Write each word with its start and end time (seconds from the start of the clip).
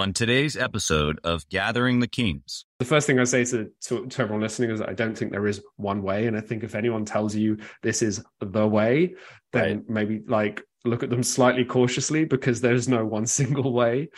on 0.00 0.14
today's 0.14 0.56
episode 0.56 1.20
of 1.24 1.46
Gathering 1.50 2.00
the 2.00 2.08
Kings. 2.08 2.64
The 2.78 2.86
first 2.86 3.06
thing 3.06 3.18
I 3.18 3.24
say 3.24 3.44
to, 3.44 3.70
to, 3.82 4.06
to, 4.06 4.22
everyone 4.22 4.40
listening 4.40 4.70
is 4.70 4.80
that 4.80 4.88
I 4.88 4.94
don't 4.94 5.16
think 5.16 5.30
there 5.30 5.46
is 5.46 5.62
one 5.76 6.02
way. 6.02 6.26
And 6.26 6.36
I 6.36 6.40
think 6.40 6.64
if 6.64 6.74
anyone 6.74 7.04
tells 7.04 7.36
you 7.36 7.58
this 7.82 8.00
is 8.00 8.24
the 8.40 8.66
way, 8.66 9.14
then 9.52 9.76
right. 9.76 9.90
maybe 9.90 10.22
like 10.26 10.62
look 10.86 11.02
at 11.02 11.10
them 11.10 11.22
slightly 11.22 11.66
cautiously 11.66 12.24
because 12.24 12.62
there's 12.62 12.88
no 12.88 13.04
one 13.04 13.26
single 13.38 13.74
way. 13.74 14.08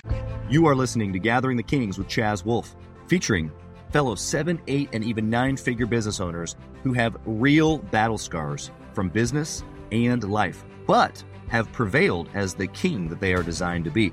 You 0.49 0.67
are 0.67 0.77
listening 0.77 1.13
to 1.15 1.19
Gathering 1.19 1.57
the 1.57 1.65
Kings 1.65 1.99
with 1.99 2.07
Chaz 2.07 2.45
Wolfe, 2.45 2.77
featuring 3.09 3.51
fellow 3.91 4.15
seven, 4.15 4.61
eight, 4.69 4.89
and 4.93 5.03
even 5.03 5.29
nine 5.29 5.57
figure 5.57 5.87
business 5.87 6.21
owners 6.21 6.55
who 6.85 6.93
have 6.93 7.17
real 7.27 7.79
battle 7.79 8.19
scars 8.19 8.71
from 8.95 9.09
business 9.09 9.65
and 9.91 10.23
life, 10.31 10.65
but 10.87 11.25
have 11.49 11.71
prevailed 11.73 12.29
as 12.35 12.55
the 12.55 12.69
king 12.69 13.09
that 13.09 13.21
they 13.21 13.35
are 13.35 13.43
designed 13.43 13.85
to 13.85 13.91
be. 13.91 14.13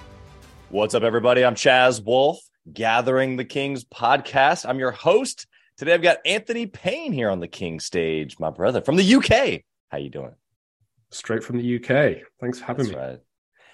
What's 0.71 0.93
up, 0.95 1.03
everybody? 1.03 1.43
I'm 1.43 1.55
Chaz 1.55 2.01
Wolfe, 2.01 2.39
Gathering 2.71 3.35
the 3.35 3.43
Kings 3.43 3.83
podcast. 3.83 4.65
I'm 4.65 4.79
your 4.79 4.91
host. 4.91 5.45
Today 5.75 5.93
I've 5.93 6.01
got 6.01 6.19
Anthony 6.25 6.65
Paine 6.65 7.11
here 7.11 7.29
on 7.29 7.41
the 7.41 7.47
King 7.49 7.81
stage, 7.81 8.39
my 8.39 8.51
brother 8.51 8.79
from 8.79 8.95
the 8.95 9.15
UK. 9.15 9.63
How 9.89 9.97
you 9.97 10.09
doing? 10.09 10.33
Straight 11.09 11.43
from 11.43 11.57
the 11.57 11.75
UK. 11.75 12.23
Thanks 12.39 12.59
for 12.59 12.65
having 12.67 12.85
That's 12.85 12.95
me. 12.95 13.03
Right. 13.03 13.19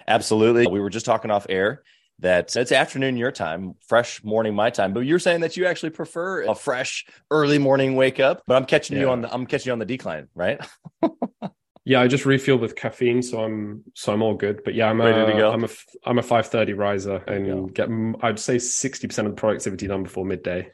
Absolutely. 0.07 0.65
We 0.65 0.79
were 0.79 0.89
just 0.89 1.05
talking 1.05 1.29
off 1.29 1.45
air 1.49 1.83
that 2.17 2.55
it's 2.55 2.71
afternoon 2.71 3.15
your 3.15 3.31
time, 3.31 3.75
fresh 3.85 4.23
morning 4.23 4.55
my 4.55 4.71
time. 4.71 4.93
But 4.93 5.01
you're 5.01 5.19
saying 5.19 5.41
that 5.41 5.55
you 5.55 5.67
actually 5.67 5.91
prefer 5.91 6.45
a 6.45 6.55
fresh 6.55 7.05
early 7.29 7.59
morning 7.59 7.95
wake 7.95 8.19
up. 8.19 8.41
But 8.47 8.55
I'm 8.55 8.65
catching 8.65 8.97
yeah. 8.97 9.03
you 9.03 9.09
on 9.11 9.21
the 9.21 9.31
I'm 9.31 9.45
catching 9.45 9.69
you 9.69 9.73
on 9.73 9.79
the 9.79 9.85
decline, 9.85 10.29
right? 10.33 10.59
Yeah, 11.87 12.01
I 12.01 12.07
just 12.07 12.25
refuel 12.25 12.57
with 12.57 12.75
caffeine, 12.75 13.21
so 13.21 13.41
I'm 13.41 13.81
so 13.93 14.11
I'm 14.11 14.21
all 14.21 14.33
good. 14.33 14.61
But 14.65 14.75
yeah, 14.75 14.89
I'm 14.89 14.99
a 14.99 15.05
I'm 15.05 15.63
a 15.63 15.69
I'm 16.03 16.17
a 16.19 16.21
five 16.21 16.47
thirty 16.47 16.73
riser 16.73 17.15
and 17.15 17.73
get 17.73 17.87
I'd 18.21 18.39
say 18.39 18.59
sixty 18.59 19.07
percent 19.07 19.25
of 19.25 19.33
the 19.33 19.39
productivity 19.39 19.87
done 19.87 20.03
before 20.03 20.25
midday. 20.25 20.69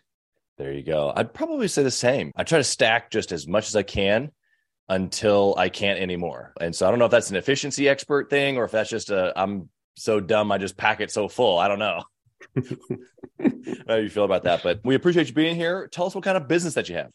There 0.58 0.73
you 0.73 0.81
go. 0.81 1.14
I'd 1.16 1.31
probably 1.31 1.67
say 1.67 1.83
the 1.83 1.92
same. 1.92 2.31
I 2.36 2.44
try 2.44 2.58
to 2.58 2.64
stack 2.64 3.11
just 3.11 3.31
as 3.31 3.47
much 3.47 3.67
as 3.67 3.75
I 3.75 3.83
can 3.83 4.31
until 4.89 5.53
I 5.55 5.70
can't 5.70 6.00
anymore. 6.00 6.52
And 6.59 6.75
so 6.75 6.88
I 6.88 6.89
don't 6.89 6.97
know 6.97 7.05
if 7.05 7.11
that's 7.11 7.30
an 7.30 7.36
efficiency 7.36 7.88
expert 7.88 8.31
thing 8.31 8.58
or 8.58 8.64
if 8.64 8.72
that's 8.72 8.89
just 8.89 9.11
a 9.11 9.39
I'm 9.39 9.70
so 9.95 10.20
dumb 10.20 10.52
I 10.52 10.58
just 10.58 10.77
pack 10.77 11.00
it 11.00 11.11
so 11.11 11.27
full. 11.27 11.59
I 11.59 11.67
don't 11.67 11.77
know. 11.77 12.02
How 13.88 13.98
do 13.98 14.02
you 14.02 14.09
feel 14.09 14.25
about 14.25 14.45
that? 14.45 14.64
But 14.64 14.80
we 14.83 14.95
appreciate 14.95 15.27
you 15.27 15.36
being 15.36 15.55
here. 15.55 15.88
Tell 15.89 16.08
us 16.08 16.16
what 16.16 16.23
kind 16.23 16.38
of 16.38 16.48
business 16.48 16.73
that 16.73 16.89
you 16.89 16.95
have. 16.95 17.11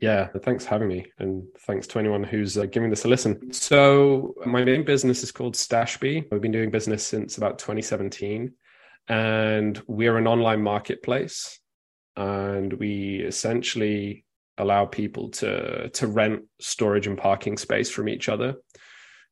Yeah, 0.00 0.28
thanks 0.42 0.64
for 0.64 0.70
having 0.70 0.88
me. 0.88 1.06
And 1.18 1.44
thanks 1.60 1.86
to 1.88 1.98
anyone 1.98 2.24
who's 2.24 2.58
uh, 2.58 2.66
giving 2.66 2.90
this 2.90 3.04
a 3.04 3.08
listen. 3.08 3.52
So, 3.52 4.34
my 4.44 4.64
main 4.64 4.84
business 4.84 5.22
is 5.22 5.30
called 5.30 5.54
Stashbee. 5.54 6.26
We've 6.30 6.40
been 6.40 6.50
doing 6.52 6.70
business 6.70 7.06
since 7.06 7.36
about 7.36 7.58
2017. 7.58 8.52
And 9.06 9.82
we're 9.86 10.16
an 10.16 10.26
online 10.26 10.62
marketplace. 10.62 11.60
And 12.16 12.72
we 12.72 13.20
essentially 13.20 14.24
allow 14.58 14.84
people 14.84 15.30
to 15.30 15.88
to 15.90 16.06
rent 16.06 16.42
storage 16.60 17.06
and 17.06 17.18
parking 17.18 17.56
space 17.56 17.90
from 17.90 18.08
each 18.08 18.28
other. 18.28 18.54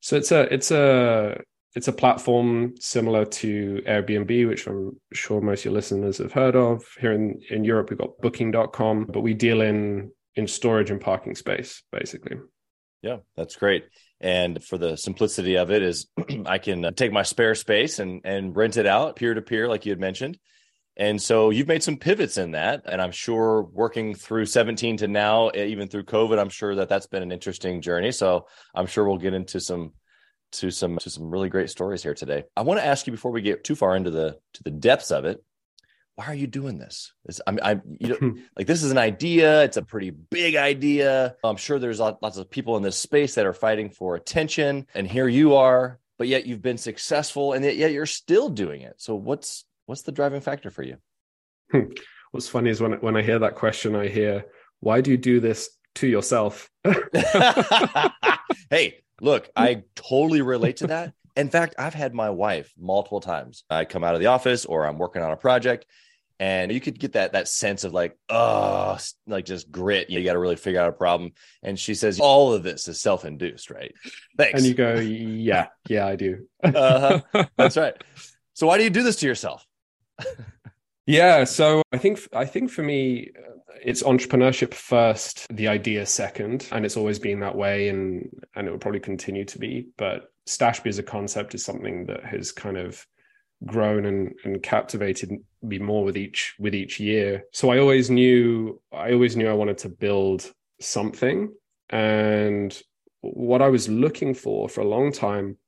So 0.00 0.16
it's 0.16 0.32
a 0.32 0.52
it's 0.52 0.70
a 0.70 1.40
it's 1.74 1.88
a 1.88 1.92
platform 1.92 2.74
similar 2.78 3.24
to 3.24 3.82
Airbnb, 3.86 4.48
which 4.48 4.66
I'm 4.66 5.00
sure 5.12 5.40
most 5.40 5.60
of 5.60 5.66
your 5.66 5.74
listeners 5.74 6.18
have 6.18 6.32
heard 6.32 6.54
of. 6.54 6.84
Here 7.00 7.12
in, 7.12 7.40
in 7.48 7.64
Europe, 7.64 7.88
we've 7.88 7.98
got 7.98 8.20
booking.com, 8.20 9.06
but 9.06 9.22
we 9.22 9.32
deal 9.32 9.62
in 9.62 10.12
in 10.34 10.46
storage 10.46 10.90
and 10.90 11.00
parking 11.00 11.34
space, 11.34 11.82
basically. 11.92 12.36
Yeah, 13.02 13.18
that's 13.36 13.56
great. 13.56 13.84
And 14.20 14.62
for 14.62 14.78
the 14.78 14.96
simplicity 14.96 15.56
of 15.56 15.70
it 15.70 15.82
is 15.82 16.06
I 16.46 16.58
can 16.58 16.84
uh, 16.84 16.90
take 16.92 17.12
my 17.12 17.22
spare 17.24 17.54
space 17.54 17.98
and 17.98 18.20
and 18.24 18.56
rent 18.56 18.76
it 18.76 18.86
out 18.86 19.16
peer 19.16 19.34
to 19.34 19.42
peer 19.42 19.68
like 19.68 19.84
you 19.84 19.92
had 19.92 20.00
mentioned. 20.00 20.38
And 20.96 21.20
so 21.20 21.50
you've 21.50 21.68
made 21.68 21.82
some 21.82 21.96
pivots 21.96 22.36
in 22.36 22.52
that 22.52 22.82
and 22.84 23.00
I'm 23.00 23.12
sure 23.12 23.62
working 23.62 24.14
through 24.14 24.44
17 24.44 24.98
to 24.98 25.08
now 25.08 25.50
even 25.54 25.88
through 25.88 26.04
COVID 26.04 26.38
I'm 26.38 26.50
sure 26.50 26.76
that 26.76 26.88
that's 26.88 27.06
been 27.06 27.22
an 27.22 27.32
interesting 27.32 27.80
journey. 27.80 28.12
So 28.12 28.46
I'm 28.74 28.86
sure 28.86 29.04
we'll 29.08 29.18
get 29.18 29.34
into 29.34 29.58
some 29.58 29.92
to 30.52 30.70
some 30.70 30.98
to 30.98 31.10
some 31.10 31.30
really 31.30 31.48
great 31.48 31.70
stories 31.70 32.02
here 32.02 32.14
today. 32.14 32.44
I 32.56 32.62
want 32.62 32.78
to 32.78 32.86
ask 32.86 33.06
you 33.06 33.12
before 33.12 33.32
we 33.32 33.42
get 33.42 33.64
too 33.64 33.74
far 33.74 33.96
into 33.96 34.10
the 34.10 34.38
to 34.54 34.62
the 34.62 34.70
depths 34.70 35.10
of 35.10 35.24
it 35.24 35.42
why 36.16 36.26
are 36.26 36.34
you 36.34 36.46
doing 36.46 36.78
this? 36.78 37.12
This 37.24 37.40
I'm, 37.46 37.58
I'm, 37.62 37.82
you 37.98 38.08
know, 38.08 38.34
like 38.56 38.66
this 38.66 38.82
is 38.82 38.90
an 38.90 38.98
idea. 38.98 39.62
It's 39.62 39.76
a 39.76 39.82
pretty 39.82 40.10
big 40.10 40.56
idea. 40.56 41.36
I'm 41.42 41.56
sure 41.56 41.78
there's 41.78 42.00
lots 42.00 42.36
of 42.36 42.50
people 42.50 42.76
in 42.76 42.82
this 42.82 42.96
space 42.96 43.34
that 43.34 43.46
are 43.46 43.54
fighting 43.54 43.90
for 43.90 44.14
attention, 44.14 44.86
and 44.94 45.06
here 45.06 45.28
you 45.28 45.54
are, 45.54 45.98
but 46.18 46.28
yet 46.28 46.46
you've 46.46 46.62
been 46.62 46.78
successful, 46.78 47.54
and 47.54 47.64
yet 47.64 47.92
you're 47.92 48.06
still 48.06 48.48
doing 48.48 48.82
it. 48.82 48.94
So 48.98 49.14
what's 49.14 49.64
what's 49.86 50.02
the 50.02 50.12
driving 50.12 50.40
factor 50.40 50.70
for 50.70 50.82
you? 50.82 50.96
Hmm. 51.70 51.92
What's 52.32 52.48
funny 52.48 52.70
is 52.70 52.80
when 52.80 52.92
when 52.94 53.16
I 53.16 53.22
hear 53.22 53.38
that 53.38 53.54
question, 53.54 53.96
I 53.96 54.08
hear, 54.08 54.44
"Why 54.80 55.00
do 55.00 55.10
you 55.10 55.16
do 55.16 55.40
this 55.40 55.70
to 55.96 56.06
yourself?" 56.06 56.70
hey, 58.70 58.98
look, 59.20 59.48
I 59.56 59.84
totally 59.94 60.42
relate 60.42 60.78
to 60.78 60.88
that. 60.88 61.14
In 61.36 61.48
fact, 61.48 61.74
I've 61.78 61.94
had 61.94 62.14
my 62.14 62.30
wife 62.30 62.72
multiple 62.78 63.20
times. 63.20 63.64
I 63.70 63.84
come 63.84 64.04
out 64.04 64.14
of 64.14 64.20
the 64.20 64.26
office 64.26 64.64
or 64.64 64.86
I'm 64.86 64.98
working 64.98 65.22
on 65.22 65.30
a 65.30 65.36
project 65.36 65.86
and 66.42 66.72
you 66.72 66.80
could 66.80 66.98
get 66.98 67.12
that 67.12 67.34
that 67.34 67.46
sense 67.46 67.84
of 67.84 67.94
like 67.94 68.18
oh 68.28 68.98
like 69.28 69.44
just 69.44 69.70
grit. 69.70 70.10
You 70.10 70.24
got 70.24 70.32
to 70.32 70.40
really 70.40 70.56
figure 70.56 70.80
out 70.80 70.88
a 70.88 70.92
problem. 70.92 71.32
And 71.62 71.78
she 71.78 71.94
says 71.94 72.18
all 72.18 72.52
of 72.52 72.64
this 72.64 72.88
is 72.88 73.00
self-induced 73.00 73.70
right? 73.70 73.94
Thanks. 74.36 74.58
And 74.58 74.66
you 74.66 74.74
go 74.74 74.94
yeah 74.94 75.68
yeah 75.88 76.06
i 76.06 76.16
do. 76.16 76.46
Uh-huh. 76.62 77.44
that's 77.56 77.76
right. 77.76 77.94
So 78.54 78.66
why 78.66 78.76
do 78.76 78.84
you 78.84 78.90
do 78.90 79.02
this 79.04 79.16
to 79.16 79.26
yourself? 79.26 79.64
Yeah 81.06 81.44
so 81.44 81.82
i 81.92 81.98
think 81.98 82.20
i 82.32 82.44
think 82.44 82.70
for 82.70 82.82
me 82.82 83.30
it's 83.84 84.02
entrepreneurship 84.02 84.74
first 84.74 85.46
the 85.48 85.68
idea 85.68 86.04
second 86.06 86.68
and 86.72 86.84
it's 86.84 86.96
always 86.96 87.18
been 87.18 87.40
that 87.40 87.54
way 87.54 87.88
and 87.88 88.28
and 88.54 88.66
it 88.66 88.70
will 88.70 88.78
probably 88.78 89.00
continue 89.00 89.44
to 89.44 89.58
be 89.58 89.88
but 89.96 90.32
stashbee 90.46 90.88
as 90.88 90.98
a 90.98 91.02
concept 91.02 91.54
is 91.54 91.64
something 91.64 92.06
that 92.06 92.24
has 92.24 92.52
kind 92.52 92.76
of 92.76 93.06
grown 93.64 94.06
and, 94.06 94.34
and 94.44 94.62
captivated 94.62 95.30
me 95.62 95.78
more 95.78 96.04
with 96.04 96.16
each 96.16 96.54
with 96.58 96.74
each 96.74 96.98
year. 96.98 97.44
So 97.52 97.70
I 97.70 97.78
always 97.78 98.10
knew 98.10 98.80
I 98.92 99.12
always 99.12 99.36
knew 99.36 99.48
I 99.48 99.54
wanted 99.54 99.78
to 99.78 99.88
build 99.88 100.50
something. 100.80 101.52
And 101.90 102.80
what 103.20 103.62
I 103.62 103.68
was 103.68 103.88
looking 103.88 104.34
for 104.34 104.68
for 104.68 104.80
a 104.80 104.88
long 104.88 105.12
time 105.12 105.58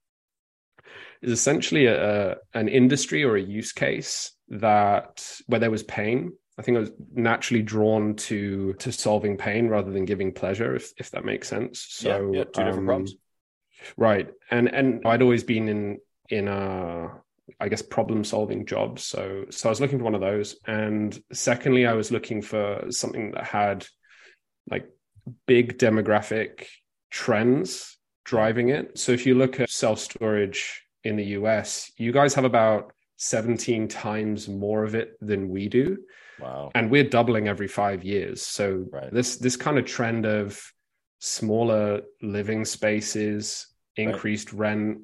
is 1.22 1.31
essentially 1.31 1.87
a, 1.87 2.37
an 2.53 2.69
industry 2.69 3.22
or 3.25 3.37
a 3.37 3.43
use 3.43 3.72
case 3.72 4.32
that 4.48 5.41
where 5.47 5.60
there 5.60 5.70
was 5.70 5.82
pain. 5.82 6.32
I 6.59 6.62
think 6.62 6.76
I 6.76 6.81
was 6.81 6.92
naturally 7.12 7.62
drawn 7.62 8.15
to 8.16 8.75
to 8.75 8.92
solving 8.92 9.37
pain 9.37 9.69
rather 9.69 9.91
than 9.91 10.04
giving 10.04 10.32
pleasure, 10.32 10.75
if 10.76 10.92
if 10.98 11.10
that 11.10 11.25
makes 11.25 11.48
sense. 11.48 11.84
So 11.88 12.32
yeah, 12.32 12.38
yeah 12.38 12.44
two 12.44 12.65
different 12.65 12.78
um, 12.78 12.87
problems. 12.87 13.15
Right. 13.97 14.28
And 14.50 14.72
and 14.72 15.03
I'd 15.04 15.22
always 15.22 15.44
been 15.44 15.69
in 15.69 15.98
in 16.28 16.48
a 16.48 17.10
I 17.60 17.69
guess 17.69 17.82
problem 17.82 18.25
solving 18.25 18.66
jobs. 18.66 19.04
So 19.04 19.46
so 19.50 19.69
I 19.69 19.70
was 19.70 19.81
looking 19.81 19.99
for 19.99 20.05
one 20.05 20.14
of 20.14 20.20
those. 20.20 20.56
And 20.67 21.19
secondly, 21.32 21.87
I 21.87 21.94
was 21.94 22.11
looking 22.11 22.40
for 22.40 22.87
something 22.90 23.32
that 23.32 23.44
had 23.44 23.87
like 24.70 24.88
big 25.46 25.79
demographic 25.79 26.67
trends 27.11 27.96
driving 28.25 28.70
it. 28.70 28.99
So 28.99 29.12
if 29.12 29.26
you 29.26 29.34
look 29.34 29.61
at 29.61 29.70
self 29.70 29.99
storage 29.99 30.82
in 31.02 31.17
the 31.17 31.25
US, 31.38 31.90
you 31.96 32.12
guys 32.12 32.34
have 32.34 32.44
about 32.44 32.93
17 33.17 33.88
times 33.88 34.49
more 34.49 34.84
of 34.84 34.94
it 34.94 35.17
than 35.20 35.49
we 35.49 35.69
do. 35.69 35.99
Wow. 36.40 36.70
And 36.75 36.90
we're 36.90 37.08
doubling 37.08 37.48
every 37.48 37.69
5 37.69 38.04
years. 38.04 38.42
So 38.42 38.86
right. 38.90 39.12
this 39.12 39.36
this 39.36 39.56
kind 39.56 39.78
of 39.78 39.84
trend 39.84 40.26
of 40.26 40.60
smaller 41.20 42.02
living 42.22 42.64
spaces, 42.64 43.66
increased 43.96 44.52
right. 44.52 44.60
rent, 44.60 44.98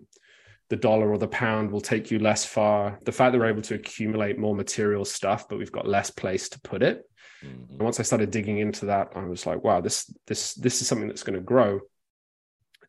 the 0.71 0.77
dollar 0.77 1.11
or 1.11 1.19
the 1.19 1.29
pound 1.29 1.71
will 1.71 1.81
take 1.81 2.11
you 2.11 2.19
less 2.19 2.45
far. 2.45 2.99
The 3.05 3.13
fact 3.13 3.33
that 3.33 3.39
we're 3.39 3.47
able 3.47 3.63
to 3.63 3.75
accumulate 3.75 4.39
more 4.39 4.55
material 4.55 5.05
stuff, 5.05 5.49
but 5.49 5.59
we've 5.59 5.73
got 5.73 5.89
less 5.89 6.11
place 6.11 6.49
to 6.51 6.61
put 6.61 6.83
it. 6.83 7.03
Mm-hmm. 7.45 7.73
And 7.73 7.83
once 7.83 7.99
I 8.01 8.05
started 8.05 8.31
digging 8.31 8.59
into 8.59 8.87
that, 8.87 9.09
I 9.15 9.25
was 9.25 9.47
like, 9.47 9.65
wow, 9.65 9.81
this 9.81 10.13
this 10.27 10.55
this 10.55 10.81
is 10.81 10.87
something 10.87 11.09
that's 11.09 11.23
going 11.23 11.39
to 11.39 11.45
grow. 11.45 11.81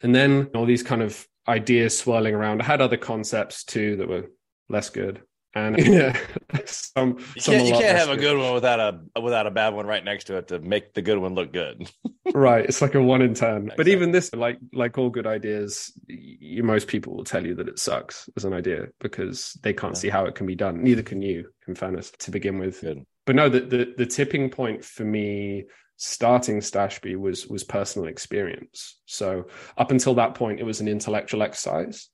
And 0.03 0.13
then 0.13 0.49
all 0.55 0.65
these 0.65 0.83
kind 0.83 1.01
of 1.01 1.27
ideas 1.47 1.97
swirling 1.97 2.35
around. 2.35 2.61
I 2.61 2.65
had 2.65 2.81
other 2.81 2.97
concepts 2.97 3.63
too 3.63 3.97
that 3.97 4.07
were 4.07 4.29
less 4.69 4.89
good. 4.89 5.21
And 5.53 5.77
yeah, 5.85 6.17
some, 6.65 7.17
you 7.35 7.41
can't, 7.41 7.67
you 7.67 7.73
can't 7.73 7.97
have 7.97 8.09
a 8.09 8.17
good 8.17 8.37
one 8.37 8.53
without 8.53 8.79
a 8.79 9.19
without 9.19 9.47
a 9.47 9.51
bad 9.51 9.73
one 9.73 9.85
right 9.85 10.03
next 10.03 10.25
to 10.25 10.37
it 10.37 10.47
to 10.49 10.59
make 10.59 10.93
the 10.93 11.01
good 11.01 11.17
one 11.17 11.35
look 11.35 11.51
good. 11.51 11.89
right, 12.33 12.65
it's 12.65 12.81
like 12.81 12.95
a 12.95 13.01
one 13.01 13.21
in 13.21 13.33
ten. 13.33 13.63
Exactly. 13.63 13.75
But 13.77 13.87
even 13.89 14.11
this, 14.11 14.33
like 14.33 14.59
like 14.73 14.97
all 14.97 15.09
good 15.09 15.27
ideas, 15.27 15.91
you, 16.07 16.63
most 16.63 16.87
people 16.87 17.15
will 17.15 17.23
tell 17.23 17.45
you 17.45 17.55
that 17.55 17.67
it 17.67 17.79
sucks 17.79 18.29
as 18.37 18.45
an 18.45 18.53
idea 18.53 18.87
because 18.99 19.57
they 19.61 19.73
can't 19.73 19.95
yeah. 19.95 19.99
see 19.99 20.09
how 20.09 20.25
it 20.25 20.35
can 20.35 20.45
be 20.45 20.55
done. 20.55 20.83
Neither 20.83 21.03
can 21.03 21.21
you, 21.21 21.49
in 21.67 21.75
fairness, 21.75 22.11
to 22.19 22.31
begin 22.31 22.57
with. 22.57 22.81
Good. 22.81 23.05
But 23.25 23.35
no, 23.35 23.49
the, 23.49 23.61
the 23.61 23.93
the 23.97 24.05
tipping 24.05 24.49
point 24.49 24.85
for 24.85 25.03
me 25.03 25.65
starting 25.97 26.59
Stashbee 26.59 27.17
was 27.17 27.45
was 27.45 27.63
personal 27.63 28.07
experience. 28.07 28.99
So 29.05 29.47
up 29.77 29.91
until 29.91 30.15
that 30.15 30.35
point, 30.35 30.59
it 30.59 30.65
was 30.65 30.79
an 30.79 30.87
intellectual 30.87 31.43
exercise, 31.43 32.07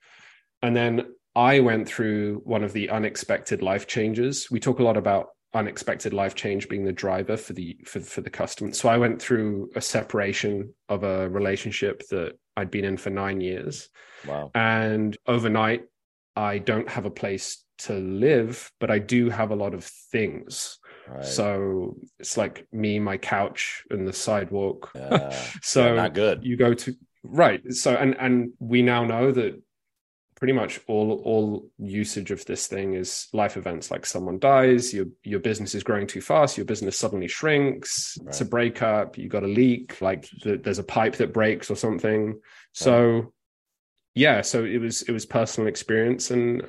and 0.61 0.75
then 0.75 1.05
I 1.37 1.59
went 1.59 1.87
through 1.87 2.41
one 2.45 2.63
of 2.63 2.73
the 2.73 2.89
unexpected 2.89 3.61
life 3.61 3.85
changes. 3.85 4.49
We 4.49 4.59
talk 4.59 4.79
a 4.79 4.83
lot 4.83 4.97
about 4.97 5.27
unexpected 5.53 6.11
life 6.11 6.33
change 6.33 6.67
being 6.67 6.83
the 6.83 6.91
driver 6.91 7.37
for 7.37 7.53
the 7.53 7.77
for, 7.85 7.99
for 7.99 8.21
the 8.21 8.29
customer. 8.31 8.73
So 8.73 8.89
I 8.89 8.97
went 8.97 9.21
through 9.21 9.69
a 9.75 9.81
separation 9.81 10.73
of 10.89 11.03
a 11.03 11.29
relationship 11.29 12.01
that 12.09 12.33
I'd 12.57 12.71
been 12.71 12.85
in 12.85 12.97
for 12.97 13.11
nine 13.11 13.39
years. 13.39 13.87
Wow. 14.27 14.49
And 14.55 15.15
overnight, 15.27 15.83
I 16.35 16.57
don't 16.57 16.89
have 16.89 17.05
a 17.05 17.11
place 17.11 17.63
to 17.79 17.93
live, 17.93 18.71
but 18.79 18.89
I 18.89 18.97
do 18.97 19.29
have 19.29 19.51
a 19.51 19.55
lot 19.55 19.75
of 19.75 19.83
things. 20.11 20.79
Right. 21.07 21.23
So 21.23 21.97
it's 22.17 22.35
like 22.35 22.67
me, 22.71 22.97
my 22.97 23.17
couch, 23.17 23.83
and 23.91 24.07
the 24.07 24.13
sidewalk. 24.13 24.89
Yeah. 24.95 25.39
so 25.61 25.85
yeah, 25.85 25.93
not 25.93 26.15
good. 26.15 26.43
You 26.43 26.57
go 26.57 26.73
to 26.73 26.95
right. 27.21 27.61
So 27.73 27.95
and 27.95 28.17
and 28.19 28.53
we 28.57 28.81
now 28.81 29.05
know 29.05 29.31
that 29.31 29.61
pretty 30.37 30.53
much 30.53 30.79
all 30.87 31.13
all 31.25 31.69
usage 31.79 32.29
of 32.29 32.45
this 32.45 32.67
thing 32.67 32.93
is 32.93 33.27
life 33.33 33.57
events 33.57 33.89
like 33.89 34.05
someone 34.05 34.37
dies 34.37 34.93
your 34.93 35.07
your 35.23 35.39
business 35.39 35.73
is 35.73 35.83
growing 35.83 36.05
too 36.05 36.21
fast 36.21 36.57
your 36.57 36.65
business 36.65 36.97
suddenly 36.97 37.27
shrinks 37.27 38.17
right. 38.19 38.29
it's 38.29 38.41
a 38.41 38.45
breakup 38.45 39.17
you 39.17 39.27
got 39.27 39.43
a 39.43 39.47
leak 39.47 39.99
like 39.99 40.29
the, 40.43 40.57
there's 40.57 40.79
a 40.79 40.83
pipe 40.83 41.15
that 41.15 41.33
breaks 41.33 41.71
or 41.71 41.75
something 41.75 42.39
so 42.71 43.09
right. 43.09 43.25
yeah 44.13 44.41
so 44.41 44.63
it 44.63 44.77
was 44.77 45.01
it 45.03 45.11
was 45.11 45.25
personal 45.25 45.67
experience 45.67 46.29
and 46.29 46.61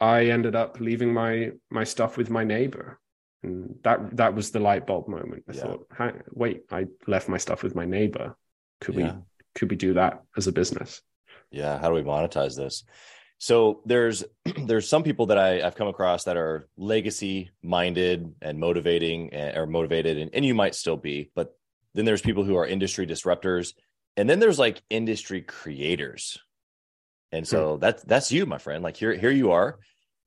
i 0.00 0.24
ended 0.26 0.56
up 0.56 0.80
leaving 0.80 1.12
my 1.12 1.50
my 1.70 1.84
stuff 1.84 2.16
with 2.16 2.30
my 2.30 2.42
neighbor 2.42 2.98
and 3.42 3.74
that 3.82 4.16
that 4.16 4.34
was 4.34 4.50
the 4.50 4.60
light 4.60 4.86
bulb 4.86 5.08
moment 5.08 5.44
i 5.48 5.52
yeah. 5.52 5.60
thought 5.60 5.86
wait 6.30 6.62
i 6.70 6.86
left 7.06 7.28
my 7.28 7.38
stuff 7.38 7.62
with 7.62 7.74
my 7.74 7.84
neighbor 7.84 8.34
could 8.80 8.94
yeah. 8.94 9.12
we 9.12 9.20
could 9.54 9.70
we 9.70 9.76
do 9.76 9.92
that 9.92 10.22
as 10.38 10.46
a 10.46 10.52
business 10.52 11.02
yeah 11.50 11.78
how 11.78 11.88
do 11.88 11.94
we 11.94 12.02
monetize 12.02 12.56
this? 12.56 12.84
So 13.38 13.80
there's 13.84 14.24
there's 14.66 14.88
some 14.88 15.02
people 15.02 15.26
that 15.26 15.38
I, 15.38 15.60
have 15.60 15.74
come 15.74 15.88
across 15.88 16.24
that 16.24 16.36
are 16.36 16.68
legacy 16.76 17.50
minded 17.62 18.34
and 18.42 18.58
motivating 18.58 19.32
and, 19.32 19.56
or 19.56 19.66
motivated 19.66 20.18
and, 20.18 20.30
and 20.34 20.44
you 20.44 20.54
might 20.54 20.74
still 20.74 20.96
be 20.96 21.30
but 21.34 21.56
then 21.94 22.04
there's 22.04 22.22
people 22.22 22.44
who 22.44 22.56
are 22.56 22.66
industry 22.66 23.06
disruptors 23.06 23.74
and 24.16 24.28
then 24.28 24.38
there's 24.40 24.58
like 24.58 24.82
industry 24.90 25.40
creators. 25.40 26.38
And 27.32 27.46
so 27.46 27.74
hmm. 27.74 27.80
that's 27.80 28.02
that's 28.04 28.32
you 28.32 28.46
my 28.46 28.58
friend. 28.58 28.82
Like 28.82 28.96
here 28.96 29.14
here 29.14 29.30
you 29.30 29.52
are 29.52 29.78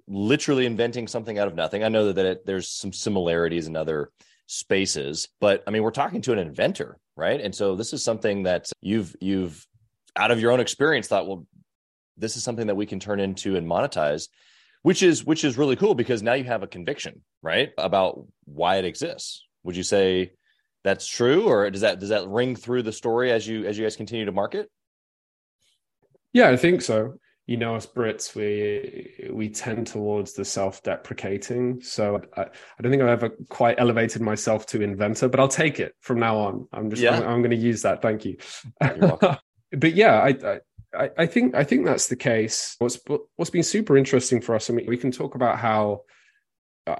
literally 0.08 0.66
inventing 0.66 1.08
something 1.08 1.40
out 1.40 1.48
of 1.48 1.56
nothing. 1.56 1.84
I 1.84 1.90
know 1.90 2.12
that 2.12 2.26
it, 2.26 2.46
there's 2.46 2.70
some 2.70 2.92
similarities 2.92 3.68
in 3.68 3.76
other 3.78 4.12
spaces 4.46 5.30
but 5.40 5.64
i 5.66 5.72
mean 5.72 5.82
we're 5.82 5.90
talking 5.90 6.22
to 6.22 6.34
an 6.34 6.38
inventor 6.38 7.00
right? 7.16 7.42
And 7.42 7.54
so 7.54 7.76
this 7.76 7.94
is 7.94 8.04
something 8.04 8.44
that 8.44 8.72
you've 8.82 9.16
you've 9.20 9.66
out 10.16 10.32
of 10.32 10.40
your 10.40 10.52
own 10.52 10.60
experience 10.60 11.08
thought 11.08 11.28
well 11.28 11.46
this 12.18 12.38
is 12.38 12.44
something 12.44 12.68
that 12.68 12.76
we 12.76 12.86
can 12.86 13.00
turn 13.00 13.20
into 13.20 13.56
and 13.56 13.68
monetize 13.68 14.28
which 14.84 15.02
is 15.02 15.26
which 15.26 15.44
is 15.44 15.58
really 15.58 15.76
cool 15.76 15.96
because 15.96 16.22
now 16.22 16.34
you 16.34 16.44
have 16.44 16.62
a 16.62 16.68
conviction 16.68 17.22
right 17.42 17.72
about 17.78 18.28
why 18.46 18.76
it 18.76 18.86
exists. 18.86 19.48
Would 19.64 19.76
you 19.76 19.84
say 19.84 20.34
that's 20.84 21.08
true 21.08 21.48
or 21.48 21.70
does 21.72 21.82
that 21.82 22.00
does 22.00 22.10
that 22.10 22.28
ring 22.28 22.56
through 22.56 22.84
the 22.84 22.92
story 22.92 23.32
as 23.32 23.48
you 23.48 23.66
as 23.66 23.78
you 23.78 23.86
guys 23.86 23.96
continue 23.96 24.26
to 24.26 24.32
market? 24.32 24.70
Yeah 26.32 26.50
i 26.50 26.58
think 26.58 26.82
so. 26.82 27.16
You 27.46 27.58
know 27.58 27.76
us 27.76 27.86
brits 27.86 28.36
we 28.36 29.30
we 29.32 29.50
tend 29.50 29.88
towards 29.88 30.34
the 30.34 30.46
self-deprecating. 30.46 31.82
So 31.82 32.22
I, 32.38 32.42
I 32.42 32.82
don't 32.82 32.92
think 32.92 33.02
i've 33.02 33.24
ever 33.24 33.30
quite 33.50 33.80
elevated 33.80 34.22
myself 34.22 34.66
to 34.68 34.82
inventor 34.82 35.30
but 35.30 35.40
i'll 35.40 35.48
take 35.48 35.80
it 35.80 35.96
from 36.02 36.20
now 36.20 36.38
on. 36.40 36.68
I'm 36.74 36.90
just 36.90 37.02
yeah. 37.02 37.16
i'm, 37.16 37.24
I'm 37.24 37.40
going 37.42 37.52
to 37.52 37.58
use 37.58 37.84
that. 37.84 38.02
Thank 38.02 38.26
you 38.26 38.38
but 39.78 39.94
yeah 39.96 40.20
I, 40.20 40.30
I 40.30 40.60
I, 41.18 41.26
think 41.26 41.56
I 41.56 41.64
think 41.64 41.86
that's 41.86 42.08
the 42.08 42.16
case. 42.16 42.76
What's 42.78 43.00
what's 43.36 43.50
been 43.50 43.64
super 43.64 43.98
interesting 43.98 44.42
for 44.42 44.54
us. 44.54 44.70
I 44.70 44.74
mean, 44.74 44.86
we 44.88 44.98
can 44.98 45.12
talk 45.12 45.34
about 45.34 45.58
how 45.58 46.02
uh, 46.86 46.96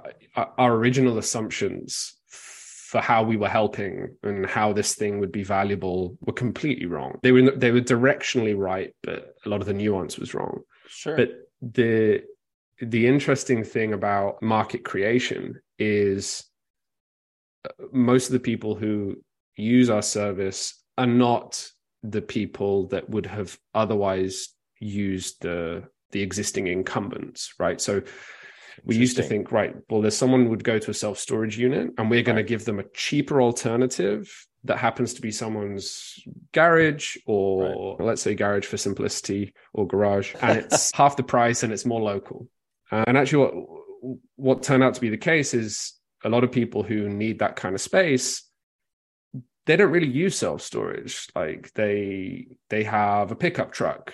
our 0.58 0.74
original 0.74 1.18
assumptions 1.18 2.16
for 2.28 3.02
how 3.02 3.24
we 3.24 3.38
were 3.38 3.50
helping 3.50 4.16
and 4.22 4.46
how 4.46 4.72
this 4.72 4.96
thing 4.96 5.20
would 5.20 5.32
be 5.32 5.44
valuable 5.44 6.16
were 6.22 6.34
completely 6.34 6.86
wrong. 6.86 7.20
They 7.24 7.32
were 7.32 7.52
they 7.52 7.72
were 7.72 7.82
directionally 7.82 8.58
right, 8.58 8.94
but 9.02 9.36
a 9.46 9.50
lot 9.50 9.62
of 9.62 9.68
the 9.68 9.74
nuance 9.74 10.18
was 10.18 10.34
wrong. 10.34 10.62
Sure. 10.88 11.18
But 11.18 11.32
the 11.62 12.24
the 12.80 13.08
interesting 13.08 13.64
thing 13.64 13.94
about 13.94 14.42
market 14.42 14.84
creation 14.84 15.60
is 15.80 16.44
uh, 17.66 17.86
most 17.92 18.28
of 18.28 18.34
the 18.34 18.40
people 18.40 18.76
who 18.76 19.16
use 19.56 19.90
our 19.90 20.02
service 20.02 20.82
are 20.98 21.08
not 21.08 21.68
the 22.04 22.22
people 22.22 22.88
that 22.88 23.10
would 23.10 23.26
have 23.26 23.58
otherwise 23.74 24.50
used 24.80 25.42
the 25.42 25.84
the 26.12 26.22
existing 26.22 26.68
incumbents, 26.68 27.54
right? 27.58 27.82
So 27.82 28.04
we 28.84 28.96
used 28.96 29.18
to 29.18 29.24
think, 29.24 29.52
right, 29.52 29.76
well, 29.90 30.02
there's 30.02 30.18
someone 30.18 30.50
would 30.50 30.64
go 30.64 30.80
to 30.80 30.92
a 30.92 30.94
self 30.94 31.18
storage 31.18 31.58
unit, 31.58 31.92
and 31.98 32.10
we're 32.10 32.24
going 32.24 32.36
right. 32.36 32.44
to 32.44 32.48
give 32.48 32.66
them 32.66 32.80
a 32.80 32.84
cheaper 32.94 33.42
alternative 33.42 34.30
that 34.66 34.78
happens 34.78 35.14
to 35.14 35.22
be 35.22 35.32
someone's 35.32 36.20
garage 36.54 37.18
or 37.26 37.98
right. 37.98 38.06
let's 38.06 38.22
say 38.22 38.34
garage 38.34 38.66
for 38.66 38.78
simplicity 38.78 39.54
or 39.74 39.88
garage, 39.88 40.34
and 40.42 40.60
it's 40.60 40.92
half 40.96 41.18
the 41.18 41.24
price 41.24 41.64
and 41.64 41.74
it's 41.74 41.86
more 41.86 42.02
local. 42.02 42.48
Uh, 42.92 43.04
and 43.08 43.18
actually, 43.18 43.46
what 43.46 44.20
what 44.36 44.64
turned 44.64 44.84
out 44.84 44.94
to 44.96 45.02
be 45.02 45.10
the 45.10 45.18
case 45.18 45.54
is 45.54 45.94
a 46.24 46.30
lot 46.30 46.44
of 46.44 46.52
people 46.52 46.84
who 46.84 47.10
need 47.10 47.40
that 47.40 47.56
kind 47.56 47.76
of 47.76 47.82
space 47.82 48.44
they 49.66 49.76
don't 49.76 49.92
really 49.92 50.08
use 50.08 50.38
self 50.38 50.62
storage. 50.62 51.28
Like 51.36 51.72
they 51.74 52.48
they 52.70 52.84
have 52.84 53.32
a 53.32 53.36
pickup 53.36 53.72
truck, 53.72 54.14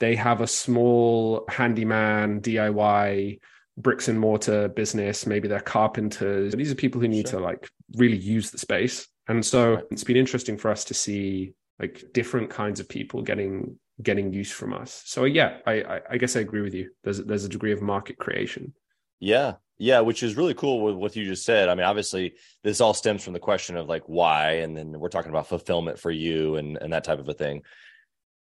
they 0.00 0.16
have 0.16 0.40
a 0.40 0.46
small 0.46 1.44
handyman 1.48 2.40
DIY 2.40 3.38
bricks 3.76 4.08
and 4.08 4.20
mortar 4.20 4.68
business. 4.68 5.26
Maybe 5.26 5.48
they're 5.48 5.60
carpenters. 5.60 6.54
These 6.54 6.72
are 6.72 6.76
people 6.76 7.00
who 7.00 7.08
need 7.08 7.28
sure. 7.28 7.40
to 7.40 7.44
like 7.44 7.68
really 7.96 8.16
use 8.16 8.50
the 8.50 8.58
space. 8.58 9.08
And 9.28 9.44
so 9.44 9.74
right. 9.74 9.84
it's 9.90 10.04
been 10.04 10.16
interesting 10.16 10.58
for 10.58 10.70
us 10.70 10.84
to 10.86 10.94
see 10.94 11.54
like 11.78 12.04
different 12.12 12.50
kinds 12.50 12.80
of 12.80 12.88
people 12.88 13.22
getting 13.22 13.78
getting 14.02 14.32
use 14.32 14.50
from 14.50 14.72
us. 14.72 15.02
So 15.06 15.24
yeah, 15.24 15.58
I, 15.66 15.72
I, 15.82 16.00
I 16.10 16.16
guess 16.16 16.36
I 16.36 16.40
agree 16.40 16.62
with 16.62 16.74
you. 16.74 16.90
There's 17.04 17.18
there's 17.18 17.44
a 17.44 17.48
degree 17.48 17.72
of 17.72 17.82
market 17.82 18.18
creation. 18.18 18.74
Yeah, 19.20 19.54
yeah, 19.82 19.98
which 19.98 20.22
is 20.22 20.36
really 20.36 20.54
cool 20.54 20.80
with 20.80 20.94
what 20.94 21.16
you 21.16 21.24
just 21.24 21.44
said. 21.44 21.68
I 21.68 21.74
mean, 21.74 21.84
obviously, 21.84 22.34
this 22.62 22.80
all 22.80 22.94
stems 22.94 23.24
from 23.24 23.32
the 23.32 23.40
question 23.40 23.76
of 23.76 23.88
like 23.88 24.04
why, 24.06 24.58
and 24.58 24.76
then 24.76 24.92
we're 25.00 25.08
talking 25.08 25.30
about 25.30 25.48
fulfillment 25.48 25.98
for 25.98 26.12
you 26.12 26.54
and 26.54 26.78
and 26.80 26.92
that 26.92 27.02
type 27.02 27.18
of 27.18 27.28
a 27.28 27.34
thing. 27.34 27.62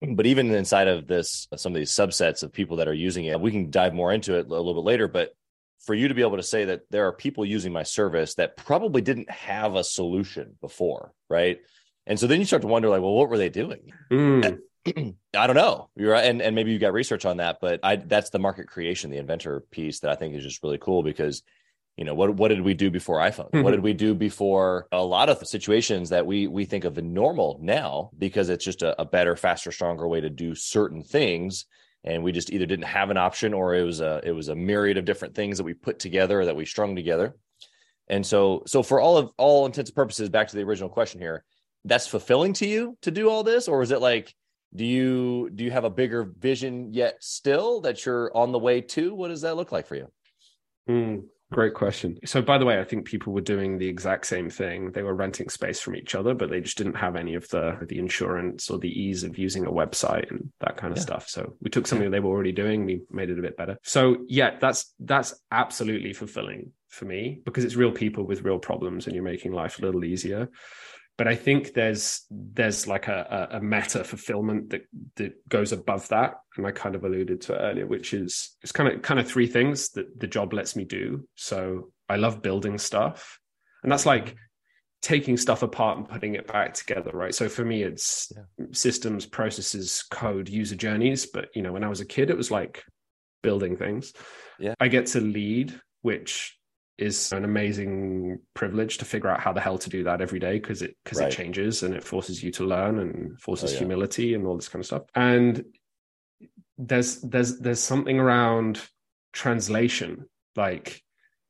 But 0.01 0.25
even 0.25 0.49
inside 0.49 0.87
of 0.87 1.05
this, 1.05 1.47
some 1.55 1.71
of 1.71 1.77
these 1.77 1.91
subsets 1.91 2.41
of 2.41 2.51
people 2.51 2.77
that 2.77 2.87
are 2.87 2.95
using 2.95 3.25
it, 3.25 3.39
we 3.39 3.51
can 3.51 3.69
dive 3.69 3.93
more 3.93 4.11
into 4.11 4.39
it 4.39 4.47
a 4.47 4.49
little 4.49 4.73
bit 4.73 4.83
later. 4.83 5.07
But 5.07 5.29
for 5.81 5.93
you 5.93 6.07
to 6.07 6.15
be 6.15 6.23
able 6.23 6.37
to 6.37 6.43
say 6.43 6.65
that 6.65 6.81
there 6.89 7.05
are 7.05 7.13
people 7.13 7.45
using 7.45 7.71
my 7.71 7.83
service 7.83 8.33
that 8.35 8.57
probably 8.57 9.03
didn't 9.03 9.29
have 9.29 9.75
a 9.75 9.83
solution 9.83 10.55
before, 10.61 11.13
right? 11.29 11.59
And 12.07 12.19
so 12.19 12.25
then 12.25 12.39
you 12.39 12.45
start 12.45 12.63
to 12.63 12.67
wonder, 12.67 12.89
like, 12.89 13.01
well, 13.01 13.13
what 13.13 13.29
were 13.29 13.37
they 13.37 13.49
doing? 13.49 13.91
Mm. 14.11 14.61
I 14.97 15.47
don't 15.47 15.55
know. 15.55 15.89
You're 15.95 16.13
right. 16.13 16.25
And, 16.25 16.41
and 16.41 16.55
maybe 16.55 16.71
you 16.71 16.79
got 16.79 16.93
research 16.93 17.25
on 17.25 17.37
that, 17.37 17.57
but 17.61 17.79
I, 17.83 17.97
that's 17.97 18.29
the 18.29 18.39
market 18.39 18.67
creation, 18.67 19.11
the 19.11 19.17
inventor 19.17 19.61
piece 19.71 19.99
that 20.01 20.11
I 20.11 20.15
think 20.15 20.35
is 20.35 20.43
just 20.43 20.63
really 20.63 20.77
cool 20.77 21.03
because, 21.03 21.43
you 21.97 22.05
know, 22.05 22.13
what, 22.13 22.35
what 22.35 22.47
did 22.47 22.61
we 22.61 22.73
do 22.73 22.89
before 22.89 23.19
iPhone? 23.19 23.51
Mm-hmm. 23.51 23.63
What 23.63 23.71
did 23.71 23.83
we 23.83 23.93
do 23.93 24.15
before 24.15 24.87
a 24.91 25.03
lot 25.03 25.29
of 25.29 25.45
situations 25.45 26.09
that 26.09 26.25
we, 26.25 26.47
we 26.47 26.65
think 26.65 26.85
of 26.85 26.97
normal 26.97 27.59
now 27.61 28.11
because 28.17 28.49
it's 28.49 28.65
just 28.65 28.81
a, 28.81 28.99
a 29.01 29.05
better, 29.05 29.35
faster, 29.35 29.71
stronger 29.71 30.07
way 30.07 30.21
to 30.21 30.29
do 30.29 30.55
certain 30.55 31.03
things. 31.03 31.65
And 32.03 32.23
we 32.23 32.31
just 32.31 32.51
either 32.51 32.65
didn't 32.65 32.85
have 32.85 33.09
an 33.09 33.17
option 33.17 33.53
or 33.53 33.75
it 33.75 33.83
was 33.83 33.99
a, 33.99 34.21
it 34.23 34.31
was 34.31 34.47
a 34.47 34.55
myriad 34.55 34.97
of 34.97 35.05
different 35.05 35.35
things 35.35 35.57
that 35.57 35.65
we 35.65 35.73
put 35.73 35.99
together 35.99 36.45
that 36.45 36.55
we 36.55 36.65
strung 36.65 36.95
together. 36.95 37.35
And 38.07 38.25
so, 38.25 38.63
so 38.65 38.81
for 38.81 38.99
all 38.99 39.17
of 39.17 39.31
all 39.37 39.65
intents 39.65 39.91
and 39.91 39.95
purposes, 39.95 40.29
back 40.29 40.47
to 40.47 40.55
the 40.55 40.63
original 40.63 40.89
question 40.89 41.19
here, 41.19 41.43
that's 41.85 42.07
fulfilling 42.07 42.53
to 42.53 42.67
you 42.67 42.97
to 43.03 43.11
do 43.11 43.29
all 43.29 43.43
this, 43.43 43.67
or 43.67 43.81
is 43.81 43.91
it 43.91 44.01
like, 44.01 44.33
do 44.73 44.85
you 44.85 45.49
do 45.53 45.63
you 45.63 45.71
have 45.71 45.83
a 45.83 45.89
bigger 45.89 46.31
vision 46.37 46.93
yet 46.93 47.15
still 47.19 47.81
that 47.81 48.05
you're 48.05 48.35
on 48.35 48.51
the 48.51 48.59
way 48.59 48.81
to 48.81 49.13
what 49.13 49.29
does 49.29 49.41
that 49.41 49.55
look 49.55 49.71
like 49.71 49.87
for 49.87 49.95
you 49.95 50.07
mm. 50.89 51.23
Great 51.51 51.73
question. 51.73 52.19
So, 52.25 52.43
by 52.43 52.59
the 52.59 52.65
way, 52.65 52.79
I 52.79 52.83
think 52.83 53.05
people 53.05 53.33
were 53.33 53.41
doing 53.41 53.79
the 53.79 53.87
exact 53.87 54.27
same 54.27 54.51
thing. 54.51 54.91
They 54.91 55.01
were 55.01 55.15
renting 55.15 55.49
space 55.49 55.79
from 55.79 55.95
each 55.95 56.13
other, 56.13 56.35
but 56.35 56.51
they 56.51 56.61
just 56.61 56.77
didn't 56.77 56.93
have 56.93 57.15
any 57.15 57.33
of 57.33 57.47
the 57.47 57.75
the 57.87 57.97
insurance 57.97 58.69
or 58.69 58.77
the 58.77 58.87
ease 58.87 59.23
of 59.23 59.39
using 59.39 59.65
a 59.65 59.71
website 59.71 60.29
and 60.29 60.51
that 60.59 60.77
kind 60.77 60.91
of 60.91 60.97
yeah. 60.97 61.03
stuff. 61.03 61.27
So, 61.27 61.55
we 61.59 61.71
took 61.71 61.87
something 61.87 62.05
yeah. 62.05 62.11
they 62.11 62.19
were 62.19 62.29
already 62.29 62.51
doing, 62.51 62.85
we 62.85 63.01
made 63.09 63.31
it 63.31 63.39
a 63.39 63.41
bit 63.41 63.57
better. 63.57 63.79
So, 63.81 64.17
yeah, 64.27 64.57
that's 64.59 64.93
that's 64.99 65.33
absolutely 65.51 66.13
fulfilling 66.13 66.71
for 66.87 67.05
me 67.05 67.41
because 67.43 67.65
it's 67.65 67.75
real 67.75 67.91
people 67.91 68.27
with 68.27 68.43
real 68.43 68.59
problems, 68.59 69.07
and 69.07 69.15
you're 69.15 69.23
making 69.23 69.51
life 69.51 69.79
a 69.79 69.81
little 69.81 70.05
easier 70.05 70.49
but 71.19 71.27
I 71.27 71.35
think 71.35 71.73
there's 71.73 72.25
there's 72.31 72.87
like 72.87 73.09
a, 73.09 73.49
a 73.51 73.59
meta 73.59 74.05
fulfillment 74.05 74.69
that 74.69 74.83
that 75.17 75.49
goes 75.49 75.73
above 75.73 76.07
that, 76.07 76.35
and 76.55 76.65
I 76.65 76.71
kind 76.71 76.95
of 76.95 77.03
alluded 77.03 77.41
to 77.41 77.59
earlier, 77.59 77.85
which 77.85 78.13
is 78.13 78.55
it's 78.61 78.71
kind 78.71 78.87
of 78.87 79.01
kind 79.01 79.19
of 79.19 79.27
three 79.27 79.45
things 79.45 79.89
that 79.89 80.17
the 80.17 80.27
job 80.27 80.53
lets 80.53 80.77
me 80.77 80.85
do. 80.85 81.27
So 81.35 81.91
I 82.07 82.15
love 82.15 82.41
building 82.41 82.77
stuff, 82.77 83.37
and 83.83 83.91
that's 83.91 84.05
like 84.05 84.37
taking 85.01 85.35
stuff 85.35 85.61
apart 85.61 85.97
and 85.97 86.07
putting 86.07 86.35
it 86.35 86.47
back 86.47 86.73
together, 86.73 87.11
right? 87.13 87.35
So 87.35 87.49
for 87.49 87.65
me, 87.65 87.83
it's 87.83 88.31
yeah. 88.33 88.67
systems, 88.71 89.25
processes, 89.25 90.05
code, 90.09 90.47
user 90.47 90.77
journeys. 90.77 91.25
But 91.25 91.49
you 91.53 91.63
know, 91.63 91.73
when 91.73 91.83
I 91.83 91.89
was 91.89 91.99
a 91.99 92.05
kid, 92.05 92.29
it 92.29 92.37
was 92.37 92.49
like 92.49 92.85
building 93.43 93.75
things. 93.75 94.13
Yeah, 94.57 94.75
I 94.79 94.87
get 94.87 95.07
to 95.07 95.19
lead, 95.19 95.77
which 96.01 96.57
is 96.99 97.31
an 97.31 97.43
amazing 97.43 98.39
privilege 98.53 98.97
to 98.97 99.05
figure 99.05 99.29
out 99.29 99.39
how 99.39 99.53
the 99.53 99.61
hell 99.61 99.77
to 99.77 99.89
do 99.89 100.03
that 100.03 100.21
every 100.21 100.39
day 100.39 100.59
because 100.59 100.81
it 100.81 100.95
because 101.03 101.19
right. 101.19 101.31
it 101.31 101.35
changes 101.35 101.83
and 101.83 101.93
it 101.93 102.03
forces 102.03 102.43
you 102.43 102.51
to 102.51 102.65
learn 102.65 102.99
and 102.99 103.39
forces 103.39 103.71
oh, 103.71 103.73
yeah. 103.73 103.79
humility 103.79 104.33
and 104.33 104.45
all 104.45 104.55
this 104.55 104.69
kind 104.69 104.81
of 104.81 104.85
stuff 104.85 105.03
and 105.15 105.63
there's 106.77 107.21
there's 107.21 107.59
there's 107.59 107.81
something 107.81 108.19
around 108.19 108.81
translation 109.33 110.25
like 110.55 111.01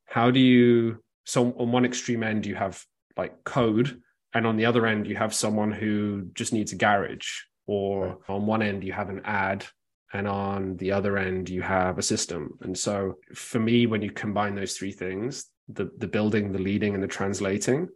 how 0.05 0.31
do 0.31 0.39
you 0.39 0.97
so 1.25 1.51
on 1.57 1.71
one 1.71 1.85
extreme 1.85 2.23
end 2.23 2.45
you 2.45 2.55
have 2.55 2.83
like 3.17 3.43
code 3.43 4.01
and 4.33 4.45
on 4.45 4.57
the 4.57 4.65
other 4.65 4.85
end 4.85 5.07
you 5.07 5.15
have 5.15 5.33
someone 5.33 5.71
who 5.71 6.27
just 6.33 6.53
needs 6.53 6.71
a 6.73 6.75
garage 6.75 7.41
or 7.67 8.07
right. 8.07 8.17
on 8.27 8.45
one 8.45 8.61
end 8.61 8.83
you 8.83 8.93
have 8.93 9.09
an 9.09 9.21
ad 9.23 9.65
and 10.13 10.27
on 10.27 10.77
the 10.77 10.91
other 10.91 11.17
end 11.17 11.49
you 11.49 11.61
have 11.61 11.97
a 11.97 12.03
system. 12.03 12.57
And 12.61 12.77
so 12.77 13.17
for 13.33 13.59
me 13.59 13.85
when 13.85 14.01
you 14.01 14.11
combine 14.11 14.55
those 14.55 14.75
three 14.77 14.91
things 14.91 15.45
the 15.67 15.91
the 15.97 16.07
building 16.07 16.51
the 16.51 16.59
leading 16.59 16.95
and 16.95 17.03
the 17.03 17.07
translating 17.07 17.87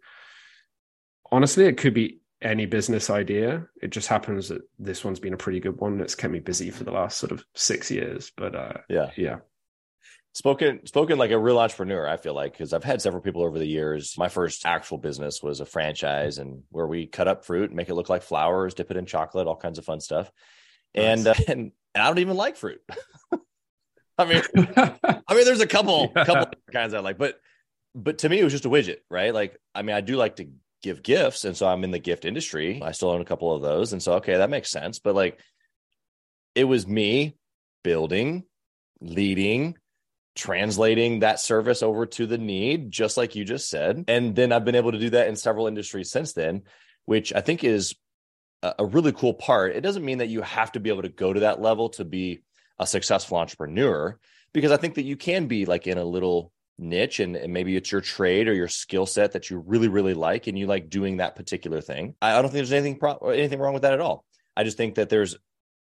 honestly 1.32 1.66
it 1.66 1.78
could 1.78 1.94
be 1.94 2.20
any 2.42 2.66
business 2.66 3.10
idea. 3.10 3.66
It 3.82 3.90
just 3.90 4.10
happens 4.10 4.50
that 4.50 4.62
this 4.78 5.04
one's 5.04 5.20
been 5.20 5.34
a 5.34 5.38
pretty 5.38 5.60
good 5.60 5.80
one 5.80 5.98
that's 5.98 6.14
kept 6.14 6.34
me 6.34 6.40
busy 6.40 6.70
for 6.72 6.84
the 6.84 6.92
last 6.92 7.18
sort 7.18 7.32
of 7.32 7.44
six 7.56 7.90
years 7.90 8.32
but 8.36 8.56
uh 8.56 8.74
yeah. 8.90 9.12
yeah. 9.18 9.38
Spoken 10.36 10.86
spoken 10.86 11.20
like 11.20 11.30
a 11.30 11.38
real 11.38 11.60
entrepreneur 11.60 12.08
i 12.08 12.18
feel 12.18 12.34
like 12.34 12.54
because 12.54 12.74
i've 12.74 12.84
had 12.84 13.02
several 13.02 13.22
people 13.22 13.44
over 13.44 13.58
the 13.58 13.66
years. 13.68 14.16
My 14.18 14.30
first 14.30 14.66
actual 14.66 14.98
business 14.98 15.42
was 15.42 15.60
a 15.60 15.66
franchise 15.66 16.38
and 16.38 16.64
where 16.70 16.88
we 16.88 17.08
cut 17.08 17.28
up 17.28 17.46
fruit 17.46 17.72
make 17.72 17.90
it 17.90 17.96
look 17.96 18.10
like 18.10 18.24
flowers 18.24 18.74
dip 18.74 18.92
it 18.92 18.98
in 18.98 19.06
chocolate 19.06 19.48
all 19.48 19.56
kinds 19.56 19.80
of 19.80 19.86
fun 19.86 20.00
stuff. 20.00 20.32
And 20.94 21.28
uh, 21.28 21.34
and 21.48 21.72
and 21.94 22.04
I 22.04 22.08
don't 22.08 22.20
even 22.20 22.38
like 22.38 22.58
fruit. 22.58 22.82
I 24.18 24.26
mean, 24.26 24.42
I 24.56 25.34
mean, 25.34 25.46
there's 25.46 25.62
a 25.62 25.68
couple 25.68 26.12
yeah. 26.16 26.26
couple 26.26 26.54
kinds 26.72 26.94
I 26.94 27.00
like, 27.00 27.18
but 27.18 27.40
but 27.96 28.20
to 28.20 28.30
me, 28.30 28.40
it 28.40 28.44
was 28.44 28.54
just 28.54 28.66
a 28.66 28.70
widget, 28.70 28.98
right? 29.10 29.34
Like, 29.34 29.58
I 29.74 29.82
mean, 29.82 29.96
I 29.96 30.02
do 30.02 30.16
like 30.16 30.38
to 30.38 30.50
give 30.82 31.04
gifts, 31.04 31.46
and 31.46 31.56
so 31.56 31.68
I'm 31.68 31.84
in 31.84 31.92
the 31.92 32.00
gift 32.00 32.26
industry. 32.26 32.82
I 32.82 32.92
still 32.92 33.10
own 33.10 33.22
a 33.22 33.26
couple 33.26 33.54
of 33.56 33.62
those, 33.62 33.94
and 33.94 34.02
so 34.02 34.14
okay, 34.14 34.38
that 34.38 34.50
makes 34.50 34.72
sense. 34.72 35.00
But 35.00 35.16
like, 35.16 35.40
it 36.56 36.66
was 36.66 36.88
me 36.88 37.36
building, 37.84 38.44
leading, 39.02 39.78
translating 40.36 41.20
that 41.20 41.40
service 41.40 41.84
over 41.84 42.06
to 42.06 42.26
the 42.26 42.38
need, 42.38 42.92
just 42.92 43.18
like 43.18 43.36
you 43.36 43.46
just 43.46 43.70
said, 43.70 44.06
and 44.08 44.36
then 44.36 44.52
I've 44.52 44.66
been 44.66 44.76
able 44.76 44.92
to 44.92 45.00
do 45.00 45.12
that 45.12 45.28
in 45.28 45.36
several 45.36 45.68
industries 45.68 46.12
since 46.12 46.34
then, 46.34 46.64
which 47.06 47.34
I 47.34 47.42
think 47.42 47.64
is 47.64 47.96
a 48.80 48.86
really 48.86 49.12
cool 49.12 49.34
part. 49.34 49.76
It 49.76 49.82
doesn't 49.82 50.06
mean 50.06 50.20
that 50.20 50.30
you 50.30 50.42
have 50.42 50.72
to 50.74 50.80
be 50.80 50.90
able 50.90 51.02
to 51.02 51.10
go 51.10 51.34
to 51.34 51.42
that 51.42 51.62
level 51.62 51.90
to 51.90 52.06
be 52.06 52.42
a 52.80 52.88
successful 52.88 53.38
entrepreneur, 53.38 54.18
because 54.54 54.72
I 54.72 54.78
think 54.78 54.96
that 54.96 55.04
you 55.04 55.18
can 55.18 55.48
be 55.48 55.66
like 55.66 55.88
in 55.88 55.98
a 55.98 56.06
little 56.06 56.52
niche 56.78 57.20
and, 57.20 57.36
and 57.36 57.54
maybe 57.54 57.76
it's 57.76 57.92
your 57.92 58.02
trade 58.02 58.48
or 58.48 58.54
your 58.54 58.68
skill 58.68 59.06
set 59.06 59.34
that 59.34 59.50
you 59.50 59.60
really, 59.60 59.88
really 59.88 60.14
like 60.14 60.48
and 60.48 60.58
you 60.58 60.68
like 60.68 60.90
doing 60.90 61.18
that 61.18 61.36
particular 61.36 61.82
thing. 61.82 62.16
I, 62.22 62.32
I 62.32 62.42
don't 62.42 62.46
think 62.46 62.54
there's 62.54 62.74
anything 62.74 62.98
pro- 62.98 63.30
anything 63.30 63.60
wrong 63.60 63.74
with 63.74 63.84
that 63.84 63.94
at 63.94 64.02
all. 64.02 64.26
I 64.56 64.64
just 64.64 64.78
think 64.78 64.96
that 64.96 65.10
there's 65.10 65.36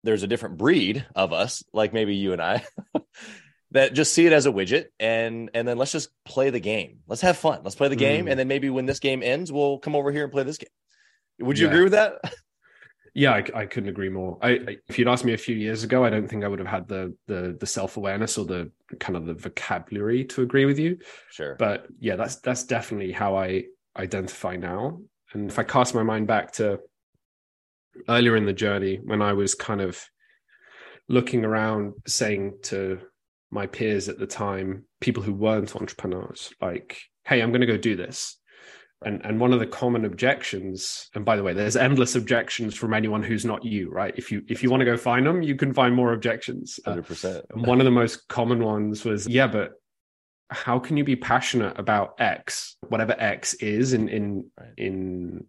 there's 0.04 0.24
a 0.24 0.28
different 0.28 0.58
breed 0.58 1.06
of 1.16 1.34
us, 1.34 1.64
like 1.74 1.94
maybe 1.94 2.16
you 2.16 2.34
and 2.34 2.42
I, 2.42 2.66
that 3.72 3.94
just 3.94 4.14
see 4.14 4.26
it 4.26 4.34
as 4.34 4.46
a 4.46 4.52
widget 4.52 4.86
and 5.00 5.52
and 5.54 5.68
then 5.68 5.78
let's 5.78 5.92
just 5.92 6.10
play 6.26 6.50
the 6.50 6.60
game. 6.60 7.00
Let's 7.08 7.22
have 7.22 7.38
fun. 7.38 7.62
Let's 7.64 7.76
play 7.76 7.88
the 7.88 7.96
game, 7.96 8.26
mm. 8.26 8.32
and 8.32 8.40
then 8.40 8.48
maybe 8.48 8.70
when 8.70 8.86
this 8.86 9.00
game 9.00 9.22
ends, 9.24 9.52
we'll 9.52 9.80
come 9.80 9.96
over 9.96 10.12
here 10.12 10.24
and 10.24 10.32
play 10.32 10.44
this 10.44 10.58
game. 10.58 10.70
Would 11.40 11.60
you 11.60 11.68
yeah. 11.68 11.72
agree 11.72 11.84
with 11.84 11.94
that? 11.94 12.16
Yeah, 13.14 13.34
I, 13.34 13.46
I 13.54 13.66
couldn't 13.66 13.90
agree 13.90 14.10
more. 14.10 14.38
I, 14.42 14.50
I, 14.52 14.78
if 14.88 14.98
you'd 14.98 15.08
asked 15.08 15.26
me 15.26 15.34
a 15.34 15.38
few 15.38 15.56
years 15.56 15.84
ago, 15.84 16.06
I 16.06 16.10
don't 16.10 16.28
think 16.28 16.46
I 16.46 16.48
would 16.48 16.60
have 16.60 16.68
had 16.68 16.88
the 16.88 17.16
the 17.28 17.58
the 17.60 17.66
self 17.66 17.98
awareness 17.98 18.38
or 18.38 18.46
the 18.46 18.72
kind 19.00 19.18
of 19.18 19.26
the 19.26 19.34
vocabulary 19.34 20.24
to 20.26 20.42
agree 20.42 20.66
with 20.66 20.80
you. 20.80 20.98
Sure, 21.30 21.56
but 21.56 21.88
yeah, 22.00 22.16
that's 22.16 22.38
that's 22.38 22.64
definitely 22.64 23.12
how 23.12 23.36
I 23.36 23.66
identify 23.98 24.56
now. 24.56 25.02
And 25.34 25.50
if 25.50 25.60
I 25.60 25.64
cast 25.64 25.94
my 25.94 26.04
mind 26.04 26.28
back 26.28 26.54
to 26.54 26.80
earlier 28.08 28.38
in 28.38 28.46
the 28.46 28.54
journey 28.54 29.00
when 29.04 29.22
I 29.22 29.34
was 29.34 29.56
kind 29.56 29.82
of 29.82 30.02
looking 31.10 31.44
around, 31.44 31.94
saying 32.08 32.60
to 32.64 33.00
my 33.50 33.68
peers 33.68 34.08
at 34.08 34.20
the 34.20 34.28
time, 34.28 34.86
people 35.02 35.22
who 35.22 35.34
weren't 35.34 35.76
entrepreneurs, 35.76 36.54
like, 36.62 37.02
"Hey, 37.26 37.42
I'm 37.42 37.52
going 37.52 37.60
to 37.62 37.68
go 37.68 37.78
do 37.78 37.98
this." 37.98 38.38
And 39.04 39.22
and 39.26 39.40
one 39.40 39.54
of 39.54 39.60
the 39.60 39.68
common 39.68 40.06
objections 40.06 41.10
and 41.16 41.26
by 41.26 41.36
the 41.36 41.44
way 41.44 41.54
there's 41.54 41.76
endless 41.76 42.16
objections 42.16 42.76
from 42.76 42.94
anyone 42.94 43.24
who's 43.24 43.46
not 43.46 43.64
you 43.66 43.90
right? 43.90 44.14
If 44.18 44.32
you 44.32 44.44
if 44.48 44.64
you 44.64 44.70
want 44.70 44.82
to 44.82 44.86
go 44.86 44.98
find 44.98 45.26
them 45.26 45.42
you 45.42 45.56
can 45.56 45.74
find 45.74 45.96
more 45.96 46.14
objections. 46.14 46.80
100% 46.86 47.36
uh, 47.36 47.42
and 47.52 47.66
one 47.66 47.80
of 47.80 47.86
the 47.86 47.92
most 47.92 48.28
common 48.28 48.64
ones 48.64 49.04
was 49.04 49.28
yeah 49.28 49.48
but 49.48 49.74
how 50.50 50.78
can 50.80 50.98
you 50.98 51.04
be 51.06 51.16
passionate 51.16 51.80
about 51.80 52.16
x 52.20 52.76
whatever 52.90 53.16
x 53.18 53.54
is 53.56 53.94
in 53.94 54.10
in 54.10 54.46
right. 54.60 54.70
in 54.78 55.46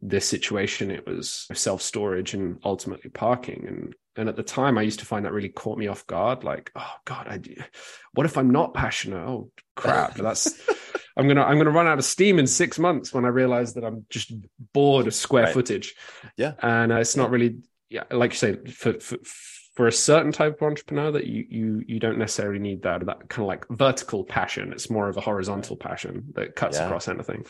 this 0.00 0.28
situation? 0.28 0.90
It 0.90 1.06
was 1.06 1.46
self 1.52 1.82
storage 1.82 2.34
and 2.34 2.58
ultimately 2.64 3.10
parking. 3.10 3.66
And 3.68 3.94
and 4.16 4.28
at 4.28 4.36
the 4.36 4.42
time 4.42 4.76
i 4.76 4.82
used 4.82 4.98
to 4.98 5.06
find 5.06 5.24
that 5.24 5.32
really 5.32 5.48
caught 5.48 5.78
me 5.78 5.86
off 5.86 6.04
guard 6.08 6.42
like 6.42 6.72
oh 6.74 6.92
god 7.04 7.28
i 7.28 7.38
what 8.14 8.26
if 8.26 8.36
i'm 8.36 8.50
not 8.50 8.74
passionate? 8.74 9.24
Oh 9.24 9.50
crap 9.76 10.14
that's 10.16 10.60
I'm 11.18 11.26
gonna 11.26 11.42
I'm 11.42 11.58
gonna 11.58 11.70
run 11.70 11.88
out 11.88 11.98
of 11.98 12.04
steam 12.04 12.38
in 12.38 12.46
six 12.46 12.78
months 12.78 13.12
when 13.12 13.24
I 13.24 13.28
realize 13.28 13.74
that 13.74 13.84
I'm 13.84 14.06
just 14.08 14.32
bored 14.72 15.08
of 15.08 15.14
square 15.14 15.44
right. 15.44 15.52
footage. 15.52 15.96
Yeah, 16.36 16.54
and 16.62 16.92
uh, 16.92 16.96
it's 16.96 17.16
not 17.16 17.30
really 17.30 17.58
yeah, 17.90 18.04
like 18.10 18.32
you 18.32 18.36
say 18.36 18.56
for, 18.70 19.00
for 19.00 19.18
for 19.74 19.86
a 19.86 19.92
certain 19.92 20.32
type 20.32 20.56
of 20.56 20.62
entrepreneur 20.62 21.10
that 21.12 21.26
you 21.26 21.44
you 21.48 21.84
you 21.86 21.98
don't 21.98 22.18
necessarily 22.18 22.60
need 22.60 22.82
that 22.82 23.04
that 23.06 23.28
kind 23.28 23.42
of 23.42 23.48
like 23.48 23.66
vertical 23.68 24.24
passion. 24.24 24.72
It's 24.72 24.90
more 24.90 25.08
of 25.08 25.16
a 25.16 25.20
horizontal 25.20 25.76
passion 25.76 26.32
that 26.34 26.54
cuts 26.54 26.78
yeah. 26.78 26.86
across 26.86 27.08
anything. 27.08 27.44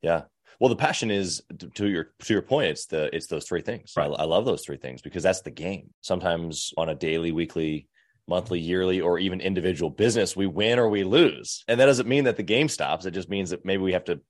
Yeah. 0.00 0.22
Well, 0.60 0.68
the 0.68 0.76
passion 0.76 1.10
is 1.10 1.42
to 1.74 1.88
your 1.88 2.12
to 2.22 2.32
your 2.32 2.42
point. 2.42 2.68
It's 2.68 2.86
the 2.86 3.14
it's 3.14 3.26
those 3.26 3.46
three 3.46 3.62
things. 3.62 3.92
Right. 3.96 4.10
I, 4.10 4.22
I 4.22 4.24
love 4.24 4.44
those 4.44 4.64
three 4.64 4.76
things 4.76 5.02
because 5.02 5.24
that's 5.24 5.40
the 5.40 5.50
game. 5.50 5.90
Sometimes 6.00 6.72
on 6.76 6.88
a 6.88 6.94
daily, 6.94 7.32
weekly, 7.32 7.88
monthly, 8.26 8.60
yearly, 8.60 9.00
or 9.00 9.18
even 9.18 9.40
individual 9.40 9.90
business, 9.90 10.36
we 10.36 10.46
win 10.46 10.78
or 10.78 10.88
we 10.88 11.04
lose. 11.04 11.64
And 11.68 11.80
that 11.80 11.86
doesn't 11.86 12.08
mean 12.08 12.24
that 12.24 12.36
the 12.36 12.42
game 12.42 12.68
stops. 12.68 13.04
It 13.06 13.12
just 13.12 13.28
means 13.28 13.50
that 13.50 13.64
maybe 13.64 13.82
we 13.82 13.92
have 13.92 14.04
to 14.04 14.20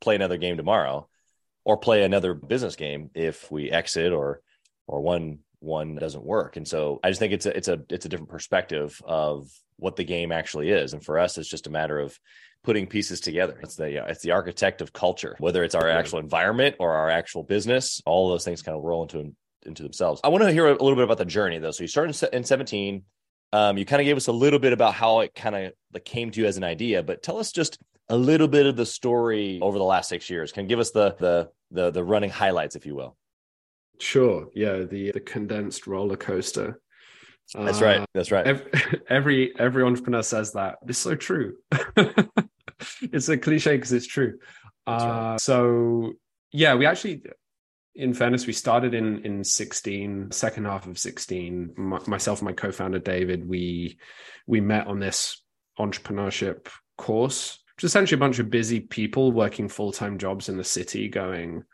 play 0.00 0.14
another 0.14 0.36
game 0.36 0.56
tomorrow 0.56 1.08
or 1.64 1.76
play 1.76 2.02
another 2.02 2.34
business 2.34 2.76
game 2.76 3.10
if 3.14 3.50
we 3.50 3.70
exit 3.70 4.12
or 4.12 4.40
or 4.86 5.00
one 5.00 5.40
one 5.60 5.96
doesn't 5.96 6.24
work. 6.24 6.56
And 6.56 6.66
so 6.66 7.00
I 7.02 7.08
just 7.08 7.18
think 7.18 7.32
it's 7.32 7.46
a 7.46 7.56
it's 7.56 7.68
a 7.68 7.80
it's 7.88 8.06
a 8.06 8.08
different 8.08 8.30
perspective 8.30 9.00
of 9.04 9.48
what 9.76 9.96
the 9.96 10.04
game 10.04 10.32
actually 10.32 10.70
is. 10.70 10.92
And 10.92 11.04
for 11.04 11.18
us, 11.18 11.38
it's 11.38 11.48
just 11.48 11.66
a 11.66 11.70
matter 11.70 11.98
of 11.98 12.18
putting 12.62 12.86
pieces 12.86 13.20
together. 13.20 13.58
It's 13.62 13.76
the 13.76 14.08
it's 14.08 14.22
the 14.22 14.32
architect 14.32 14.80
of 14.80 14.92
culture, 14.92 15.36
whether 15.38 15.62
it's 15.64 15.74
our 15.74 15.88
actual 15.88 16.18
environment 16.18 16.76
or 16.78 16.92
our 16.92 17.10
actual 17.10 17.42
business. 17.42 18.00
All 18.06 18.28
those 18.28 18.44
things 18.44 18.62
kind 18.62 18.76
of 18.76 18.84
roll 18.84 19.02
into 19.02 19.34
into 19.64 19.82
themselves. 19.82 20.20
I 20.22 20.28
want 20.28 20.44
to 20.44 20.52
hear 20.52 20.66
a 20.66 20.72
little 20.72 20.94
bit 20.94 21.04
about 21.04 21.18
the 21.18 21.24
journey 21.24 21.58
though. 21.58 21.72
So 21.72 21.82
you 21.82 21.88
started 21.88 22.16
in 22.32 22.44
17, 22.44 23.02
um, 23.52 23.78
you 23.78 23.84
kind 23.84 24.00
of 24.00 24.04
gave 24.04 24.16
us 24.16 24.26
a 24.26 24.32
little 24.32 24.58
bit 24.58 24.72
about 24.72 24.94
how 24.94 25.20
it 25.20 25.34
kind 25.34 25.54
of 25.54 25.72
like 25.92 26.04
came 26.04 26.30
to 26.30 26.40
you 26.40 26.46
as 26.46 26.56
an 26.56 26.64
idea, 26.64 27.02
but 27.02 27.22
tell 27.22 27.38
us 27.38 27.52
just 27.52 27.78
a 28.08 28.16
little 28.16 28.48
bit 28.48 28.66
of 28.66 28.76
the 28.76 28.86
story 28.86 29.58
over 29.62 29.78
the 29.78 29.84
last 29.84 30.08
six 30.08 30.28
years. 30.30 30.52
Can 30.52 30.66
give 30.66 30.78
us 30.78 30.90
the 30.90 31.16
the 31.18 31.50
the 31.70 31.90
the 31.90 32.04
running 32.04 32.30
highlights, 32.30 32.76
if 32.76 32.86
you 32.86 32.94
will. 32.94 33.16
Sure. 33.98 34.48
Yeah. 34.54 34.78
The 34.84 35.12
the 35.12 35.20
condensed 35.20 35.86
roller 35.86 36.16
coaster. 36.16 36.80
That's 37.54 37.80
uh, 37.80 37.84
right. 37.84 38.06
That's 38.12 38.32
right. 38.32 38.46
Every, 38.46 38.70
every 39.08 39.58
every 39.58 39.82
entrepreneur 39.84 40.22
says 40.22 40.52
that. 40.52 40.76
It's 40.86 40.98
so 40.98 41.14
true. 41.14 41.56
it's 43.02 43.28
a 43.28 43.38
cliche 43.38 43.76
because 43.76 43.92
it's 43.92 44.06
true. 44.06 44.38
Uh, 44.86 45.30
right. 45.30 45.40
So 45.40 46.12
yeah, 46.52 46.74
we 46.74 46.86
actually 46.86 47.22
in 47.96 48.12
fairness, 48.12 48.46
we 48.46 48.52
started 48.52 48.94
in 48.94 49.24
in 49.24 49.42
16, 49.42 50.30
second 50.30 50.64
half 50.66 50.86
of 50.86 50.98
16. 50.98 51.74
My, 51.76 51.98
myself 52.06 52.40
and 52.40 52.46
my 52.46 52.52
co-founder 52.52 52.98
David, 52.98 53.48
we 53.48 53.98
we 54.46 54.60
met 54.60 54.86
on 54.86 55.00
this 55.00 55.42
entrepreneurship 55.78 56.68
course, 56.96 57.58
which 57.76 57.84
is 57.84 57.90
essentially 57.90 58.16
a 58.16 58.20
bunch 58.20 58.38
of 58.38 58.50
busy 58.50 58.80
people 58.80 59.32
working 59.32 59.68
full 59.68 59.92
time 59.92 60.18
jobs 60.18 60.48
in 60.48 60.56
the 60.56 60.64
city 60.64 61.08
going, 61.08 61.64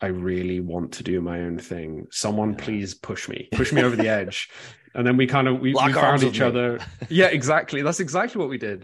I 0.00 0.06
really 0.06 0.60
want 0.60 0.92
to 0.94 1.02
do 1.02 1.20
my 1.20 1.40
own 1.40 1.58
thing. 1.58 2.06
Someone 2.10 2.54
please 2.54 2.94
push 2.94 3.28
me, 3.28 3.48
push 3.52 3.72
me 3.72 3.82
over 3.82 3.96
the 3.96 4.08
edge. 4.20 4.48
And 4.94 5.06
then 5.06 5.16
we 5.16 5.26
kind 5.26 5.46
of 5.46 5.60
we, 5.60 5.72
we 5.72 5.92
found 5.92 6.24
each 6.24 6.40
other. 6.40 6.80
yeah, 7.08 7.26
exactly. 7.26 7.82
That's 7.82 8.00
exactly 8.00 8.40
what 8.40 8.48
we 8.48 8.58
did 8.58 8.80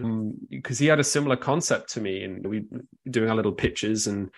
because 0.50 0.80
um, 0.80 0.84
he 0.84 0.86
had 0.86 1.00
a 1.00 1.04
similar 1.04 1.36
concept 1.36 1.94
to 1.94 2.00
me, 2.00 2.22
and 2.22 2.46
we 2.46 2.64
doing 3.10 3.28
our 3.28 3.34
little 3.34 3.52
pitches. 3.52 4.06
And 4.06 4.30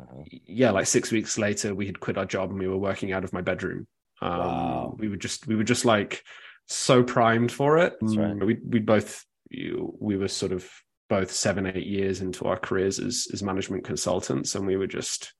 uh-huh. 0.00 0.22
yeah, 0.46 0.70
like 0.70 0.86
six 0.86 1.12
weeks 1.12 1.38
later, 1.38 1.74
we 1.74 1.86
had 1.86 2.00
quit 2.00 2.18
our 2.18 2.26
job 2.26 2.50
and 2.50 2.58
we 2.58 2.68
were 2.68 2.78
working 2.78 3.12
out 3.12 3.24
of 3.24 3.32
my 3.32 3.40
bedroom. 3.40 3.86
Um, 4.20 4.38
wow. 4.38 4.96
We 4.98 5.08
were 5.08 5.16
just 5.16 5.46
we 5.46 5.56
were 5.56 5.64
just 5.64 5.84
like 5.84 6.24
so 6.66 7.02
primed 7.02 7.52
for 7.52 7.78
it. 7.78 7.94
Right. 8.00 8.34
We 8.44 8.58
we 8.66 8.80
both 8.80 9.24
we 9.50 10.16
were 10.16 10.28
sort 10.28 10.52
of 10.52 10.68
both 11.08 11.30
seven 11.30 11.66
eight 11.66 11.86
years 11.86 12.20
into 12.20 12.46
our 12.46 12.58
careers 12.58 12.98
as 12.98 13.28
as 13.32 13.42
management 13.42 13.84
consultants, 13.84 14.54
and 14.54 14.66
we 14.66 14.76
were 14.76 14.86
just 14.86 15.32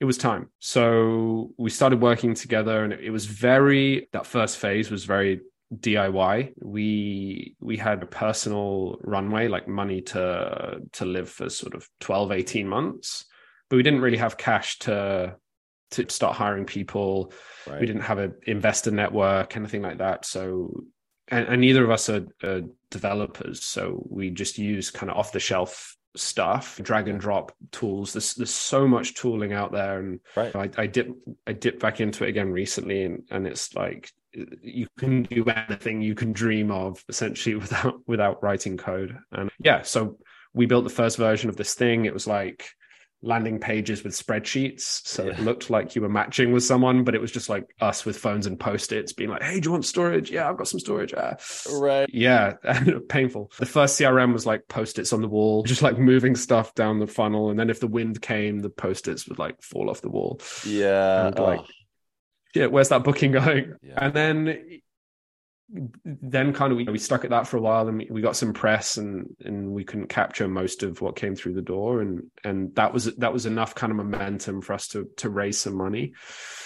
it 0.00 0.04
was 0.04 0.18
time. 0.18 0.50
So 0.60 1.52
we 1.56 1.70
started 1.70 2.00
working 2.00 2.34
together 2.34 2.84
and 2.84 2.92
it 2.92 3.10
was 3.10 3.26
very 3.26 4.08
that 4.12 4.26
first 4.26 4.58
phase 4.58 4.90
was 4.90 5.04
very 5.04 5.40
DIY. 5.74 6.52
We 6.62 7.56
we 7.60 7.76
had 7.76 8.02
a 8.02 8.06
personal 8.06 8.98
runway, 9.02 9.48
like 9.48 9.68
money 9.68 10.00
to 10.02 10.80
to 10.92 11.04
live 11.04 11.28
for 11.28 11.48
sort 11.48 11.74
of 11.74 11.88
12, 12.00 12.32
18 12.32 12.68
months. 12.68 13.26
But 13.68 13.76
we 13.76 13.82
didn't 13.82 14.00
really 14.00 14.18
have 14.18 14.36
cash 14.36 14.78
to 14.80 15.36
to 15.92 16.08
start 16.10 16.36
hiring 16.36 16.66
people. 16.66 17.32
Right. 17.66 17.80
We 17.80 17.86
didn't 17.86 18.02
have 18.02 18.18
an 18.18 18.34
investor 18.46 18.90
network, 18.90 19.56
anything 19.56 19.82
like 19.82 19.98
that. 19.98 20.26
So 20.26 20.84
and, 21.28 21.46
and 21.48 21.60
neither 21.60 21.84
of 21.84 21.90
us 21.90 22.08
are, 22.08 22.26
are 22.42 22.62
developers. 22.90 23.64
So 23.64 24.06
we 24.08 24.30
just 24.30 24.58
use 24.58 24.90
kind 24.90 25.10
of 25.10 25.16
off 25.16 25.32
the 25.32 25.40
shelf 25.40 25.96
stuff, 26.16 26.80
drag 26.82 27.08
and 27.08 27.20
drop 27.20 27.52
tools. 27.70 28.12
There's 28.12 28.34
there's 28.34 28.54
so 28.54 28.86
much 28.86 29.14
tooling 29.14 29.52
out 29.52 29.72
there, 29.72 30.00
and 30.00 30.20
right. 30.36 30.54
I, 30.54 30.70
I 30.76 30.86
dip 30.86 31.10
I 31.46 31.52
dipped 31.52 31.80
back 31.80 32.00
into 32.00 32.24
it 32.24 32.30
again 32.30 32.50
recently, 32.50 33.04
and 33.04 33.22
and 33.30 33.46
it's 33.46 33.74
like 33.74 34.10
you 34.32 34.86
can 34.98 35.22
do 35.22 35.44
anything 35.44 36.02
you 36.02 36.14
can 36.14 36.32
dream 36.32 36.70
of 36.70 37.02
essentially 37.08 37.54
without 37.56 38.00
without 38.06 38.42
writing 38.42 38.76
code. 38.76 39.18
And 39.32 39.50
yeah, 39.58 39.82
so 39.82 40.18
we 40.54 40.66
built 40.66 40.84
the 40.84 40.90
first 40.90 41.18
version 41.18 41.48
of 41.48 41.56
this 41.56 41.74
thing. 41.74 42.06
It 42.06 42.14
was 42.14 42.26
like 42.26 42.70
landing 43.22 43.58
pages 43.58 44.04
with 44.04 44.12
spreadsheets. 44.12 45.06
So 45.06 45.24
yeah. 45.24 45.32
it 45.32 45.40
looked 45.40 45.70
like 45.70 45.96
you 45.96 46.02
were 46.02 46.08
matching 46.08 46.52
with 46.52 46.62
someone, 46.62 47.04
but 47.04 47.14
it 47.14 47.20
was 47.20 47.32
just 47.32 47.48
like 47.48 47.74
us 47.80 48.04
with 48.04 48.16
phones 48.16 48.46
and 48.46 48.58
post-its 48.58 49.12
being 49.12 49.30
like, 49.30 49.42
Hey, 49.42 49.60
do 49.60 49.68
you 49.68 49.72
want 49.72 49.84
storage? 49.84 50.30
Yeah, 50.30 50.48
I've 50.48 50.56
got 50.56 50.68
some 50.68 50.80
storage. 50.80 51.12
Ah. 51.16 51.34
Right. 51.72 52.08
Yeah. 52.12 52.54
painful. 53.08 53.50
The 53.58 53.66
first 53.66 53.98
CRM 53.98 54.32
was 54.32 54.46
like 54.46 54.68
post-its 54.68 55.12
on 55.12 55.20
the 55.20 55.28
wall, 55.28 55.62
just 55.64 55.82
like 55.82 55.98
moving 55.98 56.36
stuff 56.36 56.74
down 56.74 57.00
the 57.00 57.06
funnel. 57.06 57.50
And 57.50 57.58
then 57.58 57.70
if 57.70 57.80
the 57.80 57.88
wind 57.88 58.22
came, 58.22 58.60
the 58.60 58.70
post-its 58.70 59.28
would 59.28 59.38
like 59.38 59.62
fall 59.62 59.90
off 59.90 60.00
the 60.00 60.10
wall. 60.10 60.40
Yeah. 60.64 61.26
And 61.26 61.38
like, 61.38 61.60
oh. 61.60 61.66
yeah, 62.54 62.66
where's 62.66 62.90
that 62.90 63.04
booking 63.04 63.32
going? 63.32 63.74
Yeah. 63.82 63.94
And 63.96 64.14
then 64.14 64.80
then 66.04 66.52
kind 66.52 66.72
of 66.72 66.78
we, 66.78 66.84
we 66.84 66.98
stuck 66.98 67.24
at 67.24 67.30
that 67.30 67.46
for 67.46 67.58
a 67.58 67.60
while 67.60 67.88
and 67.88 67.98
we, 67.98 68.08
we 68.10 68.22
got 68.22 68.36
some 68.36 68.52
press 68.52 68.96
and 68.96 69.26
and 69.44 69.70
we 69.70 69.84
couldn't 69.84 70.08
capture 70.08 70.48
most 70.48 70.82
of 70.82 71.00
what 71.02 71.16
came 71.16 71.34
through 71.34 71.52
the 71.52 71.62
door 71.62 72.00
and 72.00 72.22
and 72.42 72.74
that 72.74 72.92
was 72.92 73.14
that 73.16 73.32
was 73.32 73.44
enough 73.44 73.74
kind 73.74 73.90
of 73.90 73.96
momentum 73.96 74.62
for 74.62 74.72
us 74.72 74.88
to 74.88 75.08
to 75.16 75.28
raise 75.28 75.60
some 75.60 75.76
money 75.76 76.12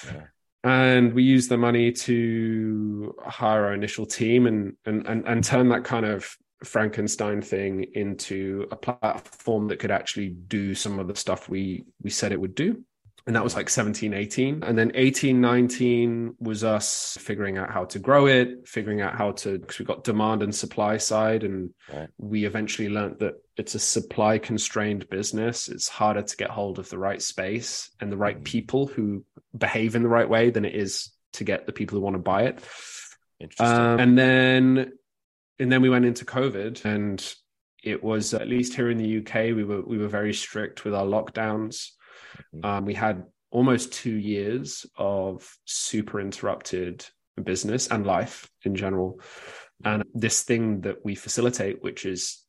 yeah. 0.07 0.23
and 0.63 1.13
we 1.15 1.25
used 1.25 1.51
the 1.51 1.57
money 1.57 1.91
to 1.91 3.13
hire 3.27 3.67
our 3.67 3.75
initial 3.75 4.07
team 4.07 4.47
and 4.47 4.75
and 4.87 5.07
and, 5.09 5.27
and 5.27 5.43
turn 5.43 5.69
that 5.69 5.83
kind 5.83 6.07
of 6.07 6.37
frankenstein 6.63 7.43
thing 7.43 7.85
into 7.95 8.69
a 8.71 8.77
platform 8.77 9.67
that 9.67 9.81
could 9.81 9.91
actually 9.91 10.29
do 10.29 10.77
some 10.77 11.01
of 11.01 11.09
the 11.09 11.17
stuff 11.17 11.49
we 11.49 11.85
we 12.03 12.11
said 12.11 12.31
it 12.31 12.41
would 12.41 12.55
do 12.55 12.85
and 13.27 13.37
that 13.37 13.45
was 13.45 13.55
like 13.55 13.69
17 13.69 14.13
18 14.13 14.63
and 14.63 14.77
then 14.77 14.91
18 14.95 15.41
19 15.41 16.37
was 16.41 16.65
us 16.65 17.17
figuring 17.21 17.59
out 17.59 17.71
how 17.71 17.85
to 17.85 17.99
grow 17.99 18.27
it 18.27 18.67
figuring 18.69 19.01
out 19.01 19.15
how 19.15 19.33
to 19.33 19.59
because 19.59 19.79
we 19.79 19.85
got 19.85 20.05
demand 20.05 20.43
and 20.43 20.55
supply 20.55 20.97
side 20.97 21.45
and 21.45 21.71
right. 21.93 22.09
we 22.19 22.45
eventually 22.45 22.89
learned 22.89 23.19
that 23.21 23.35
it's 23.57 23.75
a 23.75 23.79
supply 23.79 24.39
constrained 24.39 25.09
business 25.09 25.69
it's 25.69 25.89
harder 25.89 26.23
to 26.23 26.37
get 26.37 26.51
hold 26.51 26.79
of 26.79 26.89
the 26.89 26.99
right 26.99 27.23
space 27.23 27.91
and 28.01 28.11
the 28.11 28.17
right 28.17 28.37
mm-hmm. 28.37 28.45
people 28.45 28.87
who 28.87 29.25
behave 29.57 29.95
in 29.95 30.03
the 30.03 30.09
right 30.09 30.29
way 30.29 30.51
than 30.51 30.65
it 30.65 30.75
is 30.75 31.11
to 31.33 31.45
get 31.45 31.67
the 31.67 31.73
people 31.73 31.99
who 31.99 32.05
want 32.05 32.15
to 32.15 32.21
buy 32.21 32.43
it 32.43 32.61
um, 33.59 33.99
and 34.01 34.19
then 34.19 34.93
and 35.59 35.71
then 35.71 35.83
we 35.83 35.91
went 35.91 36.05
into 36.05 36.25
covid 36.25 36.85
and 36.85 37.35
it 37.83 38.03
was 38.03 38.33
at 38.33 38.49
least 38.49 38.75
here 38.75 38.91
in 38.91 38.99
the 38.99 39.19
uk 39.19 39.35
we 39.35 39.65
were 39.65 39.83
we 39.83 39.99
were 39.99 40.09
very 40.09 40.33
strict 40.33 40.85
with 40.85 40.95
our 40.95 41.05
lockdowns. 41.05 41.91
Um, 42.63 42.85
we 42.85 42.95
had 42.95 43.25
almost 43.51 43.93
two 43.93 44.15
years 44.15 44.87
of 44.97 45.57
super 45.65 46.21
interrupted 46.21 47.05
business 47.43 47.89
and 47.89 48.07
life 48.07 48.49
in 48.65 48.75
general. 48.75 49.21
And 49.85 50.05
this 50.15 50.43
thing 50.43 50.83
that 50.83 51.05
we 51.05 51.15
facilitate, 51.15 51.83
which 51.83 52.07
is 52.07 52.45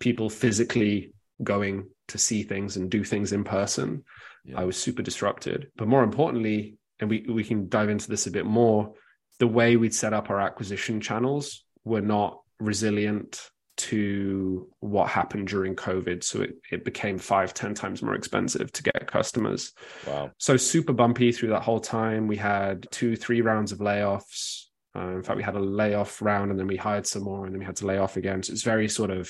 people 0.00 0.28
physically 0.28 1.12
going 1.42 1.88
to 2.08 2.18
see 2.18 2.42
things 2.42 2.76
and 2.76 2.90
do 2.90 3.04
things 3.04 3.32
in 3.32 3.44
person, 3.44 4.04
yeah. 4.44 4.60
I 4.60 4.64
was 4.64 4.76
super 4.76 5.02
disrupted. 5.02 5.70
But 5.76 5.88
more 5.88 6.02
importantly, 6.02 6.76
and 7.00 7.08
we, 7.08 7.24
we 7.28 7.44
can 7.44 7.68
dive 7.68 7.88
into 7.88 8.08
this 8.08 8.26
a 8.26 8.30
bit 8.30 8.46
more, 8.46 8.94
the 9.38 9.46
way 9.46 9.76
we'd 9.76 9.94
set 9.94 10.12
up 10.12 10.30
our 10.30 10.40
acquisition 10.40 11.00
channels 11.00 11.64
were 11.84 12.02
not 12.02 12.40
resilient 12.60 13.50
to 13.76 14.68
what 14.80 15.08
happened 15.08 15.48
during 15.48 15.74
COVID. 15.74 16.22
So 16.22 16.42
it, 16.42 16.56
it 16.70 16.84
became 16.84 17.18
five, 17.18 17.54
ten 17.54 17.74
times 17.74 18.02
more 18.02 18.14
expensive 18.14 18.70
to 18.72 18.82
get 18.82 19.06
customers. 19.06 19.72
Wow. 20.06 20.30
So 20.38 20.56
super 20.56 20.92
bumpy 20.92 21.32
through 21.32 21.50
that 21.50 21.62
whole 21.62 21.80
time. 21.80 22.26
We 22.26 22.36
had 22.36 22.86
two, 22.90 23.16
three 23.16 23.40
rounds 23.40 23.72
of 23.72 23.78
layoffs. 23.78 24.64
Uh, 24.96 25.08
in 25.08 25.22
fact, 25.22 25.36
we 25.36 25.42
had 25.42 25.56
a 25.56 25.60
layoff 25.60 26.22
round 26.22 26.50
and 26.50 26.58
then 26.58 26.68
we 26.68 26.76
hired 26.76 27.06
some 27.06 27.24
more 27.24 27.46
and 27.46 27.54
then 27.54 27.58
we 27.58 27.64
had 27.64 27.76
to 27.76 27.86
lay 27.86 27.98
off 27.98 28.16
again. 28.16 28.42
So 28.42 28.52
it's 28.52 28.62
very 28.62 28.88
sort 28.88 29.10
of 29.10 29.28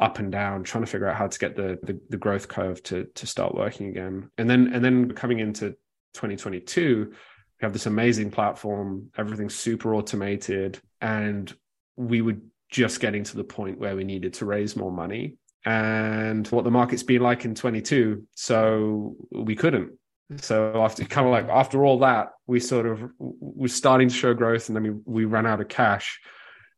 up 0.00 0.18
and 0.18 0.32
down, 0.32 0.64
trying 0.64 0.84
to 0.84 0.90
figure 0.90 1.08
out 1.08 1.16
how 1.16 1.28
to 1.28 1.38
get 1.38 1.54
the, 1.54 1.78
the, 1.82 2.00
the 2.08 2.16
growth 2.16 2.48
curve 2.48 2.82
to 2.84 3.06
to 3.14 3.26
start 3.26 3.54
working 3.54 3.88
again. 3.88 4.30
And 4.38 4.48
then 4.50 4.72
and 4.72 4.84
then 4.84 5.12
coming 5.12 5.38
into 5.38 5.70
2022, 6.14 7.08
we 7.10 7.16
have 7.60 7.72
this 7.72 7.86
amazing 7.86 8.30
platform, 8.30 9.10
everything's 9.16 9.54
super 9.54 9.94
automated, 9.94 10.80
and 11.00 11.54
we 11.96 12.22
would 12.22 12.40
just 12.70 13.00
getting 13.00 13.24
to 13.24 13.36
the 13.36 13.44
point 13.44 13.78
where 13.78 13.96
we 13.96 14.04
needed 14.04 14.34
to 14.34 14.44
raise 14.44 14.76
more 14.76 14.92
money 14.92 15.36
and 15.64 16.46
what 16.48 16.64
the 16.64 16.70
market's 16.70 17.02
been 17.02 17.20
like 17.20 17.44
in 17.44 17.54
22 17.54 18.26
so 18.34 19.16
we 19.30 19.54
couldn't. 19.54 19.92
So 20.36 20.82
after 20.82 21.04
kind 21.04 21.26
of 21.26 21.32
like 21.32 21.48
after 21.48 21.84
all 21.84 21.98
that 22.00 22.30
we 22.46 22.60
sort 22.60 22.86
of 22.86 23.10
were 23.18 23.68
starting 23.68 24.08
to 24.08 24.14
show 24.14 24.32
growth 24.32 24.68
and 24.68 24.76
then 24.76 24.82
we, 24.82 24.90
we 25.04 25.24
ran 25.24 25.46
out 25.46 25.60
of 25.60 25.68
cash. 25.68 26.20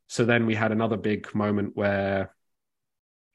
So 0.08 0.24
then 0.24 0.46
we 0.46 0.54
had 0.54 0.72
another 0.72 0.96
big 0.96 1.32
moment 1.34 1.72
where 1.74 2.34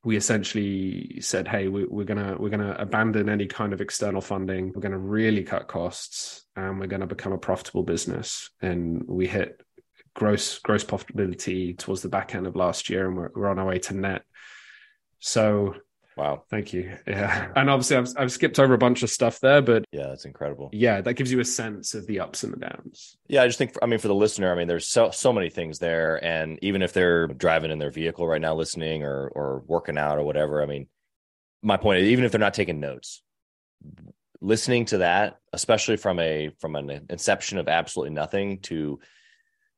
we 0.04 0.16
essentially 0.16 1.20
said 1.22 1.48
hey 1.48 1.68
we, 1.68 1.84
are 1.84 2.06
gonna 2.06 2.36
we're 2.40 2.50
gonna 2.50 2.76
abandon 2.80 3.30
any 3.30 3.46
kind 3.46 3.74
of 3.74 3.82
external 3.82 4.22
funding. 4.22 4.74
We're 4.74 4.82
gonna 4.82 4.98
really 4.98 5.44
cut 5.44 5.68
costs 5.68 6.46
and 6.56 6.80
we're 6.80 6.88
gonna 6.88 7.08
become 7.08 7.34
a 7.34 7.38
profitable 7.38 7.84
business. 7.84 8.50
And 8.60 9.04
we 9.08 9.28
hit 9.28 9.62
gross 10.18 10.58
gross 10.60 10.84
profitability 10.84 11.78
towards 11.78 12.02
the 12.02 12.10
back 12.10 12.34
end 12.34 12.48
of 12.48 12.56
last 12.56 12.90
year, 12.90 13.08
and 13.08 13.16
we're, 13.16 13.30
we're 13.36 13.50
on 13.50 13.60
our 13.60 13.68
way 13.68 13.80
to 13.80 13.94
net. 13.96 14.24
So 15.20 15.76
Wow. 16.18 16.46
Thank 16.50 16.74
you. 16.74 16.98
Yeah. 17.06 17.52
And 17.56 17.70
obviously 17.70 17.96
I've 17.96 18.10
I've 18.18 18.32
skipped 18.32 18.58
over 18.58 18.74
a 18.74 18.78
bunch 18.78 19.04
of 19.04 19.12
stuff 19.12 19.40
there, 19.40 19.62
but 19.62 19.86
yeah, 19.92 20.08
that's 20.08 20.26
incredible. 20.26 20.72
Yeah, 20.74 21.00
that 21.02 21.14
gives 21.14 21.32
you 21.32 21.40
a 21.40 21.46
sense 21.46 21.94
of 21.94 22.08
the 22.08 22.20
ups 22.20 22.44
and 22.44 22.52
the 22.52 22.58
downs. 22.58 23.18
Yeah, 23.28 23.44
I 23.44 23.48
just 23.48 23.60
think 23.60 23.78
I 23.84 23.86
mean 23.86 24.00
for 24.00 24.08
the 24.08 24.16
listener, 24.16 24.52
I 24.52 24.56
mean 24.56 24.68
there's 24.68 24.88
so 24.88 25.12
so 25.12 25.32
many 25.32 25.52
things 25.52 25.78
there 25.78 26.24
and 26.26 26.58
even 26.64 26.82
if 26.82 26.92
they're 26.92 27.28
driving 27.28 27.70
in 27.70 27.78
their 27.78 27.92
vehicle 27.92 28.28
right 28.28 28.42
now 28.42 28.56
listening 28.56 29.04
or 29.04 29.28
or 29.36 29.64
working 29.68 30.00
out 30.00 30.18
or 30.18 30.24
whatever, 30.24 30.64
I 30.64 30.66
mean 30.66 30.88
my 31.62 31.78
point 31.78 32.00
is 32.00 32.10
even 32.10 32.26
if 32.26 32.32
they're 32.32 32.40
not 32.40 32.56
taking 32.56 32.80
notes, 32.80 33.22
listening 34.42 34.86
to 34.86 34.98
that, 35.00 35.38
especially 35.54 35.98
from 35.98 36.20
a 36.20 36.50
from 36.60 36.76
an 36.76 37.06
inception 37.12 37.60
of 37.60 37.68
absolutely 37.68 38.16
nothing 38.16 38.60
to 38.62 39.00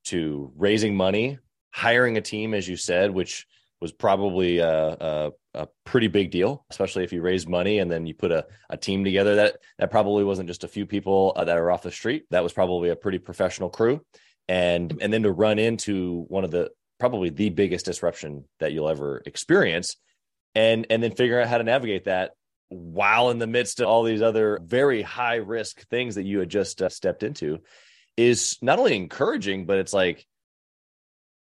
to 0.06 0.52
raising 0.56 0.96
money, 0.96 1.40
hiring 1.72 2.18
a 2.18 2.22
team, 2.22 2.54
as 2.54 2.68
you 2.68 2.78
said, 2.78 3.12
which 3.12 3.46
was 3.82 3.92
probably 3.92 4.58
a, 4.60 4.70
a, 4.70 5.32
a, 5.54 5.68
pretty 5.86 6.08
big 6.08 6.32
deal, 6.32 6.66
especially 6.70 7.04
if 7.04 7.14
you 7.14 7.22
raise 7.22 7.48
money 7.48 7.80
and 7.80 7.90
then 7.90 8.06
you 8.06 8.14
put 8.14 8.32
a, 8.32 8.46
a 8.70 8.78
team 8.78 9.04
together. 9.04 9.36
That 9.36 9.58
that 9.78 9.92
probably 9.92 10.24
wasn't 10.24 10.50
just 10.50 10.64
a 10.64 10.68
few 10.68 10.86
people 10.86 11.34
uh, 11.36 11.46
that 11.46 11.58
are 11.58 11.72
off 11.72 11.84
the 11.84 11.92
street. 11.92 12.26
That 12.32 12.44
was 12.44 12.54
probably 12.54 12.90
a 12.90 12.96
pretty 12.96 13.20
professional 13.20 13.70
crew, 13.70 14.02
and 14.48 14.98
and 15.02 15.14
then 15.14 15.24
to 15.24 15.32
run 15.32 15.60
into 15.60 16.26
one 16.28 16.44
of 16.44 16.52
the 16.52 16.72
probably 17.00 17.30
the 17.30 17.50
biggest 17.50 17.86
disruption 17.86 18.44
that 18.60 18.74
you'll 18.74 18.90
ever 18.90 19.22
experience, 19.26 19.96
and 20.56 20.86
and 20.90 21.02
then 21.02 21.12
figure 21.12 21.40
out 21.40 21.48
how 21.48 21.58
to 21.58 21.64
navigate 21.64 22.06
that 22.06 22.32
while 22.70 23.32
in 23.32 23.40
the 23.40 23.48
midst 23.48 23.80
of 23.80 23.88
all 23.88 24.04
these 24.04 24.22
other 24.22 24.60
very 24.64 25.02
high 25.02 25.38
risk 25.38 25.88
things 25.90 26.16
that 26.16 26.26
you 26.26 26.40
had 26.40 26.50
just 26.50 26.82
uh, 26.82 26.90
stepped 26.90 27.24
into 27.24 27.60
is 28.20 28.58
not 28.62 28.80
only 28.80 28.98
encouraging, 28.98 29.66
but 29.66 29.78
it's 29.78 29.94
like 29.94 30.26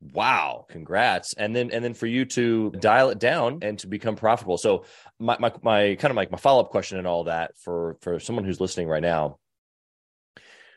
Wow, 0.01 0.65
congrats. 0.69 1.33
And 1.33 1.53
then 1.53 1.71
and 1.71 1.83
then 1.83 1.93
for 1.93 2.07
you 2.07 2.23
to 2.23 2.71
dial 2.71 3.09
it 3.09 3.19
down 3.19 3.59
and 3.63 3.77
to 3.79 3.87
become 3.87 4.15
profitable. 4.15 4.57
So 4.57 4.85
my 5.19 5.37
my, 5.39 5.51
my 5.61 5.95
kind 5.95 6.09
of 6.09 6.15
like 6.15 6.31
my 6.31 6.37
follow-up 6.37 6.69
question 6.69 6.97
and 6.97 7.05
all 7.05 7.25
that 7.25 7.57
for 7.57 7.97
for 8.01 8.17
someone 8.19 8.45
who's 8.45 8.61
listening 8.61 8.87
right 8.87 9.01
now 9.01 9.39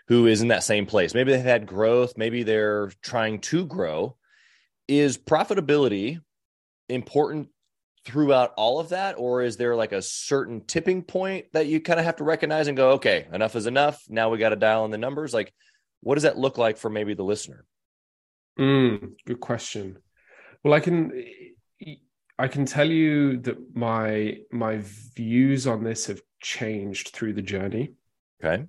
who 0.09 0.27
is 0.27 0.43
in 0.43 0.49
that 0.49 0.65
same 0.65 0.87
place. 0.87 1.15
Maybe 1.15 1.31
they've 1.31 1.41
had 1.41 1.67
growth, 1.67 2.15
maybe 2.17 2.43
they're 2.43 2.91
trying 3.01 3.39
to 3.43 3.65
grow. 3.65 4.17
Is 4.89 5.19
profitability 5.19 6.19
important 6.89 7.49
throughout 8.05 8.53
all 8.57 8.81
of 8.81 8.89
that 8.89 9.15
or 9.17 9.43
is 9.43 9.57
there 9.57 9.77
like 9.77 9.93
a 9.93 10.03
certain 10.03 10.63
tipping 10.67 11.03
point 11.03 11.47
that 11.53 11.69
you 11.69 11.81
kind 11.81 12.01
of 12.01 12.07
have 12.07 12.17
to 12.17 12.25
recognize 12.25 12.67
and 12.67 12.77
go 12.77 12.91
okay 12.93 13.29
enough 13.33 13.55
is 13.55 13.67
enough 13.67 14.03
now 14.09 14.29
we 14.29 14.39
got 14.39 14.49
to 14.49 14.57
dial 14.57 14.85
in 14.85 14.91
the 14.91 14.99
numbers 14.99 15.33
like 15.33 15.55
what 16.03 16.15
does 16.15 16.25
that 16.25 16.39
look 16.39 16.59
like 16.59 16.77
for 16.77 16.91
maybe 16.91 17.15
the 17.15 17.25
listener? 17.25 17.65
Mm, 18.59 19.15
good 19.27 19.41
question. 19.41 19.99
Well 20.63 20.75
i 20.75 20.81
can 20.81 21.13
i 22.39 22.49
can 22.49 22.65
tell 22.65 22.89
you 22.89 23.39
that 23.39 23.57
my 23.75 24.39
my 24.51 24.81
views 25.17 25.67
on 25.67 25.83
this 25.83 26.07
have 26.07 26.21
changed 26.41 27.09
through 27.09 27.33
the 27.35 27.43
journey. 27.43 27.93
Okay. 28.43 28.65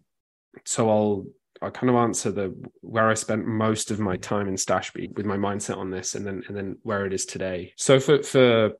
So 0.66 0.90
i'll 0.90 1.26
I 1.64 1.70
kind 1.70 1.90
of 1.90 1.96
answer 1.96 2.30
the 2.30 2.54
where 2.82 3.10
I 3.10 3.14
spent 3.14 3.48
most 3.48 3.90
of 3.90 4.00
my 4.00 4.18
time 4.18 4.50
in 4.50 4.56
Stashbee 4.56 5.16
with 5.16 5.26
my 5.26 5.38
mindset 5.38 5.78
on 5.78 5.92
this, 5.92 6.14
and 6.16 6.28
then 6.28 6.44
and 6.48 6.58
then 6.58 6.78
where 6.84 7.06
it 7.06 7.14
is 7.14 7.26
today. 7.26 7.74
So 7.78 8.02
for 8.02 8.22
for 8.22 8.74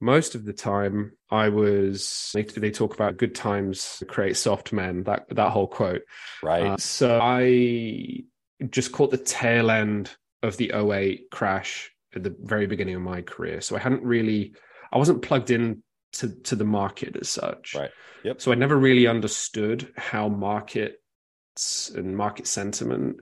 most 0.00 0.34
of 0.34 0.44
the 0.44 0.52
time 0.52 1.12
i 1.30 1.48
was 1.48 2.30
they, 2.34 2.42
they, 2.42 2.70
talk 2.70 2.94
about 2.94 3.16
good 3.16 3.34
times 3.34 4.02
create 4.08 4.36
soft 4.36 4.72
men 4.72 5.02
that 5.04 5.26
that 5.30 5.50
whole 5.50 5.66
quote. 5.66 6.02
Right. 6.42 6.66
Uh, 6.66 6.76
so 6.76 7.18
i 7.22 8.22
just 8.70 8.92
caught 8.92 9.10
the 9.10 9.18
tail 9.18 9.70
end 9.70 10.10
of 10.42 10.56
the 10.56 10.72
08 10.72 11.30
crash 11.30 11.90
at 12.14 12.22
the 12.22 12.34
very 12.40 12.66
beginning 12.66 12.94
of 12.94 13.02
my 13.02 13.22
career. 13.22 13.60
So 13.60 13.76
i 13.76 13.78
hadn't 13.78 14.02
really 14.02 14.54
i 14.92 14.98
wasn't 14.98 15.22
plugged 15.22 15.50
in 15.50 15.82
to 16.14 16.28
to 16.44 16.56
the 16.56 16.64
market 16.64 17.16
as 17.16 17.28
such. 17.28 17.74
Right. 17.74 17.90
Yep. 18.24 18.40
So 18.40 18.52
i 18.52 18.54
never 18.54 18.76
really 18.76 19.06
understood 19.06 19.92
how 19.96 20.28
markets 20.28 21.90
and 21.94 22.16
market 22.16 22.46
sentiment 22.46 23.18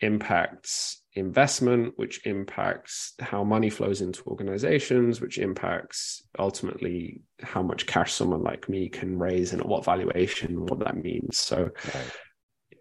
impacts 0.00 0.99
investment, 1.14 1.94
which 1.96 2.24
impacts 2.26 3.14
how 3.20 3.42
money 3.42 3.70
flows 3.70 4.00
into 4.00 4.22
organizations, 4.26 5.20
which 5.20 5.38
impacts 5.38 6.22
ultimately 6.38 7.22
how 7.42 7.62
much 7.62 7.86
cash 7.86 8.12
someone 8.12 8.42
like 8.42 8.68
me 8.68 8.88
can 8.88 9.18
raise 9.18 9.52
and 9.52 9.60
at 9.60 9.68
what 9.68 9.84
valuation, 9.84 10.66
what 10.66 10.78
that 10.80 10.96
means. 10.96 11.38
So, 11.38 11.70
right. 11.94 12.12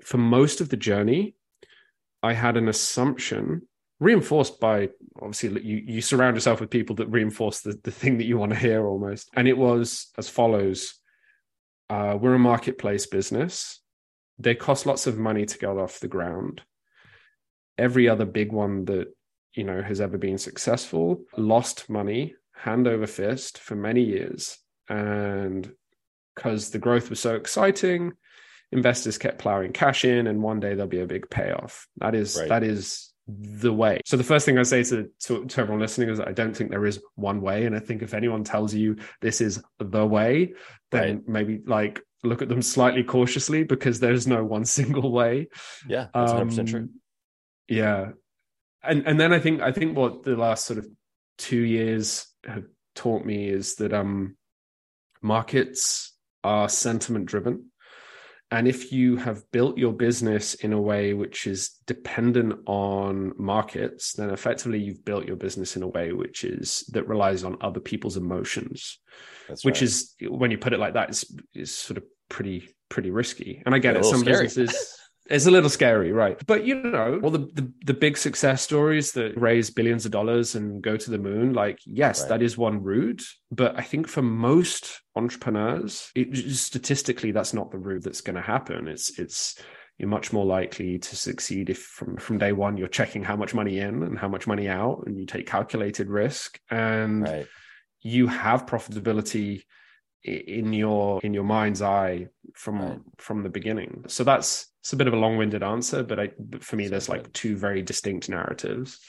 for 0.04 0.18
most 0.18 0.62
of 0.62 0.70
the 0.70 0.78
journey, 0.78 1.36
I 2.22 2.34
had 2.34 2.58
an 2.58 2.68
assumption 2.68 3.64
reinforced 4.00 4.60
by 4.60 4.90
obviously 5.18 5.62
you, 5.62 5.82
you 5.86 6.02
surround 6.02 6.36
yourself 6.36 6.62
with 6.62 6.70
people 6.70 6.96
that 6.98 7.08
reinforce 7.08 7.62
the, 7.62 7.78
the 7.84 7.92
thing 7.92 8.18
that 8.18 8.26
you 8.26 8.38
want 8.38 8.52
to 8.54 8.58
hear 8.58 8.86
almost. 8.86 9.30
And 9.36 9.48
it 9.48 9.58
was 9.58 10.08
as 10.18 10.30
follows 10.30 10.94
uh, 11.90 12.18
We're 12.20 12.36
a 12.36 12.40
marketplace 12.40 13.08
business. 13.08 13.82
They 14.38 14.56
cost 14.56 14.86
lots 14.86 15.08
of 15.08 15.18
money 15.18 15.46
to 15.46 15.58
get 15.58 15.70
off 15.70 16.00
the 16.00 16.08
ground 16.08 16.62
every 17.80 18.10
other 18.10 18.26
big 18.26 18.52
one 18.52 18.86
that 18.86 19.08
you 19.54 19.64
know 19.64 19.82
has 19.82 20.00
ever 20.00 20.18
been 20.18 20.38
successful 20.38 21.24
lost 21.36 21.90
money 21.90 22.36
hand 22.60 22.88
over 22.88 23.08
fist 23.08 23.58
for 23.58 23.76
many 23.76 24.04
years. 24.04 24.58
And 24.90 25.72
because 26.36 26.72
the 26.72 26.80
growth 26.80 27.10
was 27.10 27.20
so 27.20 27.36
exciting 27.36 28.14
investors 28.72 29.18
kept 29.18 29.40
plowing 29.40 29.74
cash 29.74 30.06
in 30.06 30.28
and 30.28 30.44
one 30.44 30.60
day 30.60 30.70
there'll 30.76 30.88
be 30.88 31.00
a 31.00 31.08
big 31.08 31.30
payoff. 31.30 31.88
That 31.98 32.16
is 32.16 32.38
right. 32.38 32.50
that 32.50 32.64
is 32.64 33.12
the 33.28 33.74
way. 33.74 34.02
So 34.06 34.18
the 34.18 34.24
first 34.24 34.46
thing 34.46 34.58
i 34.58 34.64
say 34.64 34.84
to, 34.84 35.10
to, 35.22 35.46
to 35.46 35.62
everyone 35.62 35.82
listening 35.82 36.10
is 36.10 36.20
i 36.20 36.32
don't 36.32 36.56
think 36.56 36.70
there 36.70 36.86
is 36.86 37.02
one 37.16 37.42
way. 37.42 37.66
And 37.66 37.76
i 37.76 37.80
think 37.80 38.02
if 38.02 38.14
anyone 38.14 38.44
tells 38.44 38.74
you 38.74 38.98
this 39.22 39.42
is 39.42 39.62
the 39.80 40.06
way 40.06 40.54
then 40.92 41.16
right. 41.16 41.28
maybe 41.28 41.62
like 41.66 42.02
look 42.24 42.42
at 42.42 42.50
them 42.50 42.62
slightly 42.62 43.04
cautiously 43.04 43.64
because 43.64 44.00
there's 44.00 44.28
no 44.28 44.44
one 44.44 44.66
single 44.80 45.12
way. 45.12 45.48
Yeah 45.88 46.08
that's 46.14 46.34
100% 46.34 46.60
um, 46.60 46.66
true 46.66 46.90
yeah 47.70 48.10
and 48.84 49.06
and 49.08 49.20
then 49.20 49.32
i 49.32 49.40
think 49.40 49.62
i 49.62 49.72
think 49.72 49.96
what 49.96 50.24
the 50.24 50.36
last 50.36 50.66
sort 50.66 50.80
of 50.80 50.88
two 51.38 51.62
years 51.62 52.28
have 52.46 52.66
taught 52.96 53.24
me 53.24 53.48
is 53.48 53.76
that 53.76 53.94
um 53.94 54.36
markets 55.22 56.14
are 56.44 56.68
sentiment 56.68 57.26
driven 57.26 57.66
and 58.52 58.68
if 58.68 58.92
you 58.92 59.16
have 59.16 59.44
built 59.52 59.78
your 59.78 59.94
business 59.94 60.56
in 60.56 60.74
a 60.74 60.82
way 60.82 61.14
which 61.14 61.46
is 61.46 61.70
dependent 61.86 62.60
on 62.66 63.34
markets 63.38 64.14
then 64.14 64.30
effectively 64.32 64.80
you've 64.80 65.06
built 65.06 65.26
your 65.26 65.36
business 65.36 65.76
in 65.76 65.84
a 65.84 65.88
way 65.88 66.14
which 66.14 66.44
is 66.44 66.84
that 66.92 67.08
relies 67.08 67.44
on 67.44 67.58
other 67.62 67.80
people's 67.80 68.18
emotions 68.18 69.00
That's 69.48 69.64
which 69.64 69.76
right. 69.76 69.84
is 69.84 70.16
when 70.28 70.52
you 70.52 70.58
put 70.58 70.74
it 70.74 70.80
like 70.80 70.94
that 70.94 71.12
is 71.12 71.40
is 71.54 71.74
sort 71.76 71.98
of 71.98 72.04
pretty 72.30 72.70
pretty 72.90 73.12
risky 73.12 73.62
and 73.66 73.76
i 73.76 73.80
get 73.80 73.96
it 73.96 74.06
some 74.06 74.22
scary. 74.22 74.46
businesses 74.46 74.96
It's 75.30 75.46
a 75.46 75.52
little 75.52 75.70
scary, 75.70 76.12
right? 76.12 76.42
But 76.48 76.66
you 76.66 76.76
know, 76.76 77.20
all 77.24 77.30
the, 77.30 77.50
the, 77.54 77.72
the 77.86 77.94
big 77.94 78.18
success 78.18 78.64
stories 78.64 79.12
that 79.12 79.40
raise 79.40 79.70
billions 79.70 80.06
of 80.06 80.12
dollars 80.12 80.56
and 80.56 80.82
go 80.82 80.98
to 80.98 81.12
the 81.12 81.20
moon, 81.20 81.54
like 81.54 81.80
yes, 81.86 82.22
right. 82.22 82.30
that 82.30 82.42
is 82.42 82.58
one 82.58 82.82
route. 82.82 83.24
But 83.52 83.78
I 83.78 83.84
think 83.84 84.08
for 84.08 84.24
most 84.24 85.02
entrepreneurs, 85.16 86.12
it, 86.16 86.36
statistically, 86.56 87.32
that's 87.32 87.54
not 87.54 87.70
the 87.70 87.78
route 87.78 88.04
that's 88.04 88.22
going 88.22 88.38
to 88.38 88.42
happen. 88.42 88.88
It's 88.88 89.20
it's 89.20 89.62
you're 90.00 90.10
much 90.10 90.34
more 90.34 90.46
likely 90.46 90.98
to 90.98 91.16
succeed 91.16 91.70
if 91.70 91.80
from 91.80 92.18
from 92.18 92.40
day 92.40 92.52
one 92.52 92.78
you're 92.78 92.88
checking 92.88 93.24
how 93.24 93.36
much 93.36 93.54
money 93.54 93.80
in 93.80 94.02
and 94.02 94.18
how 94.18 94.30
much 94.30 94.48
money 94.48 94.68
out, 94.68 95.04
and 95.06 95.20
you 95.20 95.28
take 95.28 95.46
calculated 95.46 96.10
risk 96.10 96.60
and 96.72 97.24
right. 97.24 97.48
you 98.02 98.26
have 98.28 98.66
profitability 98.66 99.62
in 100.24 100.74
your 100.74 101.22
in 101.22 101.34
your 101.34 101.44
mind's 101.44 101.82
eye 101.82 102.28
from 102.56 102.82
right. 102.82 103.00
from 103.18 103.44
the 103.44 103.50
beginning 103.50 104.04
so 104.08 104.24
that's 104.24 104.69
it's 104.82 104.94
a 104.94 104.96
bit 104.96 105.08
of 105.08 105.14
a 105.14 105.18
long-winded 105.18 105.64
answer 105.64 106.04
but 106.04 106.20
i 106.20 106.30
but 106.40 106.64
for 106.64 106.76
me 106.76 106.88
there's 106.88 107.10
like 107.10 107.32
two 107.34 107.56
very 107.56 107.82
distinct 107.82 108.30
narratives 108.30 109.00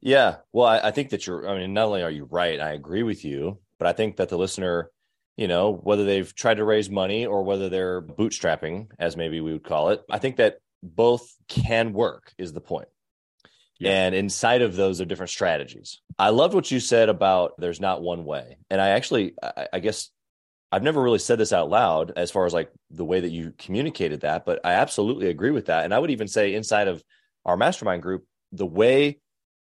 yeah 0.00 0.36
well 0.52 0.66
I, 0.66 0.88
I, 0.88 0.90
think 0.90 1.10
that 1.10 1.26
you're 1.26 1.48
i 1.48 1.58
mean 1.58 1.74
not 1.74 1.86
only 1.86 2.02
are 2.02 2.10
you 2.10 2.24
right 2.24 2.60
i 2.60 2.72
agree 2.72 3.02
with 3.02 3.24
you 3.24 3.58
but 3.78 3.86
i 3.88 3.92
think 3.92 4.16
that 4.16 4.28
the 4.28 4.38
listener 4.38 4.90
you 5.36 5.48
know 5.48 5.72
whether 5.72 6.04
they've 6.04 6.34
tried 6.34 6.56
to 6.56 6.64
raise 6.64 6.90
money 6.90 7.26
or 7.26 7.42
whether 7.42 7.68
they're 7.68 8.02
bootstrapping 8.02 8.88
as 8.98 9.16
maybe 9.16 9.40
we 9.40 9.52
would 9.52 9.64
call 9.64 9.90
it 9.90 10.02
i 10.10 10.18
think 10.18 10.36
that 10.36 10.58
both 10.82 11.34
can 11.48 11.92
work 11.92 12.32
is 12.38 12.52
the 12.52 12.60
point 12.60 12.88
yeah. 13.82 13.90
And 13.90 14.14
inside 14.14 14.62
of 14.62 14.76
those 14.76 15.00
are 15.00 15.04
different 15.04 15.30
strategies. 15.30 16.00
I 16.16 16.30
loved 16.30 16.54
what 16.54 16.70
you 16.70 16.78
said 16.78 17.08
about 17.08 17.54
there's 17.58 17.80
not 17.80 18.00
one 18.00 18.24
way. 18.24 18.58
And 18.70 18.80
I 18.80 18.90
actually, 18.90 19.34
I, 19.42 19.66
I 19.72 19.78
guess 19.80 20.08
I've 20.72 20.82
never 20.82 21.02
really 21.02 21.18
said 21.18 21.38
this 21.38 21.52
out 21.52 21.68
loud 21.68 22.12
as 22.16 22.30
far 22.30 22.46
as 22.46 22.54
like 22.54 22.72
the 22.90 23.04
way 23.04 23.20
that 23.20 23.30
you 23.30 23.52
communicated 23.58 24.22
that, 24.22 24.46
but 24.46 24.58
I 24.64 24.72
absolutely 24.72 25.28
agree 25.28 25.50
with 25.50 25.66
that. 25.66 25.84
And 25.84 25.92
I 25.92 25.98
would 25.98 26.10
even 26.10 26.28
say 26.28 26.54
inside 26.54 26.88
of 26.88 27.04
our 27.44 27.58
mastermind 27.58 28.02
group, 28.02 28.24
the 28.52 28.66
way 28.66 29.18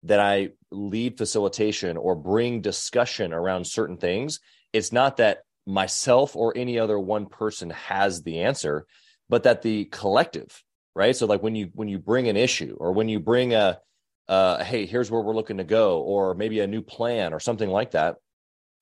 that 0.03 0.19
I 0.19 0.49
lead 0.69 1.17
facilitation 1.17 1.95
or 1.95 2.15
bring 2.15 2.59
discussion 2.59 3.31
around 3.31 3.65
certain 3.65 3.95
things, 3.95 4.41
it's 4.73 4.91
not 4.91 5.17
that 5.17 5.43
myself 5.65 6.35
or 6.35 6.53
any 6.57 6.77
other 6.77 6.99
one 6.99 7.27
person 7.27 7.69
has 7.69 8.23
the 8.23 8.41
answer, 8.41 8.85
but 9.29 9.43
that 9.43 9.61
the 9.61 9.85
collective, 9.85 10.61
right? 10.93 11.15
So 11.15 11.25
like 11.25 11.41
when 11.41 11.55
you 11.55 11.69
when 11.73 11.87
you 11.87 11.99
bring 11.99 12.27
an 12.27 12.35
issue 12.35 12.75
or 12.79 12.91
when 12.91 13.07
you 13.07 13.21
bring 13.21 13.53
a 13.53 13.79
uh, 14.27 14.61
hey, 14.61 14.85
here's 14.85 15.09
where 15.09 15.21
we're 15.21 15.35
looking 15.35 15.57
to 15.57 15.63
go, 15.63 16.01
or 16.01 16.33
maybe 16.33 16.59
a 16.59 16.67
new 16.67 16.81
plan 16.81 17.33
or 17.33 17.39
something 17.39 17.69
like 17.69 17.91
that 17.91 18.17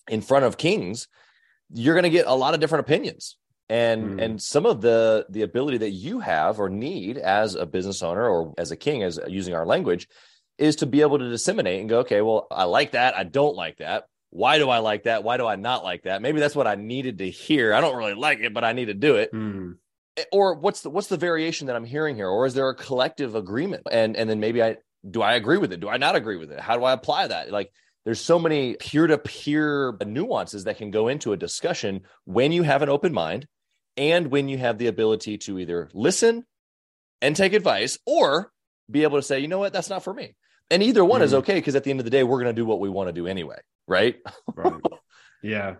in 0.08 0.22
front 0.22 0.46
of 0.46 0.58
kings, 0.58 1.08
you're 1.76 1.94
going 1.94 2.04
to 2.04 2.10
get 2.10 2.26
a 2.26 2.34
lot 2.34 2.54
of 2.54 2.60
different 2.60 2.86
opinions. 2.86 3.38
And 3.68 4.20
mm. 4.20 4.24
and 4.24 4.42
some 4.42 4.66
of 4.66 4.82
the 4.82 5.26
the 5.30 5.42
ability 5.42 5.80
that 5.80 5.90
you 5.90 6.20
have 6.20 6.60
or 6.60 6.70
need 6.70 7.18
as 7.18 7.56
a 7.56 7.66
business 7.66 8.04
owner 8.04 8.28
or 8.28 8.54
as 8.60 8.70
a 8.70 8.76
king 8.76 9.02
as 9.02 9.20
using 9.28 9.56
our 9.56 9.66
language 9.66 10.08
is 10.60 10.78
to 10.78 10.86
be 10.86 11.02
able 11.02 11.18
to 11.18 11.30
disseminate 11.30 11.80
and 11.82 11.90
go 11.90 12.00
okay 12.00 12.22
well 12.22 12.46
i 12.52 12.66
like 12.66 12.92
that. 12.92 13.18
I 13.18 13.24
don't 13.24 13.56
like 13.56 13.78
that. 13.78 14.06
Why 14.30 14.60
do 14.60 14.70
i 14.70 14.78
like 14.78 15.04
that? 15.04 15.24
Why 15.24 15.38
do 15.38 15.48
i 15.48 15.56
not 15.56 15.84
like 15.84 16.04
that? 16.04 16.22
Maybe 16.22 16.40
that's 16.40 16.56
what 16.56 16.68
i 16.68 16.76
needed 16.76 17.18
to 17.18 17.30
hear. 17.30 17.74
I 17.74 17.82
don't 17.82 17.98
really 17.98 18.14
like 18.14 18.40
it 18.40 18.54
but 18.54 18.64
i 18.64 18.74
need 18.74 18.86
to 18.86 18.94
do 18.94 19.16
it. 19.16 19.34
Mm. 19.34 19.78
or 20.32 20.54
what's 20.54 20.82
the 20.82 20.92
what's 20.92 21.08
the 21.08 21.18
variation 21.18 21.66
that 21.66 21.76
i'm 21.76 21.86
hearing 21.86 22.16
here? 22.16 22.30
Or 22.30 22.46
is 22.46 22.54
there 22.54 22.70
a 22.70 22.76
collective 22.76 23.34
agreement? 23.34 23.88
And 23.92 24.16
and 24.16 24.30
then 24.30 24.40
maybe 24.40 24.62
i 24.62 24.78
do 25.10 25.24
i 25.24 25.34
agree 25.34 25.58
with 25.58 25.74
it? 25.74 25.80
Do 25.80 25.90
i 25.90 25.98
not 25.98 26.16
agree 26.16 26.38
with 26.38 26.52
it? 26.52 26.60
How 26.60 26.78
do 26.78 26.84
i 26.84 26.94
apply 26.94 27.28
that? 27.28 27.50
Like 27.50 27.72
there's 28.06 28.22
so 28.22 28.39
many 28.39 28.76
peer-to-peer 28.76 29.98
nuances 30.06 30.65
that 30.65 30.78
can 30.78 30.91
go 30.91 31.08
into 31.08 31.34
a 31.34 31.38
discussion 31.38 32.02
when 32.24 32.52
you 32.52 32.63
have 32.63 32.82
an 32.82 32.89
open 32.89 33.12
mind 33.12 33.48
and 33.98 34.28
when 34.28 34.48
you 34.48 34.58
have 34.58 34.78
the 34.78 34.88
ability 34.88 35.39
to 35.39 35.60
either 35.60 35.89
listen 35.94 36.46
and 37.22 37.36
take 37.36 37.54
advice 37.54 37.98
or 38.06 38.52
be 38.89 39.04
able 39.04 39.18
to 39.18 39.24
say 39.24 39.39
you 39.39 39.48
know 39.48 39.60
what 39.60 39.74
that's 39.74 39.89
not 39.89 40.04
for 40.04 40.13
me 40.13 40.36
and 40.70 40.84
either 40.84 41.04
one 41.04 41.22
mm. 41.22 41.26
is 41.26 41.34
okay 41.34 41.56
because 41.56 41.76
at 41.76 41.84
the 41.84 41.89
end 41.91 42.00
of 42.00 42.04
the 42.04 42.12
day 42.12 42.24
we're 42.24 42.41
going 42.41 42.54
to 42.56 42.62
do 42.62 42.65
what 42.65 42.80
we 42.80 42.89
want 42.89 43.10
to 43.10 43.13
do 43.13 43.28
anyway 43.28 43.58
right 43.88 44.15
right 44.56 44.74
yeah 45.44 45.76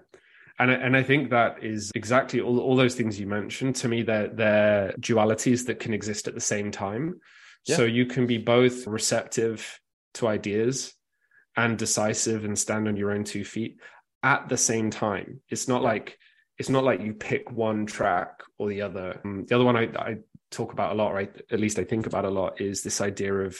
and 0.58 0.72
and 0.72 0.96
I 0.96 1.04
think 1.04 1.32
that 1.32 1.64
is 1.64 1.92
exactly 1.96 2.40
all, 2.40 2.60
all 2.60 2.76
those 2.76 2.96
things 2.96 3.20
you 3.20 3.28
mentioned. 3.28 3.76
To 3.78 3.90
me, 3.90 4.04
they're 4.04 4.30
they're 4.30 4.94
dualities 4.94 5.66
that 5.66 5.80
can 5.80 5.94
exist 5.94 6.30
at 6.30 6.34
the 6.34 6.40
same 6.40 6.72
time. 6.72 7.20
Yeah. 7.66 7.76
So 7.76 7.84
you 7.84 8.06
can 8.06 8.26
be 8.26 8.38
both 8.38 8.88
receptive 8.88 9.80
to 10.14 10.28
ideas 10.28 10.94
and 11.58 11.78
decisive 11.78 12.46
and 12.46 12.58
stand 12.58 12.88
on 12.88 12.98
your 12.98 13.12
own 13.12 13.24
two 13.24 13.46
feet 13.46 13.80
at 14.24 14.50
the 14.50 14.58
same 14.58 14.90
time. 14.90 15.42
It's 15.50 15.68
not 15.68 15.82
like 15.82 16.18
it's 16.58 16.70
not 16.70 16.84
like 16.84 17.02
you 17.02 17.14
pick 17.14 17.52
one 17.52 17.86
track 17.86 18.42
or 18.58 18.70
the 18.70 18.82
other. 18.82 19.20
Um, 19.24 19.46
the 19.46 19.56
other 19.56 19.66
one 19.66 19.76
I, 19.76 19.90
I 19.98 20.18
talk 20.52 20.72
about 20.72 20.94
a 20.94 20.96
lot, 20.96 21.14
right? 21.14 21.30
At 21.52 21.60
least 21.60 21.80
I 21.80 21.84
think 21.84 22.08
about 22.08 22.26
a 22.26 22.30
lot, 22.30 22.62
is 22.62 22.82
this 22.82 23.02
idea 23.02 23.34
of 23.34 23.58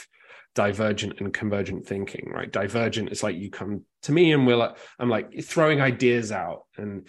divergent 0.56 1.20
and 1.20 1.34
convergent 1.34 1.86
thinking, 1.86 2.32
right? 2.34 2.52
Divergent 2.52 3.12
is 3.12 3.22
like 3.22 3.36
you 3.36 3.52
come 3.52 3.82
to 4.04 4.12
me 4.12 4.32
and 4.32 4.48
we're 4.48 4.56
like, 4.56 4.78
I'm 4.98 5.10
like 5.10 5.44
throwing 5.44 5.82
ideas 5.82 6.32
out. 6.32 6.64
And 6.78 7.08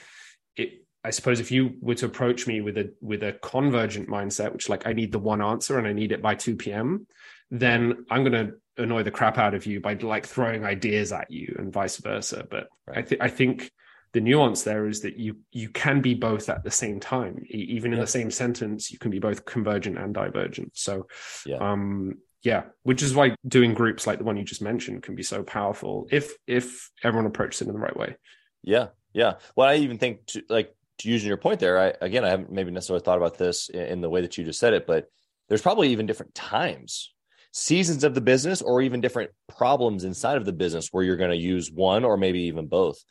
it, 0.57 0.85
I 1.05 1.11
suppose 1.11 1.39
if 1.39 1.53
you 1.53 1.75
were 1.81 1.95
to 1.95 2.07
approach 2.07 2.49
me 2.49 2.61
with 2.61 2.77
a 2.77 2.93
with 3.01 3.23
a 3.23 3.35
convergent 3.35 4.09
mindset, 4.09 4.53
which 4.53 4.69
like 4.69 4.87
I 4.87 4.93
need 4.93 5.13
the 5.13 5.21
one 5.21 5.41
answer 5.41 5.79
and 5.79 5.87
I 5.87 5.93
need 5.93 6.11
it 6.11 6.21
by 6.21 6.35
2 6.35 6.57
p.m., 6.57 7.07
then 7.51 8.05
I'm 8.11 8.25
gonna 8.25 8.53
annoy 8.79 9.03
the 9.03 9.11
crap 9.11 9.39
out 9.39 9.55
of 9.55 9.67
you 9.67 9.81
by 9.81 9.95
like 9.95 10.27
throwing 10.27 10.65
ideas 10.65 11.13
at 11.13 11.31
you 11.31 11.55
and 11.59 11.73
vice 11.73 11.97
versa. 11.99 12.47
But 12.49 12.69
right. 12.87 12.99
I 12.99 13.03
think 13.03 13.23
I 13.23 13.29
think 13.29 13.73
the 14.17 14.21
nuance 14.23 14.63
there 14.63 14.87
is 14.87 15.03
that 15.03 15.19
you 15.19 15.37
you 15.53 15.69
can 15.69 16.01
be 16.01 16.15
both 16.15 16.49
at 16.49 16.65
the 16.65 16.71
same 16.71 17.01
time 17.01 17.45
even 17.51 17.93
in 17.93 17.99
yeah. 17.99 18.05
the 18.05 18.11
same 18.11 18.31
sentence 18.31 18.91
you 18.91 18.99
can 18.99 19.11
be 19.11 19.19
both 19.19 19.45
convergent 19.45 19.99
and 19.99 20.15
divergent 20.15 20.71
so 20.73 21.07
yeah. 21.45 21.57
um 21.57 22.17
yeah 22.43 22.63
which 22.83 23.03
is 23.03 23.15
why 23.15 23.35
doing 23.47 23.75
groups 23.75 24.07
like 24.07 24.17
the 24.17 24.25
one 24.25 24.39
you 24.39 24.43
just 24.43 24.63
mentioned 24.63 25.03
can 25.03 25.15
be 25.15 25.23
so 25.23 25.43
powerful 25.43 26.09
if 26.11 26.35
if 26.47 26.91
everyone 27.05 27.27
approaches 27.27 27.61
it 27.61 27.69
in 27.69 27.75
the 27.75 27.79
right 27.79 27.97
way 27.97 28.17
yeah 28.63 28.87
yeah 29.13 29.35
well 29.55 29.69
i 29.69 29.75
even 29.77 29.99
think 29.99 30.25
to, 30.25 30.43
like 30.49 30.75
to 30.97 31.11
using 31.11 31.29
your 31.29 31.37
point 31.37 31.61
there 31.61 31.79
i 31.79 31.93
again 32.01 32.25
i 32.25 32.31
haven't 32.31 32.51
maybe 32.51 32.71
necessarily 32.71 33.05
thought 33.05 33.19
about 33.19 33.37
this 33.37 33.69
in, 33.69 33.83
in 33.83 34.01
the 34.01 34.09
way 34.09 34.23
that 34.23 34.39
you 34.39 34.45
just 34.45 34.61
said 34.61 34.73
it 34.73 34.87
but 34.87 35.11
there's 35.49 35.61
probably 35.61 35.89
even 35.91 36.07
different 36.07 36.35
times 36.35 37.13
seasons 37.57 38.05
of 38.05 38.15
the 38.15 38.21
business 38.21 38.61
or 38.61 38.83
even 38.83 39.01
different 39.01 39.31
problems 39.49 40.05
inside 40.05 40.37
of 40.37 40.45
the 40.45 40.53
business 40.53 40.89
where 40.93 41.03
you're 41.03 41.17
going 41.17 41.31
to 41.31 41.37
use 41.37 41.73
one 41.73 42.05
or 42.05 42.19
maybe 42.19 42.41
even 42.43 42.67
both 42.67 43.03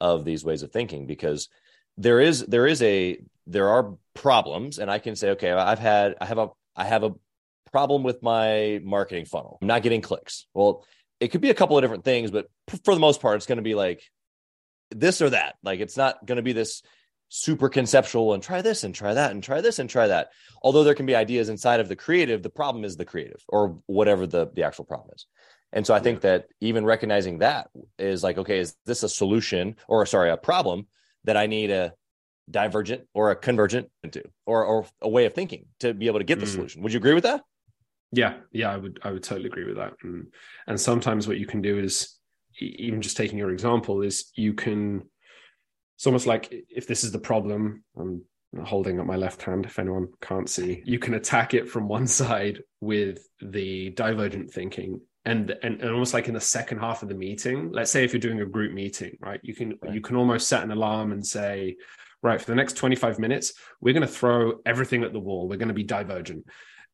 of 0.00 0.24
these 0.24 0.42
ways 0.42 0.62
of 0.62 0.72
thinking 0.72 1.06
because 1.06 1.50
there 1.98 2.18
is 2.18 2.46
there 2.46 2.66
is 2.66 2.80
a 2.80 3.20
there 3.46 3.68
are 3.68 3.92
problems 4.14 4.78
and 4.78 4.90
i 4.90 4.98
can 4.98 5.14
say 5.14 5.32
okay 5.32 5.52
i've 5.52 5.78
had 5.78 6.14
i 6.18 6.24
have 6.24 6.38
a 6.38 6.48
i 6.74 6.84
have 6.84 7.02
a 7.02 7.12
problem 7.70 8.02
with 8.02 8.22
my 8.22 8.80
marketing 8.82 9.26
funnel. 9.26 9.58
I'm 9.60 9.68
not 9.68 9.82
getting 9.82 10.00
clicks. 10.00 10.46
Well 10.54 10.84
it 11.20 11.28
could 11.28 11.42
be 11.42 11.50
a 11.50 11.54
couple 11.54 11.76
of 11.76 11.82
different 11.82 12.04
things 12.04 12.30
but 12.30 12.46
for 12.84 12.94
the 12.94 13.00
most 13.00 13.20
part 13.20 13.36
it's 13.36 13.46
going 13.46 13.56
to 13.56 13.62
be 13.62 13.74
like 13.74 14.02
this 14.90 15.20
or 15.20 15.30
that. 15.30 15.56
Like 15.62 15.80
it's 15.80 15.98
not 15.98 16.24
going 16.24 16.36
to 16.36 16.42
be 16.42 16.54
this 16.54 16.82
super 17.30 17.68
conceptual 17.68 18.34
and 18.34 18.42
try 18.42 18.60
this 18.60 18.84
and 18.84 18.94
try 18.94 19.14
that 19.14 19.30
and 19.30 19.42
try 19.42 19.62
this 19.62 19.78
and 19.78 19.88
try 19.88 20.06
that 20.06 20.30
although 20.62 20.84
there 20.84 20.94
can 20.94 21.06
be 21.06 21.14
ideas 21.14 21.48
inside 21.48 21.80
of 21.80 21.88
the 21.88 21.96
creative 21.96 22.42
the 22.42 22.50
problem 22.50 22.84
is 22.84 22.96
the 22.96 23.04
creative 23.04 23.42
or 23.48 23.78
whatever 23.86 24.26
the 24.26 24.50
the 24.54 24.62
actual 24.62 24.84
problem 24.84 25.08
is 25.14 25.26
and 25.72 25.86
so 25.86 25.94
I 25.94 26.00
think 26.00 26.22
that 26.22 26.46
even 26.60 26.84
recognizing 26.84 27.38
that 27.38 27.68
is 27.98 28.22
like, 28.22 28.38
okay, 28.38 28.58
is 28.58 28.76
this 28.86 29.02
a 29.02 29.08
solution 29.08 29.76
or 29.88 30.04
sorry, 30.06 30.30
a 30.30 30.36
problem 30.36 30.86
that 31.24 31.36
I 31.36 31.46
need 31.46 31.70
a 31.70 31.92
divergent 32.50 33.02
or 33.14 33.30
a 33.30 33.36
convergent 33.36 33.88
into 34.02 34.22
or, 34.46 34.64
or 34.64 34.86
a 35.00 35.08
way 35.08 35.26
of 35.26 35.34
thinking 35.34 35.66
to 35.80 35.94
be 35.94 36.08
able 36.08 36.18
to 36.18 36.24
get 36.24 36.40
the 36.40 36.46
mm. 36.46 36.52
solution. 36.52 36.82
Would 36.82 36.92
you 36.92 36.98
agree 36.98 37.14
with 37.14 37.22
that? 37.22 37.42
Yeah, 38.12 38.34
yeah, 38.50 38.72
I 38.72 38.76
would 38.76 38.98
I 39.04 39.12
would 39.12 39.22
totally 39.22 39.46
agree 39.46 39.64
with 39.64 39.76
that. 39.76 39.92
And, 40.02 40.26
and 40.66 40.80
sometimes 40.80 41.28
what 41.28 41.38
you 41.38 41.46
can 41.46 41.62
do 41.62 41.78
is 41.78 42.16
even 42.58 43.00
just 43.00 43.16
taking 43.16 43.38
your 43.38 43.50
example 43.50 44.02
is 44.02 44.32
you 44.34 44.52
can 44.52 45.02
it's 46.00 46.06
almost 46.06 46.26
like 46.26 46.50
if 46.70 46.86
this 46.86 47.04
is 47.04 47.12
the 47.12 47.18
problem, 47.18 47.84
I'm 47.94 48.22
holding 48.64 48.98
up 48.98 49.04
my 49.04 49.16
left 49.16 49.42
hand. 49.42 49.66
If 49.66 49.78
anyone 49.78 50.08
can't 50.22 50.48
see, 50.48 50.82
you 50.86 50.98
can 50.98 51.12
attack 51.12 51.52
it 51.52 51.68
from 51.68 51.88
one 51.88 52.06
side 52.06 52.62
with 52.80 53.18
the 53.42 53.90
divergent 53.90 54.50
thinking. 54.50 55.02
And, 55.26 55.54
and 55.62 55.82
and 55.82 55.90
almost 55.90 56.14
like 56.14 56.26
in 56.26 56.32
the 56.32 56.40
second 56.40 56.78
half 56.78 57.02
of 57.02 57.10
the 57.10 57.14
meeting 57.14 57.70
let's 57.72 57.90
say 57.90 58.04
if 58.04 58.14
you're 58.14 58.20
doing 58.20 58.40
a 58.40 58.46
group 58.46 58.72
meeting 58.72 59.18
right 59.20 59.38
you 59.42 59.54
can 59.54 59.74
right. 59.82 59.92
you 59.92 60.00
can 60.00 60.16
almost 60.16 60.48
set 60.48 60.62
an 60.62 60.70
alarm 60.70 61.12
and 61.12 61.24
say 61.24 61.76
right 62.22 62.40
for 62.40 62.50
the 62.50 62.54
next 62.54 62.78
25 62.78 63.18
minutes 63.18 63.52
we're 63.82 63.92
going 63.92 64.06
to 64.06 64.12
throw 64.12 64.54
everything 64.64 65.04
at 65.04 65.12
the 65.12 65.20
wall. 65.20 65.46
We're 65.46 65.58
going 65.58 65.68
to 65.68 65.74
be 65.74 65.84
divergent. 65.84 66.46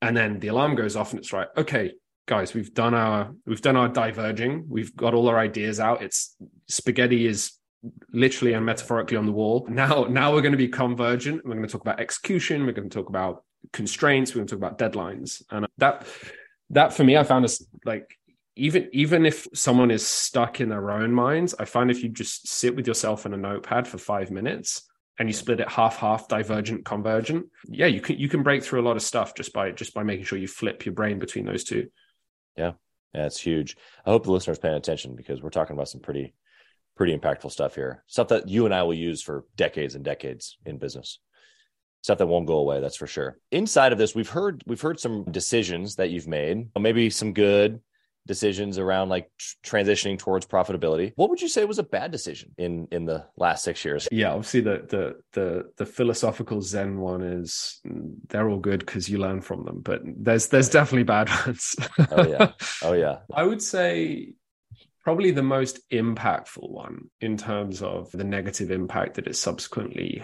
And 0.03 0.17
then 0.17 0.41
the 0.41 0.49
alarm 0.49 0.75
goes 0.75 0.97
off 0.97 1.13
and 1.13 1.21
it's 1.21 1.33
right 1.33 1.47
okay 1.57 1.93
guys 2.27 2.53
we've 2.53 2.75
done 2.75 2.95
our 2.95 3.33
we've 3.47 3.63
done 3.63 3.77
our 3.77 3.89
diverging. 3.89 4.65
We've 4.69 4.95
got 4.97 5.15
all 5.15 5.29
our 5.29 5.39
ideas 5.39 5.79
out. 5.79 6.03
It's 6.03 6.35
spaghetti 6.67 7.29
is 7.29 7.53
literally 8.13 8.55
and 8.55 8.65
metaphorically 8.65 9.17
on 9.17 9.27
the 9.27 9.33
wall. 9.33 9.67
Now 9.69 10.05
now 10.05 10.33
we're 10.33 10.43
going 10.43 10.53
to 10.53 10.59
be 10.59 10.69
convergent. 10.69 11.45
We're 11.45 11.55
going 11.55 11.67
to 11.67 11.73
talk 11.73 11.83
about 11.83 12.01
execution. 12.01 12.67
We're 12.67 12.73
going 12.73 12.89
to 12.89 12.95
talk 12.95 13.09
about 13.09 13.45
constraints. 13.73 14.35
We're 14.35 14.41
going 14.41 14.49
to 14.49 14.57
talk 14.57 14.77
about 14.77 14.79
deadlines. 14.79 15.43
And 15.51 15.67
that 15.79 16.07
that 16.71 16.93
for 16.93 17.05
me, 17.05 17.17
I 17.17 17.25
found 17.25 17.45
is 17.45 17.67
like 17.85 18.17
even 18.57 18.89
even 18.93 19.27
if 19.27 19.47
someone 19.55 19.91
is 19.91 20.07
stuck 20.07 20.61
in 20.61 20.69
their 20.69 20.91
own 20.91 21.13
minds, 21.13 21.55
I 21.59 21.65
find 21.65 21.91
if 21.91 22.03
you 22.03 22.09
just 22.09 22.49
sit 22.49 22.75
with 22.75 22.87
yourself 22.87 23.27
in 23.27 23.35
a 23.35 23.37
notepad 23.37 23.87
for 23.87 23.99
five 23.99 24.31
minutes 24.31 24.83
and 25.19 25.29
you 25.29 25.33
split 25.33 25.61
it 25.61 25.69
half 25.69 25.97
half 25.97 26.29
divergent 26.29 26.85
convergent 26.85 27.47
yeah 27.69 27.87
you 27.87 28.03
can 28.03 28.19
you 28.19 28.29
can 28.29 28.43
break 28.43 28.63
through 28.63 28.81
a 28.81 28.87
lot 28.87 28.97
of 28.97 29.03
stuff 29.03 29.35
just 29.35 29.51
by 29.53 29.71
just 29.71 29.95
by 29.95 30.03
making 30.03 30.25
sure 30.25 30.39
you 30.39 30.47
flip 30.49 30.85
your 30.85 30.95
brain 30.95 31.19
between 31.19 31.45
those 31.45 31.65
two. 31.65 31.89
Yeah. 32.57 32.73
Yeah 33.15 33.29
huge. 33.31 33.77
I 34.05 34.11
hope 34.11 34.25
the 34.25 34.33
listeners 34.33 34.59
paying 34.59 34.75
attention 34.75 35.17
because 35.17 35.43
we're 35.43 35.51
talking 35.51 35.75
about 35.75 35.89
some 35.89 36.01
pretty 36.01 36.35
pretty 36.97 37.17
impactful 37.17 37.53
stuff 37.53 37.75
here. 37.75 38.03
Stuff 38.07 38.29
that 38.29 38.49
you 38.49 38.65
and 38.65 38.75
i 38.75 38.83
will 38.83 38.95
use 38.95 39.23
for 39.23 39.45
decades 39.57 39.95
and 39.95 40.05
decades 40.05 40.59
in 40.65 40.79
business. 40.79 41.19
Stuff 42.03 42.19
that 42.19 42.27
won't 42.27 42.47
go 42.47 42.59
away 42.59 42.81
that's 42.81 42.97
for 42.97 43.07
sure. 43.07 43.39
Inside 43.51 43.93
of 43.93 43.99
this 43.99 44.15
we've 44.15 44.29
heard 44.29 44.63
we've 44.67 44.81
heard 44.81 44.99
some 44.99 45.25
decisions 45.25 45.97
that 45.97 46.11
you've 46.11 46.29
made. 46.29 46.69
Maybe 46.79 47.11
some 47.11 47.33
good 47.33 47.81
decisions 48.27 48.77
around 48.79 49.09
like 49.09 49.31
transitioning 49.65 50.19
towards 50.19 50.47
profitability. 50.47 51.13
What 51.15 51.31
would 51.31 51.41
you 51.41 51.49
say 51.49 51.65
was 51.65 51.79
a 51.79 51.85
bad 51.85 52.11
decision 52.11 52.53
in 52.59 52.89
in 52.91 53.05
the 53.05 53.27
last 53.37 53.63
six 53.65 53.85
years? 53.85 54.09
Yeah 54.11 54.33
obviously 54.33 54.61
the 54.61 54.85
the 54.89 55.17
the, 55.33 55.71
the 55.77 55.87
philosophical 55.87 56.63
zen 56.63 56.99
one 56.99 57.23
is 57.23 57.81
they're 58.29 58.49
all 58.49 58.59
good 58.59 58.81
because 58.81 59.09
you 59.09 59.19
learn 59.19 59.41
from 59.41 59.65
them 59.65 59.81
but 59.81 60.01
there's 60.05 60.49
there's 60.49 60.71
definitely 60.71 61.05
bad 61.05 61.29
ones. 61.47 61.77
Oh 62.11 62.27
yeah. 62.27 62.53
Oh 62.83 62.93
yeah. 62.95 63.19
I 63.35 63.43
would 63.43 63.63
say 63.63 64.33
probably 65.07 65.31
the 65.31 65.41
most 65.41 65.89
impactful 65.91 66.69
one 66.69 67.09
in 67.21 67.37
terms 67.37 67.81
of 67.81 68.11
the 68.11 68.25
negative 68.25 68.73
impact 68.73 69.15
that 69.15 69.29
it 69.29 69.37
subsequently 69.37 70.21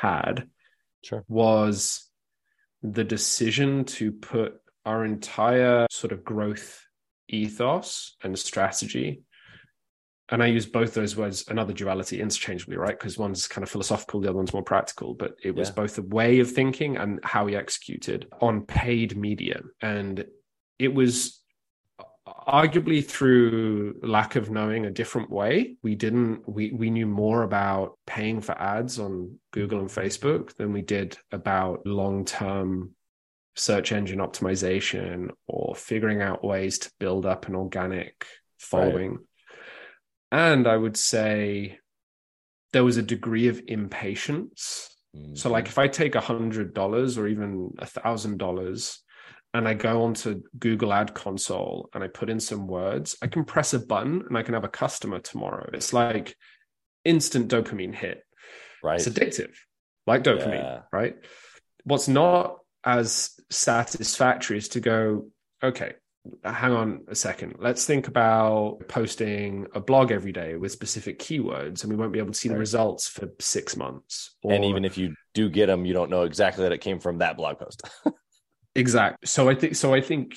had 0.00 0.48
sure. 1.04 1.24
was 1.28 2.10
the 2.82 3.04
decision 3.04 3.84
to 3.84 4.10
put 4.10 4.54
our 4.84 5.04
entire 5.04 5.86
sort 5.92 6.12
of 6.12 6.24
growth 6.24 6.84
ethos 7.28 8.16
and 8.20 8.36
strategy 8.36 9.22
and 10.28 10.42
I 10.42 10.46
use 10.46 10.66
both 10.66 10.92
those 10.92 11.16
words, 11.16 11.44
another 11.46 11.72
duality, 11.72 12.20
interchangeably, 12.20 12.76
right? 12.76 12.98
Because 12.98 13.16
one's 13.16 13.46
kind 13.46 13.62
of 13.62 13.70
philosophical, 13.70 14.20
the 14.20 14.28
other 14.28 14.38
one's 14.38 14.52
more 14.52 14.64
practical. 14.64 15.14
But 15.14 15.36
it 15.40 15.54
was 15.54 15.68
yeah. 15.68 15.74
both 15.76 15.98
a 15.98 16.02
way 16.02 16.40
of 16.40 16.50
thinking 16.50 16.96
and 16.96 17.20
how 17.22 17.44
we 17.44 17.54
executed 17.54 18.26
on 18.40 18.62
paid 18.62 19.16
media. 19.16 19.60
And 19.80 20.24
it 20.80 20.92
was 20.92 21.40
arguably 22.26 23.04
through 23.04 23.94
lack 24.02 24.34
of 24.34 24.50
knowing 24.50 24.84
a 24.84 24.90
different 24.90 25.30
way 25.30 25.76
we 25.82 25.94
didn't 25.94 26.48
we 26.48 26.72
we 26.72 26.90
knew 26.90 27.06
more 27.06 27.42
about 27.42 27.98
paying 28.04 28.40
for 28.40 28.60
ads 28.60 28.98
on 28.98 29.38
google 29.52 29.78
and 29.78 29.88
facebook 29.88 30.54
than 30.56 30.72
we 30.72 30.82
did 30.82 31.16
about 31.30 31.86
long-term 31.86 32.90
search 33.54 33.92
engine 33.92 34.18
optimization 34.18 35.28
or 35.46 35.74
figuring 35.76 36.20
out 36.20 36.44
ways 36.44 36.78
to 36.80 36.90
build 36.98 37.24
up 37.24 37.46
an 37.46 37.54
organic 37.54 38.26
following 38.58 39.12
right. 39.12 39.20
and 40.32 40.66
i 40.66 40.76
would 40.76 40.96
say 40.96 41.78
there 42.72 42.84
was 42.84 42.96
a 42.96 43.02
degree 43.02 43.46
of 43.46 43.62
impatience 43.68 44.96
mm-hmm. 45.16 45.36
so 45.36 45.48
like 45.48 45.68
if 45.68 45.78
i 45.78 45.86
take 45.86 46.16
a 46.16 46.20
hundred 46.20 46.74
dollars 46.74 47.18
or 47.18 47.28
even 47.28 47.70
a 47.78 47.86
thousand 47.86 48.36
dollars 48.36 49.04
and 49.54 49.66
I 49.66 49.74
go 49.74 50.02
onto 50.02 50.42
Google 50.58 50.92
Ad 50.92 51.14
Console 51.14 51.88
and 51.94 52.04
I 52.04 52.08
put 52.08 52.28
in 52.28 52.40
some 52.40 52.66
words, 52.66 53.16
I 53.22 53.26
can 53.26 53.44
press 53.44 53.72
a 53.74 53.78
button 53.78 54.24
and 54.28 54.36
I 54.36 54.42
can 54.42 54.54
have 54.54 54.64
a 54.64 54.68
customer 54.68 55.18
tomorrow. 55.18 55.70
It's 55.72 55.92
like 55.92 56.36
instant 57.04 57.50
dopamine 57.50 57.94
hit. 57.94 58.22
Right. 58.82 59.00
It's 59.00 59.08
addictive, 59.08 59.54
like 60.06 60.22
dopamine, 60.22 60.62
yeah. 60.62 60.80
right? 60.92 61.16
What's 61.84 62.08
not 62.08 62.58
as 62.84 63.30
satisfactory 63.50 64.58
is 64.58 64.68
to 64.70 64.80
go, 64.80 65.28
okay, 65.62 65.94
hang 66.44 66.72
on 66.72 67.04
a 67.08 67.14
second. 67.14 67.56
Let's 67.58 67.84
think 67.84 68.08
about 68.08 68.80
posting 68.88 69.66
a 69.74 69.80
blog 69.80 70.10
every 70.10 70.32
day 70.32 70.56
with 70.56 70.72
specific 70.72 71.18
keywords, 71.18 71.82
and 71.82 71.90
we 71.90 71.96
won't 71.96 72.12
be 72.12 72.18
able 72.18 72.32
to 72.32 72.38
see 72.38 72.48
the 72.48 72.58
results 72.58 73.08
for 73.08 73.28
six 73.40 73.76
months. 73.76 74.34
Or... 74.42 74.52
And 74.52 74.64
even 74.64 74.84
if 74.84 74.98
you 74.98 75.14
do 75.34 75.48
get 75.48 75.66
them, 75.66 75.84
you 75.84 75.94
don't 75.94 76.10
know 76.10 76.22
exactly 76.22 76.64
that 76.64 76.72
it 76.72 76.80
came 76.80 77.00
from 77.00 77.18
that 77.18 77.36
blog 77.36 77.58
post. 77.58 77.82
Exactly. 78.78 79.26
So 79.26 79.48
I 79.48 79.54
think 79.54 79.76
so. 79.76 79.94
I 79.94 80.00
think 80.00 80.36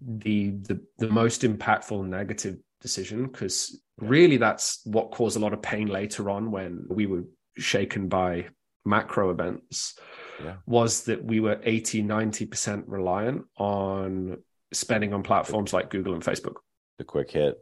the 0.00 0.50
the 0.50 0.80
the 0.98 1.08
most 1.08 1.42
impactful 1.42 2.06
negative 2.06 2.58
decision 2.80 3.26
because 3.26 3.80
really 3.98 4.36
that's 4.36 4.80
what 4.84 5.10
caused 5.10 5.36
a 5.36 5.40
lot 5.40 5.52
of 5.52 5.62
pain 5.62 5.88
later 5.88 6.28
on 6.28 6.50
when 6.50 6.84
we 6.88 7.06
were 7.06 7.24
shaken 7.56 8.08
by 8.08 8.46
macro 8.84 9.30
events 9.30 9.98
yeah. 10.42 10.56
was 10.66 11.04
that 11.04 11.24
we 11.24 11.40
were 11.40 11.60
80 11.62 12.02
90% 12.02 12.84
reliant 12.86 13.44
on 13.56 14.38
spending 14.72 15.14
on 15.14 15.22
platforms 15.22 15.72
like 15.72 15.90
Google 15.90 16.14
and 16.14 16.22
Facebook. 16.22 16.56
The 16.98 17.04
quick 17.04 17.30
hit. 17.30 17.56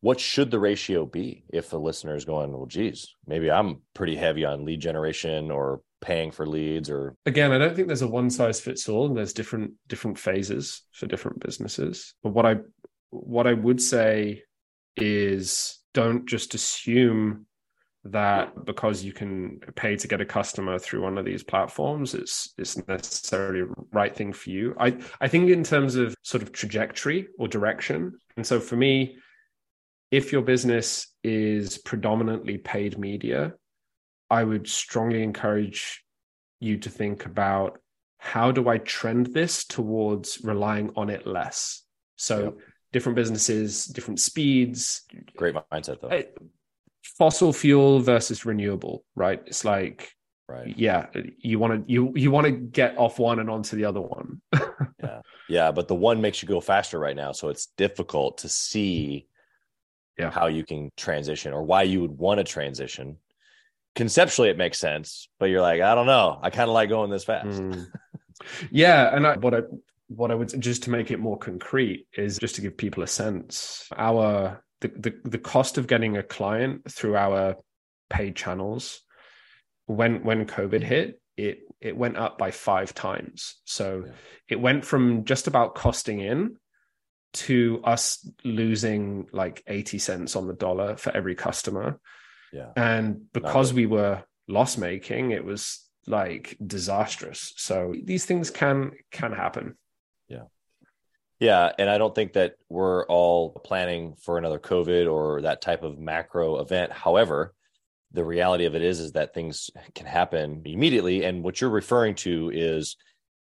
What 0.00 0.20
should 0.20 0.50
the 0.50 0.58
ratio 0.58 1.06
be 1.06 1.44
if 1.52 1.70
the 1.70 1.78
listener 1.78 2.14
is 2.14 2.24
going, 2.24 2.52
well, 2.52 2.66
geez, 2.66 3.14
maybe 3.26 3.50
I'm 3.50 3.82
pretty 3.94 4.16
heavy 4.16 4.44
on 4.44 4.64
lead 4.64 4.80
generation 4.80 5.50
or 5.50 5.80
paying 6.02 6.30
for 6.30 6.46
leads 6.46 6.90
or? 6.90 7.16
Again 7.24 7.52
i 7.52 7.58
don't 7.58 7.74
think 7.74 7.86
there's 7.86 8.02
a 8.02 8.08
one 8.08 8.28
size 8.28 8.60
fits 8.60 8.88
all 8.88 9.06
and 9.06 9.16
there's 9.16 9.32
different 9.32 9.72
different 9.88 10.18
phases 10.18 10.82
for 10.92 11.06
different 11.06 11.40
businesses. 11.40 12.14
But 12.22 12.30
what 12.30 12.44
i 12.44 12.56
what 13.10 13.46
i 13.46 13.52
would 13.52 13.80
say 13.80 14.42
is 14.96 15.78
don't 15.94 16.26
just 16.26 16.54
assume 16.54 17.46
that 18.04 18.64
because 18.64 19.04
you 19.04 19.12
can 19.12 19.60
pay 19.76 19.94
to 19.96 20.08
get 20.08 20.20
a 20.20 20.24
customer 20.24 20.76
through 20.78 21.02
one 21.02 21.18
of 21.18 21.24
these 21.24 21.44
platforms 21.44 22.14
it's 22.14 22.52
it's 22.58 22.76
necessarily 22.88 23.62
right 23.92 24.16
thing 24.16 24.32
for 24.32 24.50
you. 24.50 24.74
I 24.78 24.98
i 25.20 25.28
think 25.28 25.48
in 25.50 25.62
terms 25.62 25.94
of 25.94 26.14
sort 26.22 26.42
of 26.42 26.52
trajectory 26.52 27.28
or 27.38 27.46
direction 27.46 28.18
and 28.36 28.46
so 28.46 28.58
for 28.58 28.76
me 28.76 29.16
if 30.10 30.32
your 30.32 30.42
business 30.42 31.08
is 31.24 31.78
predominantly 31.78 32.58
paid 32.58 32.98
media 32.98 33.54
i 34.32 34.42
would 34.42 34.66
strongly 34.68 35.22
encourage 35.22 36.02
you 36.58 36.76
to 36.76 36.90
think 36.90 37.26
about 37.26 37.78
how 38.18 38.50
do 38.50 38.68
i 38.68 38.78
trend 38.78 39.26
this 39.26 39.64
towards 39.64 40.40
relying 40.42 40.90
on 40.96 41.10
it 41.10 41.26
less 41.26 41.82
so 42.16 42.44
yep. 42.44 42.54
different 42.92 43.16
businesses 43.16 43.86
different 43.86 44.18
speeds 44.18 45.02
great 45.36 45.54
mindset 45.72 46.00
though 46.00 46.08
uh, 46.08 46.22
fossil 47.02 47.52
fuel 47.52 48.00
versus 48.00 48.44
renewable, 48.44 49.04
right? 49.14 49.42
It's 49.46 49.64
like, 49.64 50.12
right, 50.48 50.76
yeah, 50.76 51.06
you 51.38 51.58
want 51.58 51.86
to 51.86 51.92
you 51.92 52.12
you 52.14 52.30
want 52.30 52.46
to 52.46 52.52
get 52.52 52.96
off 52.98 53.18
one 53.18 53.38
and 53.38 53.50
onto 53.50 53.76
the 53.76 53.84
other 53.84 54.00
one. 54.00 54.40
yeah, 55.02 55.20
yeah, 55.48 55.72
but 55.72 55.88
the 55.88 55.94
one 55.94 56.20
makes 56.20 56.42
you 56.42 56.48
go 56.48 56.60
faster 56.60 56.98
right 56.98 57.16
now, 57.16 57.32
so 57.32 57.48
it's 57.48 57.66
difficult 57.76 58.38
to 58.38 58.48
see 58.48 59.26
yeah. 60.18 60.30
how 60.30 60.46
you 60.46 60.64
can 60.64 60.90
transition 60.96 61.52
or 61.52 61.62
why 61.62 61.82
you 61.82 62.00
would 62.00 62.16
want 62.16 62.38
to 62.38 62.44
transition. 62.44 63.18
Conceptually, 63.94 64.48
it 64.48 64.56
makes 64.56 64.78
sense, 64.78 65.28
but 65.38 65.46
you're 65.46 65.60
like, 65.60 65.80
I 65.80 65.94
don't 65.94 66.06
know. 66.06 66.38
I 66.42 66.50
kind 66.50 66.68
of 66.68 66.74
like 66.74 66.88
going 66.88 67.10
this 67.10 67.24
fast. 67.24 67.60
Mm. 67.60 67.86
Yeah, 68.72 69.14
and 69.14 69.24
I, 69.24 69.36
what 69.36 69.54
I 69.54 69.60
what 70.08 70.32
I 70.32 70.34
would 70.34 70.60
just 70.60 70.82
to 70.82 70.90
make 70.90 71.12
it 71.12 71.20
more 71.20 71.38
concrete 71.38 72.08
is 72.12 72.38
just 72.38 72.56
to 72.56 72.60
give 72.60 72.76
people 72.76 73.04
a 73.04 73.06
sense. 73.06 73.88
Our 73.96 74.64
the, 74.82 74.88
the, 74.88 75.30
the 75.30 75.38
cost 75.38 75.78
of 75.78 75.86
getting 75.86 76.16
a 76.16 76.22
client 76.22 76.90
through 76.90 77.16
our 77.16 77.56
paid 78.10 78.36
channels 78.36 79.00
when 79.86 80.22
when 80.22 80.46
covid 80.46 80.82
hit 80.82 81.20
it 81.36 81.60
it 81.80 81.96
went 81.96 82.16
up 82.16 82.36
by 82.36 82.50
five 82.50 82.94
times 82.94 83.56
so 83.64 84.04
yeah. 84.04 84.12
it 84.48 84.60
went 84.60 84.84
from 84.84 85.24
just 85.24 85.46
about 85.46 85.74
costing 85.74 86.20
in 86.20 86.56
to 87.32 87.80
us 87.84 88.28
losing 88.44 89.26
like 89.32 89.62
80 89.66 89.98
cents 89.98 90.36
on 90.36 90.46
the 90.46 90.52
dollar 90.52 90.96
for 90.96 91.16
every 91.16 91.34
customer 91.34 91.98
yeah 92.52 92.70
and 92.76 93.32
because 93.32 93.72
we 93.72 93.86
were 93.86 94.22
loss 94.48 94.76
making 94.76 95.30
it 95.30 95.44
was 95.44 95.88
like 96.06 96.56
disastrous 96.66 97.52
so 97.56 97.94
these 98.04 98.24
things 98.24 98.50
can 98.50 98.90
can 99.10 99.32
happen 99.32 99.76
Yeah. 100.28 100.44
yeah, 101.38 101.72
and 101.78 101.88
I 101.90 101.98
don't 101.98 102.14
think 102.14 102.32
that 102.34 102.54
we're 102.68 103.06
all 103.06 103.50
planning 103.64 104.14
for 104.24 104.38
another 104.38 104.58
COVID 104.58 105.10
or 105.12 105.42
that 105.42 105.60
type 105.60 105.82
of 105.82 105.98
macro 105.98 106.60
event. 106.60 106.92
However, 106.92 107.54
the 108.12 108.24
reality 108.24 108.66
of 108.66 108.74
it 108.74 108.82
is 108.82 109.00
is 109.00 109.12
that 109.12 109.32
things 109.34 109.70
can 109.94 110.06
happen 110.06 110.62
immediately 110.64 111.24
and 111.24 111.42
what 111.42 111.60
you're 111.60 111.70
referring 111.70 112.14
to 112.14 112.50
is 112.52 112.96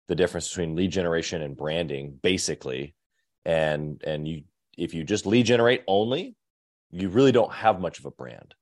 the 0.09 0.14
difference 0.14 0.49
between 0.49 0.77
lead 0.77 0.92
generation 0.92 1.42
and 1.42 1.57
branding 1.57 2.18
basically. 2.23 2.94
And 3.44 4.03
and 4.07 4.27
you 4.29 4.44
if 4.77 4.94
you 4.94 5.05
just 5.05 5.27
lead 5.27 5.46
generate 5.46 5.83
only, 5.87 6.37
you 6.90 7.09
really 7.09 7.33
don't 7.33 7.53
have 7.53 7.81
much 7.81 7.99
of 7.99 8.07
a 8.07 8.11
brand. 8.11 8.55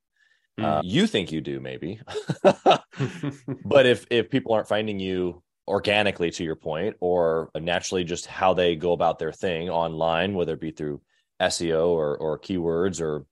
Mm. 0.58 0.64
Uh, 0.64 0.82
you 0.84 1.06
think 1.06 1.32
you 1.32 1.40
do 1.40 1.60
maybe. 1.60 2.00
but 2.42 3.86
if 3.86 4.06
if 4.10 4.30
people 4.30 4.52
aren't 4.52 4.68
finding 4.68 4.98
you 4.98 5.42
organically 5.68 6.30
to 6.30 6.44
your 6.44 6.56
point 6.56 6.96
or 7.00 7.50
naturally 7.54 8.02
just 8.02 8.26
how 8.26 8.54
they 8.54 8.74
go 8.74 8.92
about 8.92 9.18
their 9.18 9.32
thing 9.32 9.68
online 9.68 10.34
whether 10.34 10.54
it 10.54 10.60
be 10.60 10.70
through 10.70 11.00
SEO 11.40 11.88
or 11.88 12.16
or 12.16 12.38
keywords 12.38 13.00
or 13.00 13.26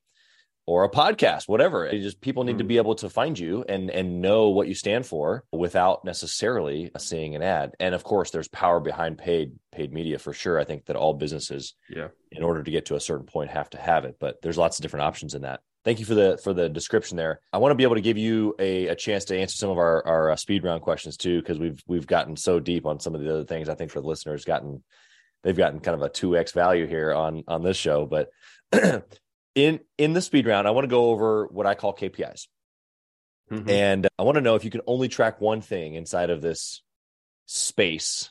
or 0.66 0.84
a 0.84 0.90
podcast 0.90 1.48
whatever 1.48 1.86
it 1.86 2.00
just 2.02 2.20
people 2.20 2.44
need 2.44 2.56
mm. 2.56 2.58
to 2.58 2.64
be 2.64 2.76
able 2.76 2.94
to 2.94 3.08
find 3.08 3.38
you 3.38 3.64
and 3.68 3.90
and 3.90 4.20
know 4.20 4.50
what 4.50 4.68
you 4.68 4.74
stand 4.74 5.06
for 5.06 5.44
without 5.50 6.04
necessarily 6.04 6.90
seeing 6.98 7.34
an 7.34 7.42
ad 7.42 7.72
and 7.80 7.94
of 7.94 8.04
course 8.04 8.30
there's 8.30 8.48
power 8.48 8.80
behind 8.80 9.16
paid 9.16 9.52
paid 9.72 9.92
media 9.92 10.18
for 10.18 10.32
sure 10.32 10.60
i 10.60 10.64
think 10.64 10.84
that 10.84 10.96
all 10.96 11.14
businesses 11.14 11.74
yeah 11.88 12.08
in 12.30 12.42
order 12.42 12.62
to 12.62 12.70
get 12.70 12.86
to 12.86 12.96
a 12.96 13.00
certain 13.00 13.26
point 13.26 13.50
have 13.50 13.70
to 13.70 13.78
have 13.78 14.04
it 14.04 14.16
but 14.20 14.42
there's 14.42 14.58
lots 14.58 14.78
of 14.78 14.82
different 14.82 15.04
options 15.04 15.34
in 15.34 15.42
that 15.42 15.60
thank 15.86 16.00
you 16.00 16.04
for 16.04 16.14
the 16.14 16.38
for 16.42 16.52
the 16.52 16.68
description 16.68 17.16
there. 17.16 17.40
I 17.52 17.58
want 17.58 17.70
to 17.70 17.76
be 17.76 17.84
able 17.84 17.94
to 17.94 18.02
give 18.02 18.18
you 18.18 18.54
a, 18.58 18.88
a 18.88 18.94
chance 18.94 19.24
to 19.26 19.38
answer 19.38 19.56
some 19.56 19.70
of 19.70 19.78
our 19.78 20.06
our 20.06 20.30
uh, 20.32 20.36
speed 20.36 20.64
round 20.64 20.82
questions 20.82 21.16
too, 21.16 21.40
because 21.40 21.58
we've 21.58 21.82
we've 21.86 22.06
gotten 22.06 22.36
so 22.36 22.60
deep 22.60 22.84
on 22.84 23.00
some 23.00 23.14
of 23.14 23.22
the 23.22 23.32
other 23.32 23.44
things. 23.44 23.70
I 23.70 23.74
think 23.74 23.92
for 23.92 24.02
the 24.02 24.08
listeners 24.08 24.44
gotten 24.44 24.82
they've 25.42 25.56
gotten 25.56 25.80
kind 25.80 25.94
of 25.94 26.02
a 26.02 26.10
two 26.10 26.36
x 26.36 26.52
value 26.52 26.86
here 26.86 27.14
on 27.14 27.44
on 27.48 27.62
this 27.62 27.76
show. 27.78 28.04
But 28.04 28.28
in 29.54 29.80
in 29.96 30.12
the 30.12 30.20
speed 30.20 30.46
round, 30.46 30.66
I 30.66 30.72
want 30.72 30.84
to 30.84 30.90
go 30.90 31.10
over 31.10 31.46
what 31.46 31.66
I 31.66 31.74
call 31.74 31.94
KPIs, 31.94 32.48
mm-hmm. 33.50 33.70
and 33.70 34.08
I 34.18 34.24
want 34.24 34.34
to 34.34 34.42
know 34.42 34.56
if 34.56 34.64
you 34.64 34.70
can 34.70 34.82
only 34.86 35.08
track 35.08 35.40
one 35.40 35.60
thing 35.60 35.94
inside 35.94 36.30
of 36.30 36.42
this 36.42 36.82
space 37.46 38.30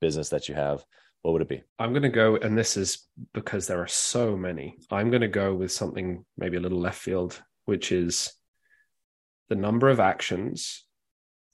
business 0.00 0.30
that 0.30 0.48
you 0.48 0.54
have 0.54 0.82
what 1.22 1.32
would 1.32 1.42
it 1.42 1.48
be? 1.48 1.62
I'm 1.78 1.92
going 1.92 2.02
to 2.02 2.08
go, 2.08 2.36
and 2.36 2.56
this 2.56 2.76
is 2.76 3.06
because 3.34 3.66
there 3.66 3.82
are 3.82 3.88
so 3.88 4.36
many. 4.36 4.76
I'm 4.90 5.10
going 5.10 5.20
to 5.20 5.28
go 5.28 5.54
with 5.54 5.70
something 5.70 6.24
maybe 6.38 6.56
a 6.56 6.60
little 6.60 6.80
left 6.80 6.98
field, 6.98 7.42
which 7.66 7.92
is 7.92 8.32
the 9.48 9.56
number 9.56 9.88
of 9.88 10.00
actions 10.00 10.84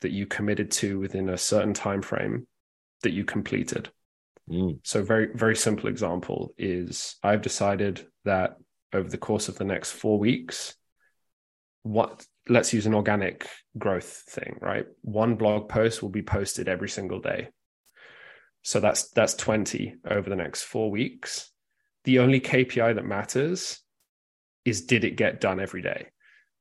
that 0.02 0.12
you 0.12 0.26
committed 0.26 0.70
to 0.70 1.00
within 1.00 1.28
a 1.28 1.38
certain 1.38 1.74
time 1.74 2.02
frame 2.02 2.46
that 3.02 3.12
you 3.12 3.24
completed. 3.24 3.90
Mm. 4.48 4.78
So, 4.84 5.02
very 5.02 5.30
very 5.34 5.56
simple 5.56 5.88
example 5.88 6.54
is 6.56 7.16
I've 7.22 7.42
decided 7.42 8.06
that 8.24 8.56
over 8.92 9.08
the 9.08 9.18
course 9.18 9.48
of 9.48 9.58
the 9.58 9.64
next 9.64 9.92
four 9.92 10.18
weeks, 10.20 10.76
what 11.82 12.24
let's 12.48 12.72
use 12.72 12.86
an 12.86 12.94
organic 12.94 13.48
growth 13.76 14.22
thing, 14.28 14.58
right? 14.60 14.86
One 15.02 15.34
blog 15.34 15.68
post 15.68 16.02
will 16.02 16.10
be 16.10 16.22
posted 16.22 16.68
every 16.68 16.88
single 16.88 17.20
day 17.20 17.48
so 18.66 18.80
that's 18.80 19.10
that's 19.10 19.34
20 19.34 19.94
over 20.10 20.28
the 20.28 20.34
next 20.34 20.64
four 20.64 20.90
weeks. 20.90 21.52
The 22.02 22.18
only 22.18 22.40
KPI 22.40 22.96
that 22.96 23.04
matters 23.04 23.80
is 24.64 24.86
did 24.86 25.04
it 25.04 25.14
get 25.14 25.40
done 25.40 25.60
every 25.60 25.82
day? 25.82 26.08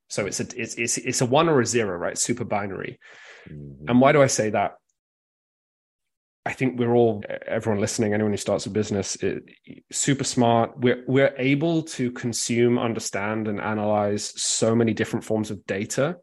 So 0.08 0.24
it's 0.24 0.38
a 0.38 0.46
it's 0.56 0.76
it's 0.76 0.98
it's 0.98 1.20
a 1.20 1.26
one 1.26 1.48
or 1.48 1.60
a 1.60 1.66
zero, 1.66 1.98
right? 1.98 2.16
Super 2.16 2.44
binary. 2.44 3.00
Mm-hmm. 3.50 3.88
And 3.88 4.00
why 4.00 4.12
do 4.12 4.22
I 4.22 4.28
say 4.28 4.50
that? 4.50 4.74
I 6.44 6.52
think 6.52 6.78
we're 6.78 6.94
all 6.94 7.24
everyone 7.44 7.80
listening, 7.80 8.14
anyone 8.14 8.32
who 8.32 8.36
starts 8.36 8.66
a 8.66 8.70
business, 8.70 9.16
it, 9.16 9.42
super 9.90 10.22
smart. 10.22 10.78
We're 10.78 11.02
we're 11.08 11.34
able 11.38 11.82
to 11.82 12.12
consume, 12.12 12.78
understand, 12.78 13.48
and 13.48 13.60
analyze 13.60 14.32
so 14.40 14.76
many 14.76 14.94
different 14.94 15.24
forms 15.24 15.50
of 15.50 15.66
data. 15.66 16.18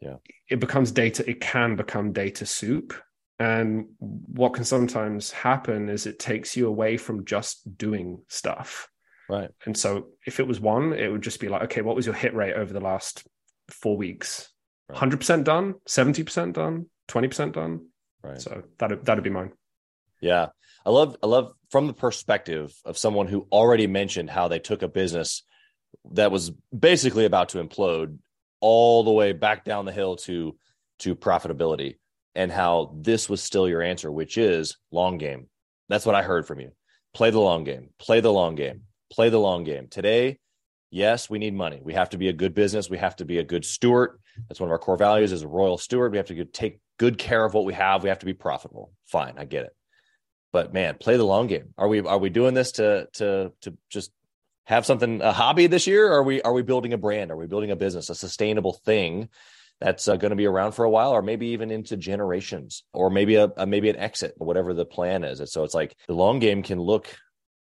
Yeah, 0.00 0.18
it 0.48 0.60
becomes 0.60 0.92
data. 0.92 1.28
It 1.28 1.40
can 1.40 1.74
become 1.74 2.12
data 2.12 2.46
soup, 2.46 2.94
and 3.38 3.86
what 3.98 4.54
can 4.54 4.64
sometimes 4.64 5.30
happen 5.30 5.88
is 5.88 6.06
it 6.06 6.18
takes 6.18 6.56
you 6.56 6.66
away 6.66 6.96
from 6.96 7.24
just 7.24 7.76
doing 7.78 8.22
stuff. 8.28 8.88
Right. 9.28 9.50
And 9.64 9.76
so 9.76 10.08
if 10.26 10.40
it 10.40 10.46
was 10.46 10.58
one, 10.58 10.92
it 10.92 11.08
would 11.08 11.22
just 11.22 11.38
be 11.38 11.48
like, 11.48 11.62
okay, 11.64 11.82
what 11.82 11.94
was 11.94 12.06
your 12.06 12.14
hit 12.14 12.34
rate 12.34 12.54
over 12.54 12.72
the 12.72 12.80
last 12.80 13.24
four 13.70 13.96
weeks? 13.96 14.48
Right. 14.88 14.98
100% 14.98 15.44
done, 15.44 15.74
70% 15.88 16.54
done, 16.54 16.86
20% 17.08 17.52
done. 17.52 17.86
Right. 18.22 18.40
So 18.40 18.64
that 18.78 19.04
that'd 19.04 19.22
be 19.22 19.30
mine. 19.30 19.52
Yeah. 20.20 20.48
I 20.84 20.90
love 20.90 21.16
I 21.22 21.26
love 21.26 21.52
from 21.70 21.86
the 21.86 21.92
perspective 21.92 22.74
of 22.84 22.98
someone 22.98 23.28
who 23.28 23.46
already 23.52 23.86
mentioned 23.86 24.30
how 24.30 24.48
they 24.48 24.58
took 24.58 24.82
a 24.82 24.88
business 24.88 25.44
that 26.12 26.32
was 26.32 26.50
basically 26.76 27.24
about 27.24 27.50
to 27.50 27.62
implode 27.62 28.18
all 28.60 29.04
the 29.04 29.12
way 29.12 29.32
back 29.32 29.64
down 29.64 29.84
the 29.84 29.92
hill 29.92 30.16
to 30.16 30.56
to 31.00 31.14
profitability 31.14 31.96
and 32.34 32.52
how 32.52 32.94
this 32.96 33.28
was 33.28 33.42
still 33.42 33.68
your 33.68 33.82
answer, 33.82 34.10
which 34.10 34.38
is 34.38 34.76
long 34.90 35.18
game. 35.18 35.48
That's 35.88 36.06
what 36.06 36.14
I 36.14 36.22
heard 36.22 36.46
from 36.46 36.60
you. 36.60 36.72
Play 37.14 37.30
the 37.30 37.40
long 37.40 37.64
game, 37.64 37.90
play 37.98 38.20
the 38.20 38.32
long 38.32 38.54
game, 38.54 38.82
play 39.10 39.30
the 39.30 39.40
long 39.40 39.64
game. 39.64 39.88
Today, 39.88 40.38
yes, 40.90 41.30
we 41.30 41.38
need 41.38 41.54
money. 41.54 41.80
We 41.82 41.94
have 41.94 42.10
to 42.10 42.18
be 42.18 42.28
a 42.28 42.32
good 42.32 42.54
business. 42.54 42.90
We 42.90 42.98
have 42.98 43.16
to 43.16 43.24
be 43.24 43.38
a 43.38 43.44
good 43.44 43.64
steward. 43.64 44.18
That's 44.48 44.60
one 44.60 44.68
of 44.68 44.72
our 44.72 44.78
core 44.78 44.96
values 44.96 45.32
as 45.32 45.42
a 45.42 45.48
royal 45.48 45.78
steward. 45.78 46.12
We 46.12 46.18
have 46.18 46.26
to 46.26 46.44
take 46.44 46.80
good 46.98 47.18
care 47.18 47.44
of 47.44 47.54
what 47.54 47.64
we 47.64 47.74
have. 47.74 48.02
We 48.02 48.10
have 48.10 48.20
to 48.20 48.26
be 48.26 48.34
profitable. 48.34 48.92
Fine, 49.06 49.34
I 49.38 49.44
get 49.44 49.64
it. 49.64 49.74
But 50.52 50.72
man, 50.72 50.96
play 50.98 51.16
the 51.16 51.24
long 51.24 51.46
game. 51.46 51.74
Are 51.76 51.88
we 51.88 52.00
are 52.00 52.18
we 52.18 52.30
doing 52.30 52.54
this 52.54 52.72
to 52.72 53.08
to 53.14 53.52
to 53.62 53.76
just 53.90 54.12
have 54.64 54.86
something 54.86 55.22
a 55.22 55.32
hobby 55.32 55.66
this 55.66 55.86
year? 55.86 56.10
Are 56.12 56.22
we 56.22 56.40
are 56.42 56.52
we 56.52 56.62
building 56.62 56.92
a 56.92 56.98
brand? 56.98 57.30
Are 57.30 57.36
we 57.36 57.46
building 57.46 57.70
a 57.70 57.76
business, 57.76 58.10
a 58.10 58.14
sustainable 58.14 58.74
thing 58.84 59.28
that's 59.80 60.08
uh, 60.08 60.16
going 60.16 60.30
to 60.30 60.36
be 60.36 60.46
around 60.46 60.72
for 60.72 60.84
a 60.84 60.90
while 60.90 61.12
or 61.12 61.22
maybe 61.22 61.48
even 61.48 61.70
into 61.70 61.96
generations 61.96 62.82
or 62.92 63.10
maybe 63.10 63.36
a, 63.36 63.50
a 63.56 63.66
maybe 63.66 63.90
an 63.90 63.96
exit 63.96 64.34
whatever 64.36 64.74
the 64.74 64.84
plan 64.84 65.24
is. 65.24 65.40
And 65.40 65.48
so 65.48 65.64
it's 65.64 65.74
like 65.74 65.96
the 66.08 66.14
long 66.14 66.38
game 66.38 66.62
can 66.62 66.80
look 66.80 67.08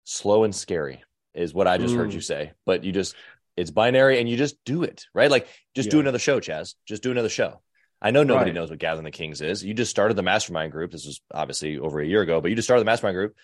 slow 0.03 0.43
and 0.43 0.53
scary 0.53 1.03
is 1.33 1.53
what 1.53 1.65
i 1.65 1.77
just 1.77 1.95
mm. 1.95 1.97
heard 1.97 2.13
you 2.13 2.19
say 2.19 2.51
but 2.65 2.83
you 2.83 2.91
just 2.91 3.15
it's 3.55 3.71
binary 3.71 4.19
and 4.19 4.27
you 4.27 4.35
just 4.35 4.63
do 4.65 4.83
it 4.83 5.05
right? 5.13 5.31
Like 5.31 5.47
just 5.75 5.87
yeah. 5.87 5.91
do 5.91 5.99
another 5.99 6.19
show 6.19 6.39
chaz. 6.39 6.75
Just 6.87 7.03
do 7.03 7.11
another 7.11 7.29
show. 7.29 7.61
I 8.01 8.11
know 8.11 8.23
nobody 8.23 8.49
right. 8.49 8.55
knows 8.55 8.69
what 8.69 8.79
gathering 8.79 9.05
the 9.05 9.11
kings 9.11 9.41
is. 9.41 9.63
You 9.63 9.73
just 9.73 9.91
started 9.91 10.15
the 10.15 10.23
mastermind 10.23 10.71
group. 10.71 10.91
This 10.91 11.05
was 11.05 11.21
obviously 11.33 11.77
over 11.77 11.99
a 11.99 12.05
year 12.05 12.21
ago 12.21 12.41
but 12.41 12.49
you 12.49 12.55
just 12.55 12.67
started 12.67 12.81
the 12.81 12.85
mastermind 12.85 13.15
group 13.15 13.35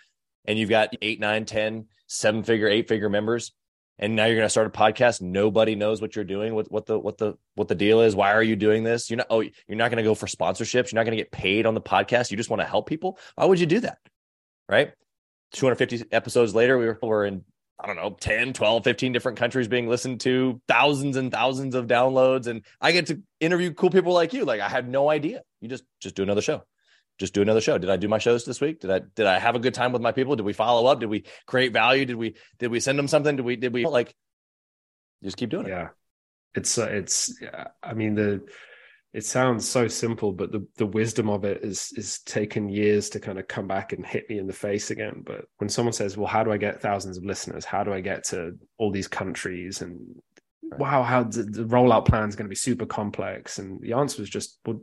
and 0.45 0.57
you've 0.57 0.70
got 0.70 0.93
eight 1.01 1.20
nine 1.20 1.45
ten 1.45 1.86
seven 2.07 2.43
figure 2.43 2.67
eight 2.67 2.88
figure 2.88 3.09
members 3.09 3.53
and 4.00 4.16
now 4.16 4.26
you're 4.26 4.36
going 4.36 4.45
to 4.45 4.50
start 4.50 4.66
a 4.66 4.72
podcast. 4.72 5.22
Nobody 5.22 5.76
knows 5.76 6.02
what 6.02 6.16
you're 6.16 6.26
doing 6.26 6.56
what 6.56 6.72
what 6.72 6.86
the 6.86 6.97
what 6.97 7.18
the 7.18 7.38
what 7.56 7.68
the 7.68 7.76
deal 7.76 8.02
is. 8.02 8.16
Why 8.16 8.34
are 8.34 8.41
you 8.41 8.56
doing 8.56 8.84
this? 8.84 9.10
You're 9.10 9.18
not 9.18 9.28
oh 9.30 9.41
you're 9.41 9.52
not 9.78 9.91
going 9.91 9.97
to 9.97 10.04
go 10.04 10.16
for 10.16 10.26
sponsorships. 10.26 10.91
You're 10.91 11.00
not 11.00 11.06
going 11.06 11.18
to 11.18 11.24
get 11.24 11.32
paid 11.32 11.66
on 11.66 11.74
the 11.76 11.82
podcast. 11.82 12.32
You 12.32 12.38
just 12.38 12.50
want 12.50 12.62
to 12.62 12.66
help 12.66 12.88
people? 12.88 13.20
Why 13.36 13.45
would 13.45 13.60
you 13.60 13.66
do 13.66 13.82
that? 13.82 14.00
Right? 14.68 14.93
250 15.52 16.12
episodes 16.12 16.54
later 16.54 16.78
we 16.78 16.86
were, 16.86 17.00
we're 17.02 17.26
in 17.26 17.43
i 17.80 17.88
don't 17.88 17.95
know 17.95 18.16
10 18.20 18.54
12 18.54 18.84
15 18.84 19.14
different 19.14 19.36
countries 19.39 19.68
being 19.68 19.88
listened 19.88 20.20
to 20.20 20.62
thousands 20.68 21.18
and 21.18 21.32
thousands 21.32 21.74
of 21.74 21.88
downloads 21.88 22.45
and 22.45 22.64
i 22.80 22.91
get 22.91 23.08
to 23.08 23.20
interview 23.39 23.74
cool 23.74 23.89
people 23.89 24.14
like 24.14 24.32
you. 24.32 24.45
Like 24.45 24.62
i 24.62 24.70
had 24.70 24.88
no 24.88 25.10
idea. 25.10 25.41
You 25.60 25.70
just 25.70 25.84
just 26.00 26.14
do 26.14 26.22
another 26.22 26.41
show 26.41 26.64
just 27.20 27.34
do 27.34 27.41
another 27.41 27.61
show. 27.61 27.78
Did 27.78 27.89
I 27.89 27.97
do 27.97 28.07
my 28.07 28.17
shows 28.17 28.45
this 28.45 28.61
week? 28.61 28.80
Did 28.80 28.91
I 28.91 28.99
did 29.15 29.26
I 29.26 29.39
have 29.39 29.55
a 29.55 29.59
good 29.59 29.74
time 29.74 29.91
with 29.91 30.01
my 30.01 30.11
people? 30.11 30.36
Did 30.36 30.45
we 30.45 30.53
follow 30.53 30.89
up? 30.89 30.99
Did 30.99 31.09
we 31.09 31.26
create 31.45 31.74
value? 31.74 32.05
Did 32.05 32.15
we 32.15 32.36
did 32.57 32.72
we 32.72 32.80
send 32.80 32.97
them 32.97 33.07
something? 33.07 33.36
Did 33.36 33.45
we 33.45 33.55
did 33.57 33.74
we 33.74 33.86
like 33.86 34.15
just 35.24 35.38
keep 35.38 35.49
doing 35.49 35.65
it? 35.65 35.70
Yeah. 35.70 35.89
It's 36.55 36.78
uh, 36.78 36.88
it's 36.89 37.34
I 37.84 37.93
mean 37.93 38.15
the 38.15 38.41
it 39.11 39.26
sounds 39.26 39.67
so 39.67 39.88
simple, 39.88 40.32
but 40.32 40.51
the 40.51 40.65
the 40.78 40.86
wisdom 40.86 41.30
of 41.30 41.43
it 41.43 41.63
is 41.63 41.91
is 41.95 42.20
taken 42.20 42.70
years 42.70 43.09
to 43.11 43.20
kind 43.20 43.39
of 43.39 43.47
come 43.47 43.67
back 43.67 43.91
and 43.91 44.05
hit 44.05 44.30
me 44.30 44.38
in 44.38 44.47
the 44.47 44.53
face 44.53 44.91
again. 44.91 45.24
But 45.26 45.45
when 45.57 45.70
someone 45.70 45.93
says, 45.93 46.15
"Well, 46.15 46.28
how 46.28 46.43
do 46.43 46.51
I 46.51 46.57
get 46.57 46.82
thousands 46.82 47.17
of 47.17 47.26
listeners? 47.26 47.65
How 47.65 47.84
do 47.84 47.91
I 47.91 48.01
get 48.01 48.24
to 48.26 48.57
all 48.78 48.91
these 48.91 49.07
countries?" 49.07 49.82
and 49.82 49.99
right. 50.63 50.80
wow, 50.80 51.03
how 51.03 51.24
the, 51.24 51.43
the 51.43 51.65
rollout 51.65 52.05
plan 52.05 52.30
is 52.30 52.36
going 52.36 52.45
to 52.45 52.49
be 52.49 52.55
super 52.55 52.86
complex, 52.86 53.57
and 53.57 53.82
the 53.82 53.93
answer 53.93 54.22
was 54.22 54.30
just, 54.30 54.59
well, 54.65 54.82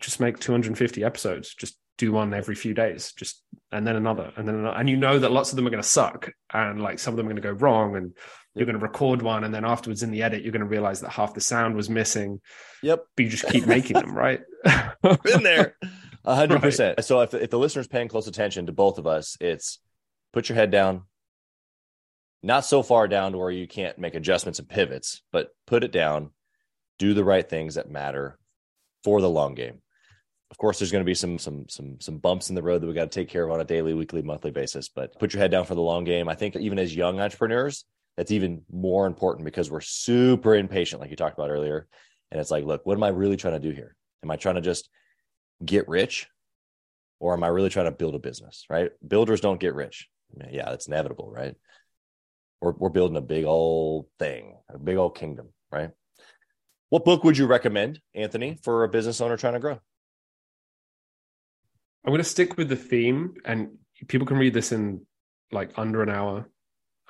just 0.00 0.20
make 0.20 0.38
250 0.38 1.04
episodes 1.04 1.54
just 1.54 1.76
do 1.98 2.12
one 2.12 2.34
every 2.34 2.54
few 2.54 2.74
days 2.74 3.12
just 3.12 3.42
and 3.70 3.86
then 3.86 3.96
another 3.96 4.32
and 4.36 4.48
then 4.48 4.56
another. 4.56 4.76
and 4.76 4.88
you 4.88 4.96
know 4.96 5.18
that 5.18 5.30
lots 5.30 5.50
of 5.50 5.56
them 5.56 5.66
are 5.66 5.70
going 5.70 5.82
to 5.82 5.88
suck 5.88 6.30
and 6.52 6.82
like 6.82 6.98
some 6.98 7.12
of 7.12 7.16
them 7.16 7.26
are 7.26 7.30
going 7.30 7.42
to 7.42 7.48
go 7.48 7.52
wrong 7.52 7.96
and 7.96 8.16
you're 8.54 8.66
going 8.66 8.78
to 8.78 8.84
record 8.84 9.22
one 9.22 9.44
and 9.44 9.54
then 9.54 9.64
afterwards 9.64 10.02
in 10.02 10.10
the 10.10 10.22
edit 10.22 10.42
you're 10.42 10.52
going 10.52 10.60
to 10.60 10.66
realize 10.66 11.00
that 11.00 11.10
half 11.10 11.34
the 11.34 11.40
sound 11.40 11.74
was 11.74 11.88
missing. 11.88 12.40
Yep. 12.82 13.04
But 13.16 13.22
you 13.24 13.30
just 13.30 13.46
keep 13.46 13.66
making 13.66 13.94
them 13.94 14.14
right? 14.14 14.40
Been 15.02 15.42
there. 15.42 15.76
100% 16.26 16.96
right. 16.96 17.04
so 17.04 17.20
if, 17.20 17.34
if 17.34 17.50
the 17.50 17.58
listener's 17.58 17.88
paying 17.88 18.08
close 18.08 18.28
attention 18.28 18.66
to 18.66 18.72
both 18.72 18.98
of 18.98 19.06
us 19.06 19.36
it's 19.40 19.78
put 20.32 20.48
your 20.48 20.56
head 20.56 20.70
down. 20.70 21.02
Not 22.42 22.64
so 22.64 22.82
far 22.82 23.06
down 23.06 23.32
to 23.32 23.38
where 23.38 23.50
you 23.50 23.68
can't 23.68 23.98
make 23.98 24.14
adjustments 24.14 24.58
and 24.58 24.68
pivots 24.68 25.22
but 25.30 25.50
put 25.66 25.84
it 25.84 25.92
down. 25.92 26.30
Do 26.98 27.14
the 27.14 27.24
right 27.24 27.48
things 27.48 27.76
that 27.76 27.90
matter 27.90 28.38
for 29.04 29.20
the 29.20 29.30
long 29.30 29.54
game. 29.54 29.80
Of 30.50 30.58
course, 30.58 30.78
there's 30.78 30.92
going 30.92 31.04
to 31.04 31.06
be 31.06 31.14
some 31.14 31.38
some 31.38 31.66
some 31.68 31.98
some 31.98 32.18
bumps 32.18 32.50
in 32.50 32.54
the 32.54 32.62
road 32.62 32.82
that 32.82 32.86
we 32.86 32.92
got 32.92 33.10
to 33.10 33.20
take 33.20 33.30
care 33.30 33.44
of 33.44 33.50
on 33.50 33.60
a 33.60 33.64
daily, 33.64 33.94
weekly, 33.94 34.20
monthly 34.20 34.50
basis. 34.50 34.88
But 34.88 35.18
put 35.18 35.32
your 35.32 35.40
head 35.40 35.50
down 35.50 35.64
for 35.64 35.74
the 35.74 35.80
long 35.80 36.04
game. 36.04 36.28
I 36.28 36.34
think 36.34 36.56
even 36.56 36.78
as 36.78 36.94
young 36.94 37.20
entrepreneurs, 37.20 37.86
that's 38.16 38.30
even 38.30 38.62
more 38.70 39.06
important 39.06 39.46
because 39.46 39.70
we're 39.70 39.80
super 39.80 40.54
impatient, 40.54 41.00
like 41.00 41.10
you 41.10 41.16
talked 41.16 41.38
about 41.38 41.50
earlier. 41.50 41.86
And 42.30 42.40
it's 42.40 42.50
like, 42.50 42.64
look, 42.64 42.84
what 42.84 42.96
am 42.96 43.02
I 43.02 43.08
really 43.08 43.36
trying 43.36 43.60
to 43.60 43.68
do 43.68 43.74
here? 43.74 43.96
Am 44.22 44.30
I 44.30 44.36
trying 44.36 44.56
to 44.56 44.60
just 44.60 44.90
get 45.64 45.88
rich, 45.88 46.28
or 47.18 47.32
am 47.32 47.44
I 47.44 47.48
really 47.48 47.70
trying 47.70 47.86
to 47.86 47.92
build 47.92 48.14
a 48.14 48.18
business? 48.18 48.66
Right? 48.68 48.90
Builders 49.06 49.40
don't 49.40 49.60
get 49.60 49.74
rich. 49.74 50.08
Yeah, 50.50 50.70
that's 50.70 50.86
inevitable, 50.86 51.30
right? 51.30 51.54
We're 52.60 52.72
we're 52.72 52.90
building 52.90 53.16
a 53.16 53.22
big 53.22 53.44
old 53.46 54.06
thing, 54.18 54.56
a 54.68 54.78
big 54.78 54.96
old 54.96 55.16
kingdom, 55.16 55.48
right? 55.70 55.90
What 56.92 57.06
book 57.06 57.24
would 57.24 57.38
you 57.38 57.46
recommend, 57.46 58.02
Anthony, 58.14 58.58
for 58.62 58.84
a 58.84 58.88
business 58.88 59.22
owner 59.22 59.38
trying 59.38 59.54
to 59.54 59.60
grow? 59.60 59.80
I'm 62.04 62.10
going 62.10 62.18
to 62.18 62.22
stick 62.24 62.58
with 62.58 62.68
the 62.68 62.76
theme, 62.76 63.32
and 63.46 63.78
people 64.08 64.26
can 64.26 64.36
read 64.36 64.52
this 64.52 64.72
in 64.72 65.06
like 65.50 65.70
under 65.78 66.02
an 66.02 66.10
hour. 66.10 66.50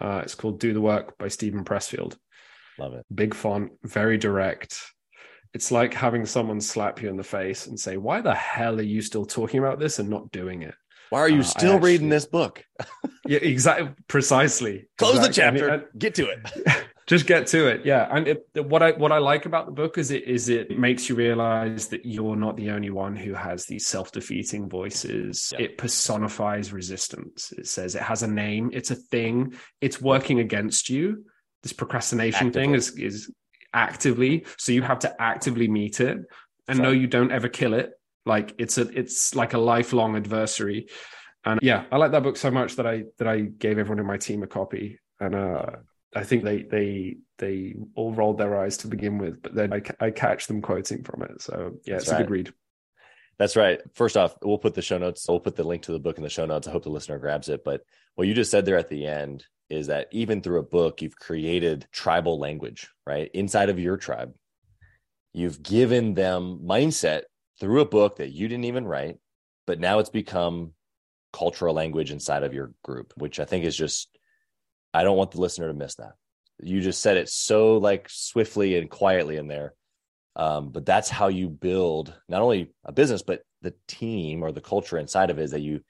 Uh, 0.01 0.21
it's 0.23 0.37
called 0.37 0.61
"Do 0.61 0.73
the 0.73 0.81
Work" 0.81 1.19
by 1.19 1.27
Steven 1.27 1.65
Pressfield. 1.65 2.17
Love 2.79 2.95
it. 2.95 3.05
Big 3.13 3.35
font, 3.35 3.73
very 3.83 4.19
direct. 4.19 4.81
It's 5.53 5.73
like 5.73 5.95
having 5.95 6.27
someone 6.27 6.61
slap 6.61 7.03
you 7.03 7.09
in 7.09 7.17
the 7.17 7.25
face 7.25 7.67
and 7.67 7.77
say, 7.77 7.97
"Why 7.97 8.21
the 8.21 8.37
hell 8.37 8.79
are 8.79 8.83
you 8.83 9.03
still 9.03 9.27
talking 9.27 9.59
about 9.59 9.81
this 9.81 9.99
and 9.99 10.09
not 10.09 10.31
doing 10.31 10.63
it?" 10.63 10.77
Why 11.11 11.19
are 11.19 11.29
you 11.29 11.41
uh, 11.41 11.43
still 11.43 11.75
actually, 11.75 11.91
reading 11.91 12.09
this 12.09 12.27
book? 12.27 12.65
yeah, 13.27 13.41
exactly. 13.43 13.91
Precisely. 14.07 14.87
Close 14.97 15.17
exactly. 15.17 15.29
the 15.29 15.35
chapter. 15.35 15.71
I 15.73 15.77
mean, 15.79 15.87
I, 15.93 15.99
get 15.99 16.15
to 16.15 16.29
it. 16.29 16.87
just 17.13 17.27
get 17.27 17.47
to 17.49 17.67
it. 17.67 17.85
Yeah. 17.85 18.09
And 18.11 18.27
it, 18.27 18.67
what 18.67 18.83
i 18.83 18.93
what 18.93 19.13
i 19.13 19.19
like 19.19 19.45
about 19.45 19.67
the 19.67 19.73
book 19.73 19.99
is 19.99 20.11
it 20.11 20.25
is 20.25 20.49
it 20.49 20.79
makes 20.79 21.09
you 21.09 21.15
realize 21.15 21.89
that 21.89 22.07
you're 22.07 22.37
not 22.37 22.57
the 22.57 22.71
only 22.71 22.89
one 22.89 23.15
who 23.15 23.35
has 23.35 23.67
these 23.67 23.87
self-defeating 23.87 24.69
voices. 24.71 25.53
Yeah. 25.53 25.65
it 25.67 25.79
personifies 25.79 26.73
resistance. 26.73 27.53
It 27.53 27.67
says 27.67 27.95
it 27.95 28.03
has 28.03 28.23
a 28.23 28.27
name. 28.27 28.71
It's 28.73 28.91
a 28.91 28.95
thing. 28.95 29.55
It's 29.81 30.01
working 30.01 30.41
against 30.41 30.89
you. 30.89 31.25
This 31.63 31.75
procrastination 31.75 32.49
actively. 32.49 32.63
thing 32.63 32.75
is 32.75 32.99
is 32.99 33.31
actively 33.75 34.45
so 34.59 34.73
you 34.73 34.83
have 34.83 34.99
to 34.99 35.23
actively 35.23 35.67
meet 35.69 36.01
it 36.01 36.19
and 36.69 36.79
know 36.79 36.91
you 36.91 37.07
don't 37.07 37.31
ever 37.31 37.49
kill 37.49 37.75
it. 37.75 37.93
Like 38.25 38.55
it's 38.59 38.79
a 38.79 38.89
it's 38.99 39.35
like 39.35 39.53
a 39.53 39.59
lifelong 39.59 40.17
adversary. 40.17 40.89
And 41.45 41.61
yeah 41.61 41.85
i 41.93 41.97
like 41.97 42.13
that 42.13 42.23
book 42.23 42.37
so 42.37 42.51
much 42.51 42.77
that 42.77 42.87
i 42.87 43.03
that 43.19 43.27
i 43.27 43.41
gave 43.41 43.77
everyone 43.79 43.99
in 43.99 44.07
my 44.07 44.17
team 44.17 44.43
a 44.43 44.47
copy. 44.47 44.99
And 45.21 45.35
uh 45.35 45.67
I 46.15 46.25
think 46.25 46.45
they 46.45 46.63
they 46.63 47.17
they 47.39 47.75
all 47.95 48.13
rolled 48.13 48.39
their 48.39 48.59
eyes 48.61 48.77
to 48.79 48.89
begin 48.89 49.19
with, 49.19 49.43
but 49.43 49.55
then 49.55 49.73
I, 49.73 49.83
I 50.01 50.11
catch 50.11 50.47
them 50.47 50.61
quoting 50.61 51.03
from 51.03 51.23
it. 51.23 51.41
So 51.41 51.79
yeah, 51.85 51.95
That's 51.95 52.05
it's 52.05 52.13
right. 52.13 52.21
a 52.21 52.25
good 52.25 52.31
read. 52.31 52.53
That's 53.39 53.57
right. 53.57 53.81
First 53.95 54.17
off, 54.17 54.35
we'll 54.43 54.59
put 54.59 54.75
the 54.75 54.83
show 54.83 54.99
notes. 54.99 55.27
We'll 55.29 55.41
put 55.41 55.57
the 55.57 55.65
link 55.65 55.83
to 55.85 55.93
the 55.93 55.99
book 55.99 56.19
in 56.19 56.23
the 56.23 56.29
show 56.29 56.45
notes. 56.45 56.69
I 56.69 56.71
hope 56.71 56.85
the 56.85 56.91
listener 56.91 57.19
grabs 57.19 57.49
it. 57.49 57.65
But 57.65 57.83
what 58.15 58.29
you 58.29 58.35
just 58.35 58.51
said 58.51 58.67
there 58.67 58.77
at 58.77 58.89
the 58.89 59.07
end 59.07 59.45
is 59.71 59.87
that 59.87 60.09
even 60.13 60.43
through 60.43 60.59
a 60.61 60.65
book, 60.65 61.01
you've 61.01 61.17
created 61.17 61.87
tribal 61.93 62.39
language, 62.39 62.91
right? 63.07 63.31
Inside 63.33 63.71
of 63.71 63.79
your 63.79 63.97
tribe, 63.97 64.35
you've 65.33 65.63
given 65.63 66.13
them 66.13 66.61
mindset 66.63 67.23
through 67.59 67.81
a 67.81 67.87
book 67.87 68.17
that 68.17 68.33
you 68.33 68.49
didn't 68.49 68.67
even 68.67 68.85
write, 68.85 69.17
but 69.67 69.81
now 69.81 69.99
it's 69.99 70.11
become 70.11 70.75
cultural 71.33 71.75
language 71.75 72.11
inside 72.11 72.43
of 72.43 72.53
your 72.53 72.73
group, 72.85 73.15
which 73.17 73.41
I 73.41 73.45
think 73.45 73.65
is 73.65 73.77
just 73.77 74.09
I 74.95 75.05
don't 75.05 75.17
want 75.17 75.33
the 75.33 75.41
listener 75.41 75.69
to 75.69 75.75
miss 75.75 75.97
that. 75.97 76.13
You 76.63 76.81
just 76.81 77.01
said 77.01 77.17
it 77.17 77.29
so 77.29 77.79
like 77.79 78.09
swiftly 78.09 78.77
and 78.77 78.91
quietly 78.91 79.37
in 79.37 79.49
there. 79.49 79.75
Um, 80.37 80.71
but 80.71 80.87
that's 80.87 81.11
how 81.11 81.29
you 81.29 81.49
build 81.49 82.15
not 82.29 82.43
only 82.43 82.73
a 82.85 82.93
business, 82.93 83.23
but 83.23 83.43
the 83.61 83.75
team 83.87 84.43
or 84.43 84.53
the 84.53 84.61
culture 84.61 84.99
inside 84.99 85.31
of 85.31 85.39
it 85.39 85.43
is 85.43 85.51
that 85.51 85.61
you 85.61 85.81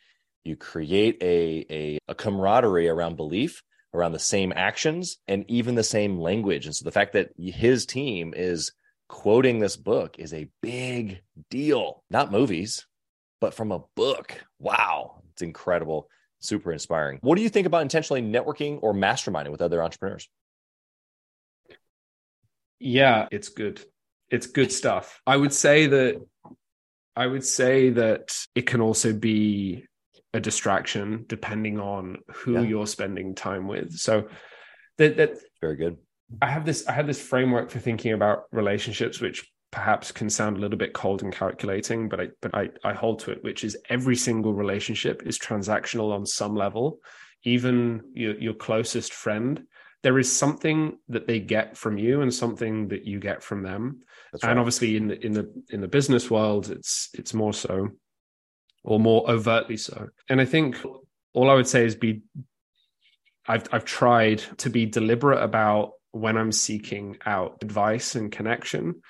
you 0.44 0.56
create 0.56 1.18
a, 1.22 1.64
a, 1.70 1.98
a 2.08 2.14
camaraderie 2.16 2.88
around 2.88 3.16
belief, 3.16 3.62
around 3.94 4.10
the 4.10 4.18
same 4.18 4.52
actions, 4.56 5.18
and 5.28 5.44
even 5.48 5.76
the 5.76 5.84
same 5.84 6.18
language. 6.18 6.66
And 6.66 6.74
so 6.74 6.84
the 6.84 6.90
fact 6.90 7.12
that 7.12 7.30
his 7.38 7.86
team 7.86 8.34
is 8.36 8.72
quoting 9.08 9.60
this 9.60 9.76
book 9.76 10.16
is 10.18 10.34
a 10.34 10.48
big 10.60 11.22
deal. 11.48 12.02
Not 12.10 12.32
movies, 12.32 12.86
but 13.40 13.54
from 13.54 13.70
a 13.70 13.84
book. 13.94 14.44
Wow, 14.58 15.22
it's 15.30 15.42
incredible 15.42 16.08
super 16.42 16.72
inspiring. 16.72 17.18
What 17.22 17.36
do 17.36 17.42
you 17.42 17.48
think 17.48 17.66
about 17.66 17.82
intentionally 17.82 18.22
networking 18.22 18.78
or 18.82 18.92
masterminding 18.92 19.50
with 19.50 19.62
other 19.62 19.82
entrepreneurs? 19.82 20.28
Yeah, 22.78 23.28
it's 23.30 23.48
good. 23.48 23.80
It's 24.30 24.46
good 24.46 24.72
stuff. 24.72 25.20
I 25.26 25.36
would 25.36 25.52
say 25.52 25.86
that 25.86 26.20
I 27.14 27.26
would 27.26 27.44
say 27.44 27.90
that 27.90 28.36
it 28.54 28.66
can 28.66 28.80
also 28.80 29.12
be 29.12 29.86
a 30.34 30.40
distraction 30.40 31.24
depending 31.28 31.78
on 31.78 32.18
who 32.32 32.54
yeah. 32.54 32.60
you're 32.60 32.86
spending 32.86 33.34
time 33.34 33.68
with. 33.68 33.92
So 33.98 34.28
that 34.98 35.16
that 35.18 35.38
very 35.60 35.76
good. 35.76 35.98
I 36.40 36.46
have 36.46 36.64
this 36.64 36.86
I 36.88 36.92
have 36.92 37.06
this 37.06 37.20
framework 37.20 37.70
for 37.70 37.78
thinking 37.78 38.12
about 38.12 38.44
relationships 38.50 39.20
which 39.20 39.51
perhaps 39.72 40.12
can 40.12 40.30
sound 40.30 40.56
a 40.56 40.60
little 40.60 40.78
bit 40.78 40.92
cold 40.92 41.22
and 41.22 41.32
calculating, 41.32 42.08
but 42.08 42.20
I 42.20 42.28
but 42.40 42.54
I, 42.54 42.68
I 42.84 42.92
hold 42.92 43.18
to 43.20 43.32
it, 43.32 43.42
which 43.42 43.64
is 43.64 43.76
every 43.88 44.14
single 44.14 44.54
relationship 44.54 45.22
is 45.26 45.38
transactional 45.38 46.12
on 46.12 46.26
some 46.26 46.54
level. 46.54 47.00
Even 47.44 48.02
your, 48.14 48.38
your 48.38 48.54
closest 48.54 49.12
friend, 49.12 49.64
there 50.02 50.18
is 50.18 50.30
something 50.30 50.98
that 51.08 51.26
they 51.26 51.40
get 51.40 51.76
from 51.76 51.98
you 51.98 52.20
and 52.20 52.32
something 52.32 52.88
that 52.88 53.04
you 53.04 53.18
get 53.18 53.42
from 53.42 53.62
them. 53.62 54.00
Right. 54.34 54.50
And 54.50 54.58
obviously 54.58 54.96
in 54.96 55.08
the 55.08 55.26
in 55.26 55.32
the 55.32 55.52
in 55.70 55.80
the 55.80 55.88
business 55.88 56.30
world, 56.30 56.70
it's 56.70 57.08
it's 57.14 57.34
more 57.34 57.54
so, 57.54 57.88
or 58.84 59.00
more 59.00 59.28
overtly 59.28 59.78
so. 59.78 60.08
And 60.28 60.40
I 60.40 60.44
think 60.44 60.76
all 61.32 61.50
I 61.50 61.54
would 61.54 61.66
say 61.66 61.84
is 61.86 61.96
be 61.96 62.22
I've 63.48 63.66
I've 63.72 63.86
tried 63.86 64.42
to 64.58 64.68
be 64.68 64.84
deliberate 64.84 65.42
about 65.42 65.92
when 66.10 66.36
I'm 66.36 66.52
seeking 66.52 67.16
out 67.24 67.56
advice 67.62 68.14
and 68.14 68.30
connection 68.30 69.00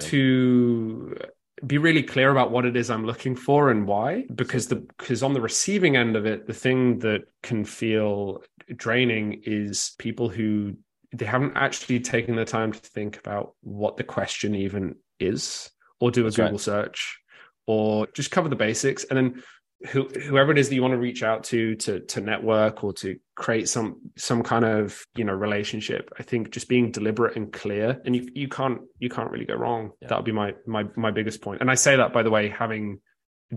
to 0.00 1.16
be 1.64 1.78
really 1.78 2.02
clear 2.02 2.30
about 2.30 2.50
what 2.50 2.64
it 2.64 2.76
is 2.76 2.90
I'm 2.90 3.06
looking 3.06 3.36
for 3.36 3.70
and 3.70 3.86
why. 3.86 4.24
Because 4.34 4.68
the 4.68 4.76
because 4.76 5.22
on 5.22 5.32
the 5.32 5.40
receiving 5.40 5.96
end 5.96 6.16
of 6.16 6.26
it, 6.26 6.46
the 6.46 6.54
thing 6.54 6.98
that 7.00 7.22
can 7.42 7.64
feel 7.64 8.42
draining 8.74 9.42
is 9.44 9.94
people 9.98 10.28
who 10.28 10.76
they 11.14 11.26
haven't 11.26 11.56
actually 11.56 12.00
taken 12.00 12.36
the 12.36 12.44
time 12.44 12.72
to 12.72 12.78
think 12.78 13.18
about 13.18 13.54
what 13.60 13.96
the 13.96 14.04
question 14.04 14.54
even 14.54 14.96
is, 15.20 15.70
or 16.00 16.10
do 16.10 16.22
a 16.22 16.24
That's 16.24 16.36
Google 16.36 16.52
right. 16.52 16.60
search, 16.60 17.18
or 17.66 18.06
just 18.08 18.30
cover 18.30 18.48
the 18.48 18.56
basics, 18.56 19.04
and 19.04 19.16
then 19.16 19.42
who, 19.90 20.08
whoever 20.08 20.52
it 20.52 20.58
is 20.58 20.68
that 20.68 20.74
you 20.74 20.82
want 20.82 20.92
to 20.92 20.98
reach 20.98 21.22
out 21.22 21.44
to 21.44 21.74
to 21.76 22.00
to 22.00 22.20
network 22.20 22.84
or 22.84 22.92
to 22.92 23.18
create 23.34 23.68
some 23.68 24.00
some 24.16 24.42
kind 24.42 24.64
of 24.64 25.04
you 25.16 25.24
know 25.24 25.32
relationship 25.32 26.10
i 26.18 26.22
think 26.22 26.50
just 26.50 26.68
being 26.68 26.90
deliberate 26.90 27.36
and 27.36 27.52
clear 27.52 28.00
and 28.04 28.14
you 28.14 28.28
you 28.34 28.48
can't 28.48 28.80
you 28.98 29.08
can't 29.08 29.30
really 29.30 29.44
go 29.44 29.54
wrong. 29.54 29.90
Yeah. 30.00 30.08
that 30.08 30.18
would 30.18 30.24
be 30.24 30.32
my 30.32 30.54
my 30.66 30.84
my 30.96 31.10
biggest 31.10 31.40
point. 31.42 31.60
And 31.60 31.70
i 31.70 31.74
say 31.74 31.96
that 31.96 32.12
by 32.12 32.22
the 32.22 32.30
way 32.30 32.48
having 32.48 33.00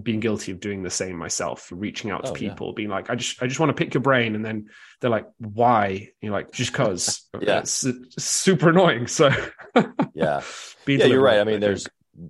been 0.01 0.19
guilty 0.19 0.51
of 0.51 0.59
doing 0.59 0.84
the 0.84 0.89
same 0.89 1.15
myself 1.15 1.69
reaching 1.71 2.11
out 2.11 2.26
to 2.26 2.32
oh, 2.32 2.34
people 2.34 2.67
yeah. 2.67 2.73
being 2.76 2.89
like 2.89 3.09
i 3.09 3.15
just 3.15 3.41
i 3.41 3.47
just 3.47 3.61
want 3.61 3.69
to 3.69 3.73
pick 3.73 3.93
your 3.93 4.01
brain 4.01 4.36
and 4.36 4.43
then 4.43 4.65
they're 4.99 5.09
like 5.09 5.26
why? 5.38 6.09
You're 6.21 6.34
like 6.34 6.51
just 6.51 6.73
because 6.73 7.26
yeah. 7.41 7.59
It's, 7.59 7.86
it's 7.86 8.23
super 8.23 8.69
annoying 8.69 9.07
so 9.07 9.30
yeah. 10.13 10.41
Yeah 10.88 11.05
you're 11.05 11.21
right. 11.21 11.39
I 11.39 11.43
mean 11.43 11.57
I 11.57 11.59
there's 11.59 11.88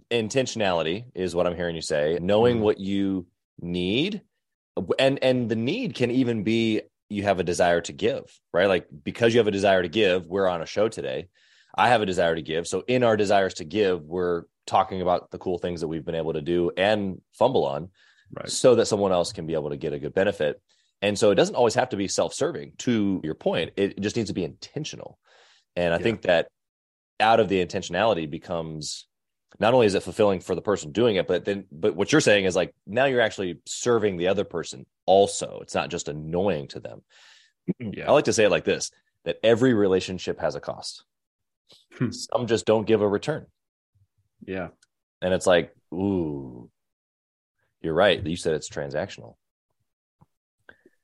intentionality 0.10 1.06
is 1.14 1.36
what 1.36 1.46
i'm 1.46 1.56
hearing 1.56 1.76
you 1.76 1.82
say. 1.82 2.18
Knowing 2.22 2.58
mm. 2.58 2.62
what 2.62 2.80
you 2.80 3.28
need 3.60 4.22
and 4.99 5.24
and 5.24 5.49
the 5.49 5.56
need 5.56 5.95
can 5.95 6.12
even 6.12 6.43
be 6.43 6.82
you 7.10 7.24
have 7.24 7.39
a 7.39 7.43
desire 7.43 7.82
to 7.82 7.93
give 7.93 8.24
right? 8.53 8.68
Like 8.68 8.88
because 9.03 9.34
you 9.34 9.39
have 9.39 9.47
a 9.47 9.51
desire 9.51 9.82
to 9.82 9.89
give 9.89 10.28
we're 10.28 10.47
on 10.47 10.62
a 10.62 10.66
show 10.66 10.89
today. 10.89 11.28
I 11.78 11.89
have 11.89 12.01
a 12.01 12.06
desire 12.06 12.36
to 12.36 12.41
give. 12.41 12.68
So 12.68 12.84
in 12.88 13.03
our 13.03 13.18
desires 13.18 13.56
to 13.56 13.66
give 13.66 14.01
we're 14.01 14.43
talking 14.66 15.01
about 15.01 15.32
the 15.32 15.38
cool 15.38 15.58
things 15.58 15.82
that 15.82 15.88
we've 15.88 16.06
been 16.06 16.16
able 16.16 16.34
to 16.34 16.41
do 16.41 16.72
and 16.76 17.22
fumble 17.34 17.66
on 17.66 17.89
right. 18.34 18.49
so 18.49 18.76
that 18.76 18.88
someone 18.88 19.12
else 19.12 19.32
can 19.32 19.45
be 19.45 19.53
able 19.53 19.70
to 19.70 19.78
get 19.78 19.93
a 19.93 19.99
good 19.99 20.14
benefit. 20.14 20.62
And 21.01 21.18
so 21.18 21.32
it 21.32 21.36
doesn't 21.36 21.56
always 21.56 21.76
have 21.76 21.89
to 21.89 21.97
be 21.97 22.08
self-serving 22.08 22.74
to 22.80 23.22
your 23.24 23.36
point. 23.36 23.72
It 23.76 23.99
just 23.99 24.16
needs 24.16 24.30
to 24.30 24.34
be 24.34 24.43
intentional. 24.43 25.20
And 25.76 25.93
i 25.93 25.97
yeah. 25.97 26.03
think 26.03 26.22
that 26.24 26.47
out 27.20 27.39
of 27.39 27.47
the 27.49 27.64
intentionality 27.64 28.30
becomes 28.30 29.08
not 29.60 29.74
only 29.74 29.86
is 29.86 29.95
it 29.95 30.03
fulfilling 30.03 30.39
for 30.39 30.56
the 30.56 30.62
person 30.62 30.91
doing 30.91 31.16
it, 31.16 31.28
but 31.28 31.45
then, 31.45 31.66
but 31.72 31.95
what 31.95 32.12
you're 32.12 32.22
saying 32.22 32.45
is 32.45 32.56
like 32.56 32.74
now 32.86 33.06
you're 33.06 33.22
actually 33.22 33.60
serving 33.66 34.18
the 34.18 34.28
other 34.28 34.43
person 34.43 34.86
also. 35.06 35.60
It's 35.62 35.76
not 35.76 35.89
just 35.89 36.08
annoying 36.08 36.68
to 36.70 36.80
them. 36.80 37.01
Yeah. 37.80 38.08
I 38.08 38.12
like 38.12 38.26
to 38.26 38.34
say 38.34 38.43
it 38.45 38.51
like 38.51 38.66
this 38.66 38.91
that 39.24 39.38
every 39.43 39.74
relationship 39.74 40.39
has 40.39 40.56
a 40.56 40.60
cost. 40.60 41.03
Hmm. 41.97 42.12
Some 42.12 42.47
just 42.47 42.66
don't 42.66 42.86
give 42.86 43.01
a 43.01 43.08
return. 43.08 43.47
Yeah. 44.45 44.70
And 45.22 45.34
it's 45.34 45.47
like, 45.47 45.74
ooh, 45.93 46.70
you're 47.82 47.93
right. 47.93 48.24
You 48.26 48.36
said 48.36 48.53
it's 48.53 48.70
transactional. 48.70 49.36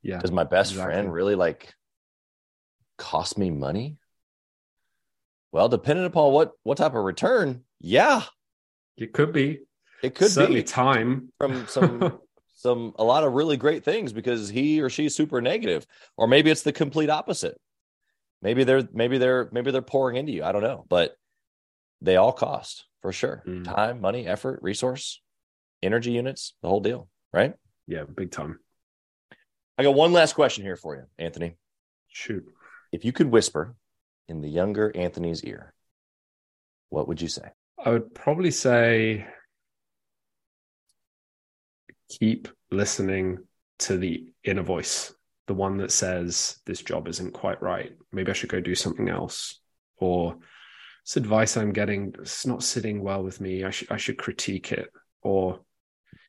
Yeah. 0.04 0.20
Does 0.20 0.32
my 0.32 0.44
best 0.44 0.72
exactly. 0.72 0.94
friend 0.94 1.14
really 1.14 1.36
like 1.36 1.74
cost 2.98 3.38
me 3.38 3.50
money? 3.50 3.98
Well, 5.52 5.70
depending 5.70 6.06
upon 6.06 6.32
what 6.32 6.52
what 6.64 6.78
type 6.78 6.96
of 6.96 7.04
return, 7.04 7.64
yeah, 7.80 8.24
it 9.02 9.14
could 9.14 9.34
be. 9.34 9.60
It 10.04 10.16
could 10.16 10.32
Certainly 10.32 10.62
be 10.62 10.64
time 10.64 11.32
from 11.38 11.68
some 11.68 12.20
some 12.56 12.94
a 12.98 13.04
lot 13.04 13.24
of 13.24 13.34
really 13.34 13.58
great 13.58 13.84
things 13.84 14.14
because 14.14 14.50
he 14.50 14.82
or 14.82 14.90
she's 14.90 15.16
super 15.16 15.42
negative, 15.42 15.86
or 16.18 16.28
maybe 16.28 16.52
it's 16.52 16.64
the 16.64 16.72
complete 16.72 17.10
opposite. 17.10 17.60
Maybe 18.42 18.64
they're 18.64 18.88
maybe 18.94 19.18
they're 19.18 19.50
maybe 19.52 19.72
they're 19.72 19.82
pouring 19.82 20.18
into 20.18 20.32
you. 20.32 20.44
I 20.44 20.52
don't 20.52 20.64
know, 20.64 20.86
but 20.90 21.16
they 22.02 22.16
all 22.16 22.32
cost 22.32 22.86
for 23.02 23.12
sure. 23.12 23.44
Mm. 23.48 23.64
Time, 23.64 24.02
money, 24.02 24.28
effort, 24.28 24.60
resource, 24.62 25.22
energy 25.84 26.12
units, 26.12 26.54
the 26.62 26.68
whole 26.68 26.80
deal, 26.80 27.08
right? 27.34 27.54
Yeah, 27.88 28.04
big 28.04 28.32
time. 28.32 28.60
I 29.78 29.84
got 29.84 29.96
one 29.96 30.14
last 30.14 30.34
question 30.34 30.64
here 30.64 30.76
for 30.76 30.96
you, 30.96 31.04
Anthony. 31.18 31.56
Shoot. 32.08 32.46
If 32.92 33.06
you 33.06 33.12
could 33.12 33.28
whisper 33.28 33.76
in 34.28 34.42
the 34.42 34.50
younger 34.50 34.92
Anthony's 34.96 35.44
ear, 35.44 35.74
what 36.90 37.08
would 37.08 37.22
you 37.22 37.28
say? 37.28 37.52
I 37.84 37.90
would 37.90 38.14
probably 38.14 38.52
say 38.52 39.26
keep 42.10 42.48
listening 42.70 43.40
to 43.80 43.98
the 43.98 44.28
inner 44.44 44.62
voice, 44.62 45.14
the 45.48 45.54
one 45.56 45.78
that 45.78 45.92
says 45.92 46.60
this 46.66 46.84
job 46.84 47.08
isn't 47.08 47.34
quite 47.34 47.62
right. 47.62 47.94
Maybe 48.12 48.30
I 48.30 48.34
should 48.34 48.50
go 48.50 48.60
do 48.62 48.76
something 48.76 49.10
else. 49.10 49.60
Or 49.98 50.38
this 51.06 51.18
advice 51.18 51.58
I'm 51.58 51.74
getting 51.74 52.14
it's 52.20 52.46
not 52.46 52.64
sitting 52.64 53.02
well 53.02 53.24
with 53.24 53.42
me. 53.42 53.64
I 53.64 53.72
should 53.72 53.92
I 53.92 53.98
should 53.98 54.18
critique 54.18 54.72
it. 54.72 54.90
Or 55.24 55.62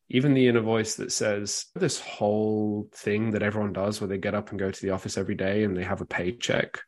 even 0.08 0.32
the 0.32 0.48
inner 0.48 0.60
voice 0.60 0.94
that 0.96 1.12
says 1.12 1.66
this 1.74 2.00
whole 2.00 2.88
thing 2.94 3.32
that 3.32 3.42
everyone 3.42 3.74
does 3.74 4.00
where 4.00 4.08
they 4.08 4.18
get 4.18 4.34
up 4.34 4.50
and 4.50 4.58
go 4.58 4.70
to 4.70 4.82
the 4.82 4.90
office 4.90 5.18
every 5.18 5.34
day 5.34 5.64
and 5.64 5.76
they 5.76 5.84
have 5.84 6.00
a 6.00 6.06
paycheck. 6.06 6.80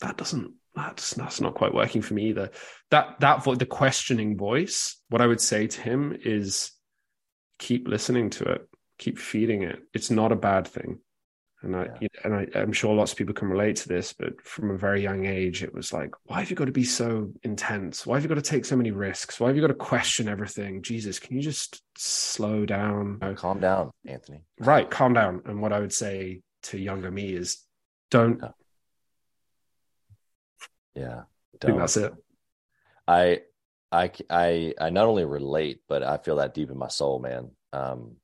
That 0.00 0.18
doesn't 0.18 0.54
that's 0.86 1.14
that's 1.14 1.40
not 1.40 1.54
quite 1.54 1.74
working 1.74 2.02
for 2.02 2.14
me 2.14 2.28
either. 2.28 2.50
That 2.90 3.20
that 3.20 3.44
vo- 3.44 3.54
the 3.54 3.66
questioning 3.66 4.36
voice. 4.36 4.96
What 5.08 5.20
I 5.20 5.26
would 5.26 5.40
say 5.40 5.66
to 5.66 5.80
him 5.80 6.16
is, 6.24 6.72
keep 7.58 7.88
listening 7.88 8.30
to 8.30 8.44
it, 8.44 8.68
keep 8.98 9.18
feeding 9.18 9.62
it. 9.62 9.80
It's 9.94 10.10
not 10.10 10.32
a 10.32 10.36
bad 10.36 10.66
thing, 10.66 10.98
and 11.62 11.76
I 11.76 11.88
yeah. 12.00 12.08
and 12.24 12.34
I, 12.34 12.46
I'm 12.54 12.72
sure 12.72 12.94
lots 12.94 13.12
of 13.12 13.18
people 13.18 13.34
can 13.34 13.48
relate 13.48 13.76
to 13.76 13.88
this. 13.88 14.12
But 14.12 14.40
from 14.42 14.70
a 14.70 14.78
very 14.78 15.02
young 15.02 15.26
age, 15.26 15.62
it 15.62 15.74
was 15.74 15.92
like, 15.92 16.10
why 16.24 16.40
have 16.40 16.50
you 16.50 16.56
got 16.56 16.66
to 16.66 16.72
be 16.72 16.84
so 16.84 17.32
intense? 17.42 18.06
Why 18.06 18.16
have 18.16 18.24
you 18.24 18.28
got 18.28 18.42
to 18.42 18.50
take 18.50 18.64
so 18.64 18.76
many 18.76 18.90
risks? 18.90 19.40
Why 19.40 19.48
have 19.48 19.56
you 19.56 19.62
got 19.62 19.68
to 19.68 19.74
question 19.74 20.28
everything? 20.28 20.82
Jesus, 20.82 21.18
can 21.18 21.36
you 21.36 21.42
just 21.42 21.82
slow 21.96 22.66
down? 22.66 23.18
Calm 23.36 23.60
down, 23.60 23.90
Anthony. 24.06 24.42
Right, 24.58 24.90
calm 24.90 25.12
down. 25.12 25.42
And 25.46 25.60
what 25.60 25.72
I 25.72 25.80
would 25.80 25.92
say 25.92 26.42
to 26.64 26.78
younger 26.78 27.10
me 27.10 27.32
is, 27.32 27.64
don't 28.10 28.40
yeah. 28.42 28.50
I 31.54 31.66
think 31.66 31.78
that's 31.78 31.96
it. 31.96 32.12
I, 33.06 33.40
I, 33.92 34.10
I, 34.28 34.74
I 34.80 34.90
not 34.90 35.06
only 35.06 35.24
relate, 35.24 35.80
but 35.88 36.02
I 36.02 36.18
feel 36.18 36.36
that 36.36 36.54
deep 36.54 36.70
in 36.70 36.78
my 36.78 36.88
soul, 36.88 37.18
man. 37.18 37.50
Um, 37.72 38.16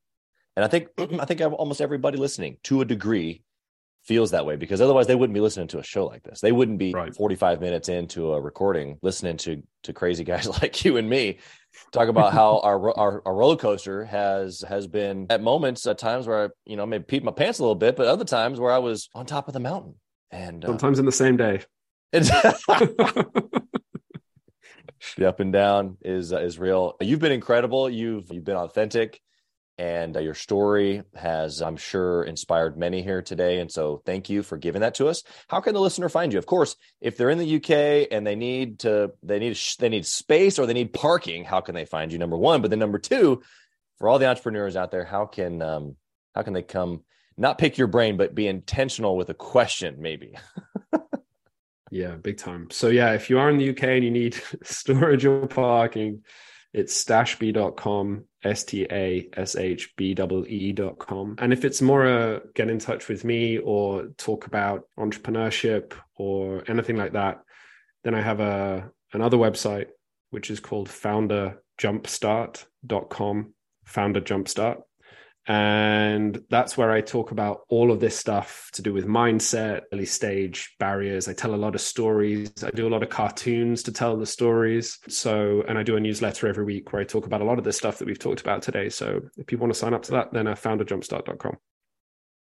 and 0.54 0.64
I 0.64 0.68
think, 0.68 0.88
I 0.98 1.24
think 1.24 1.40
almost 1.40 1.80
everybody 1.80 2.18
listening 2.18 2.58
to 2.64 2.80
a 2.80 2.84
degree 2.84 3.42
feels 4.06 4.30
that 4.30 4.46
way 4.46 4.54
because 4.54 4.80
otherwise 4.80 5.08
they 5.08 5.16
wouldn't 5.16 5.34
be 5.34 5.40
listening 5.40 5.66
to 5.66 5.78
a 5.78 5.82
show 5.82 6.06
like 6.06 6.22
this. 6.22 6.40
They 6.40 6.52
wouldn't 6.52 6.78
be 6.78 6.92
right. 6.92 7.14
45 7.14 7.60
minutes 7.60 7.88
into 7.88 8.32
a 8.32 8.40
recording 8.40 8.98
listening 9.02 9.36
to 9.38 9.62
to 9.82 9.92
crazy 9.92 10.22
guys 10.32 10.48
like 10.48 10.84
you 10.84 10.96
and 10.96 11.10
me 11.10 11.38
talk 11.92 12.08
about 12.08 12.32
how 12.32 12.60
our, 12.64 12.96
our, 12.96 13.22
our 13.26 13.34
roller 13.34 13.56
coaster 13.56 14.04
has 14.04 14.64
has 14.66 14.86
been 14.86 15.26
at 15.28 15.42
moments 15.42 15.86
at 15.86 15.98
times 15.98 16.26
where 16.26 16.44
I 16.44 16.48
you 16.64 16.76
know 16.76 16.86
maybe 16.86 17.04
peed 17.04 17.24
my 17.24 17.32
pants 17.32 17.58
a 17.58 17.62
little 17.62 17.74
bit, 17.74 17.96
but 17.96 18.06
other 18.06 18.24
times 18.24 18.60
where 18.60 18.72
I 18.72 18.78
was 18.78 19.08
on 19.14 19.26
top 19.26 19.48
of 19.48 19.54
the 19.54 19.60
mountain. 19.60 19.96
And 20.30 20.64
uh, 20.64 20.68
sometimes 20.68 20.98
uh, 20.98 21.02
in 21.02 21.06
the 21.06 21.12
same 21.12 21.36
day. 21.36 21.62
The 25.16 25.28
up 25.28 25.40
and 25.40 25.52
down 25.52 25.96
is 26.02 26.32
uh, 26.32 26.40
is 26.40 26.59
real. 26.59 26.96
You've 27.00 27.20
been 27.20 27.32
incredible. 27.32 27.90
You've 27.90 28.32
you've 28.32 28.44
been 28.44 28.57
authentic, 28.57 29.20
and 29.78 30.16
uh, 30.16 30.20
your 30.20 30.34
story 30.34 31.02
has, 31.14 31.61
I'm 31.61 31.76
sure, 31.76 32.22
inspired 32.22 32.78
many 32.78 33.02
here 33.02 33.22
today. 33.22 33.59
And 33.59 33.70
so, 33.70 34.02
thank 34.07 34.30
you 34.30 34.42
for 34.42 34.57
giving 34.57 34.80
that 34.80 34.94
to 34.96 35.09
us. 35.09 35.22
How 35.48 35.61
can 35.61 35.74
the 35.74 35.80
listener 35.80 36.09
find 36.09 36.32
you? 36.32 36.38
Of 36.38 36.46
course, 36.46 36.76
if 37.00 37.16
they're 37.16 37.30
in 37.30 37.38
the 37.38 37.57
UK 37.57 38.09
and 38.11 38.26
they 38.26 38.36
need 38.36 38.80
to, 38.80 39.12
they 39.22 39.38
need 39.38 39.59
they 39.78 39.88
need 39.88 40.07
space 40.07 40.59
or 40.59 40.66
they 40.66 40.74
need 40.74 40.92
parking. 40.92 41.44
How 41.44 41.61
can 41.61 41.74
they 41.74 41.84
find 41.84 42.12
you? 42.12 42.18
Number 42.18 42.38
one, 42.38 42.62
but 42.62 42.70
then 42.70 42.78
number 42.78 42.98
two, 42.98 43.42
for 43.98 44.09
all 44.09 44.18
the 44.18 44.28
entrepreneurs 44.28 44.76
out 44.76 44.90
there, 44.90 45.04
how 45.04 45.26
can 45.26 45.61
um, 45.62 45.96
how 46.34 46.42
can 46.42 46.52
they 46.52 46.62
come? 46.62 47.02
Not 47.38 47.59
pick 47.59 47.76
your 47.76 47.88
brain, 47.88 48.16
but 48.16 48.34
be 48.34 48.46
intentional 48.46 49.14
with 49.14 49.28
a 49.28 49.34
question, 49.34 49.96
maybe. 49.98 50.36
Yeah, 51.91 52.14
big 52.16 52.39
time. 52.39 52.68
So 52.70 52.89
yeah, 52.89 53.12
if 53.12 53.30
you 53.30 53.39
are 53.39 53.49
in 53.51 53.59
the 53.59 53.70
UK 53.70 53.84
and 53.84 54.03
you 54.05 54.11
need 54.11 54.41
storage 54.62 55.24
or 55.24 55.47
parking, 55.47 56.24
it's 56.72 57.05
stashbee.com, 57.05 58.24
S-T-A-S-H-B-E-E.com. 58.45 61.34
And 61.39 61.53
if 61.53 61.64
it's 61.64 61.80
more 61.80 62.05
a 62.05 62.41
get 62.55 62.68
in 62.68 62.78
touch 62.78 63.09
with 63.09 63.24
me 63.24 63.59
or 63.59 64.09
talk 64.18 64.47
about 64.47 64.84
entrepreneurship 64.99 65.95
or 66.16 66.64
anything 66.68 66.97
like 66.97 67.12
that, 67.12 67.41
then 68.05 68.14
I 68.14 68.20
have 68.20 68.41
a 68.41 68.91
another 69.12 69.39
website 69.39 69.87
which 70.30 70.51
is 70.51 70.59
called 70.61 70.89
founderjumpstart.com, 70.89 73.55
founder 73.84 74.20
jumpstart 74.20 74.82
and 75.49 76.42
that's 76.51 76.76
where 76.76 76.90
I 76.90 77.01
talk 77.01 77.30
about 77.30 77.61
all 77.68 77.92
of 77.92 78.01
this 78.01 78.18
stuff 78.18 78.68
to 78.72 78.82
do 78.82 78.92
with 78.92 79.07
mindset, 79.07 79.82
early 79.92 80.07
stage 80.07 80.74
barriers. 80.80 81.28
I 81.28 81.34
tell 81.34 81.55
a 81.55 81.57
lot 81.57 81.76
of 81.76 81.80
stories. 81.80 82.53
I 82.64 82.70
do 82.70 82.88
a 82.88 82.90
lot 82.90 83.05
of 83.05 83.11
cartoons 83.11 83.84
to 83.84 83.92
tell 83.92 84.16
the 84.16 84.26
stories. 84.26 84.99
So, 85.07 85.62
and 85.68 85.78
I 85.78 85.84
do 85.84 85.97
a 85.97 86.01
newsletter 86.01 86.49
every 86.49 86.64
week 86.64 86.92
where 86.92 87.01
I 87.01 87.05
talk 87.05 87.26
about 87.26 87.42
a 87.42 87.44
lot 87.44 87.59
of 87.59 87.64
this 87.64 87.76
stuff 87.76 87.99
that 87.99 88.07
we've 88.07 88.18
talked 88.18 88.40
about 88.40 88.62
today. 88.62 88.88
So, 88.88 89.20
if 89.36 89.53
you 89.53 89.59
want 89.59 89.72
to 89.72 89.78
sign 89.78 89.94
up 89.94 90.03
to 90.05 90.12
that, 90.12 90.32
then 90.32 90.49
uh, 90.49 90.55
founderjumpstart.com. 90.55 91.57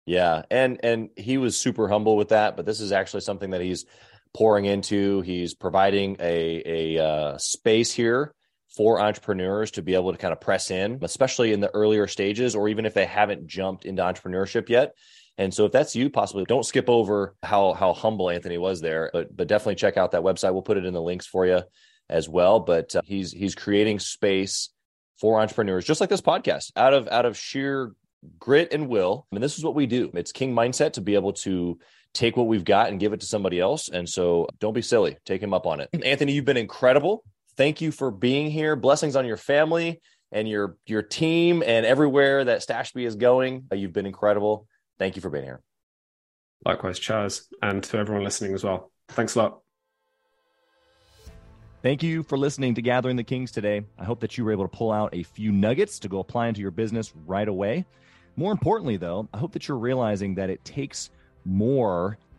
Yeah, 0.08 0.44
and 0.50 0.80
and 0.84 1.10
he 1.16 1.38
was 1.38 1.58
super 1.58 1.88
humble 1.88 2.18
with 2.18 2.30
that, 2.30 2.56
but 2.58 2.66
this 2.66 2.80
is 2.80 2.92
actually 2.92 3.22
something 3.22 3.52
that 3.52 3.62
he's 3.62 3.86
pouring 4.34 4.66
into. 4.66 5.22
He's 5.22 5.54
providing 5.54 6.18
a 6.20 6.96
a 6.98 7.04
uh, 7.04 7.38
space 7.38 7.92
here 7.92 8.34
for 8.76 9.00
entrepreneurs 9.00 9.72
to 9.72 9.82
be 9.82 9.96
able 9.96 10.12
to 10.12 10.18
kind 10.18 10.32
of 10.32 10.42
press 10.42 10.72
in, 10.72 11.00
especially 11.02 11.54
in 11.54 11.60
the 11.60 11.74
earlier 11.74 12.08
stages, 12.08 12.56
or 12.56 12.68
even 12.68 12.86
if 12.86 12.94
they 12.94 13.06
haven't 13.06 13.48
jumped 13.48 13.86
into 13.86 14.02
entrepreneurship 14.02 14.70
yet. 14.70 14.94
And 15.38 15.54
so 15.54 15.66
if 15.66 15.72
that's 15.72 15.96
you, 15.96 16.10
possibly 16.10 16.46
don't 16.46 16.66
skip 16.66 16.90
over 16.90 17.36
how 17.44 17.74
how 17.74 17.94
humble 17.94 18.30
Anthony 18.30 18.58
was 18.58 18.82
there, 18.82 19.10
but 19.12 19.36
but 19.36 19.48
definitely 19.48 19.76
check 19.76 19.98
out 19.98 20.12
that 20.12 20.22
website. 20.22 20.54
We'll 20.54 20.62
put 20.62 20.78
it 20.78 20.86
in 20.86 20.94
the 20.94 21.02
links 21.02 21.28
for 21.28 21.46
you 21.46 21.62
as 22.10 22.30
well. 22.30 22.60
But 22.60 22.96
uh, 22.96 23.02
he's 23.06 23.32
he's 23.32 23.56
creating 23.56 24.00
space 24.00 24.70
for 25.20 25.42
entrepreneurs, 25.42 25.86
just 25.86 26.00
like 26.00 26.10
this 26.10 26.22
podcast, 26.22 26.72
out 26.76 26.94
of 26.94 27.08
out 27.10 27.26
of 27.26 27.38
sheer 27.38 27.94
grit 28.40 28.72
and 28.72 28.88
will. 28.88 29.28
I 29.32 29.36
mean, 29.36 29.42
this 29.42 29.58
is 29.58 29.64
what 29.64 29.76
we 29.76 29.86
do. 29.86 30.10
It's 30.14 30.32
king 30.32 30.54
mindset 30.54 30.94
to 30.94 31.02
be 31.02 31.16
able 31.16 31.34
to 31.34 31.80
take 32.14 32.38
what 32.38 32.48
we've 32.48 32.64
got 32.64 32.90
and 32.90 33.00
give 33.00 33.14
it 33.14 33.20
to 33.20 33.26
somebody 33.26 33.60
else. 33.60 33.90
And 33.90 34.08
so 34.08 34.48
don't 34.60 34.74
be 34.74 34.82
silly. 34.82 35.18
Take 35.26 35.44
him 35.44 35.54
up 35.54 35.68
on 35.68 35.82
it. 35.82 35.90
Anthony, 36.04 36.32
you've 36.32 36.46
been 36.46 36.58
incredible. 36.58 37.24
Thank 37.58 37.82
you 37.82 37.92
for 37.92 38.12
being 38.12 38.52
here. 38.52 38.76
Blessings 38.76 39.16
on 39.16 39.26
your 39.26 39.38
family 39.38 40.02
and 40.32 40.48
your 40.48 40.78
your 40.86 41.02
team 41.02 41.64
and 41.66 41.86
everywhere 41.86 42.44
that 42.44 42.62
Stashbee 42.62 43.06
is 43.06 43.16
going. 43.16 43.68
Uh, 43.72 43.76
you've 43.76 43.94
been 43.94 44.06
incredible. 44.06 44.68
Thank 45.00 45.16
you 45.16 45.22
for 45.22 45.30
being 45.30 45.46
here. 45.46 45.62
Likewise, 46.66 47.00
Chaz, 47.00 47.44
and 47.62 47.84
to 47.84 47.98
everyone 47.98 48.24
listening 48.24 48.54
as 48.54 48.64
well. 48.64 48.92
Thanks 49.10 49.36
a 49.36 49.40
lot. 49.40 49.60
Thank 51.84 52.02
you 52.02 52.24
for 52.24 52.38
listening 52.38 52.74
to 52.76 52.82
Gathering 52.82 53.16
the 53.16 53.24
Kings 53.24 53.52
today. 53.52 53.84
I 54.00 54.04
hope 54.04 54.20
that 54.22 54.38
you 54.38 54.44
were 54.44 54.52
able 54.52 54.68
to 54.68 54.76
pull 54.76 54.92
out 54.92 55.14
a 55.14 55.22
few 55.22 55.52
nuggets 55.52 56.00
to 56.00 56.10
go 56.10 56.20
apply 56.20 56.48
into 56.48 56.60
your 56.60 56.72
business 56.72 57.14
right 57.28 57.48
away. 57.48 57.86
More 58.36 58.52
importantly, 58.52 58.98
though, 58.98 59.30
I 59.34 59.38
hope 59.38 59.54
that 59.54 59.68
you're 59.68 59.78
realizing 59.78 60.34
that 60.36 60.50
it 60.50 60.66
takes 60.66 61.12
more 61.46 62.18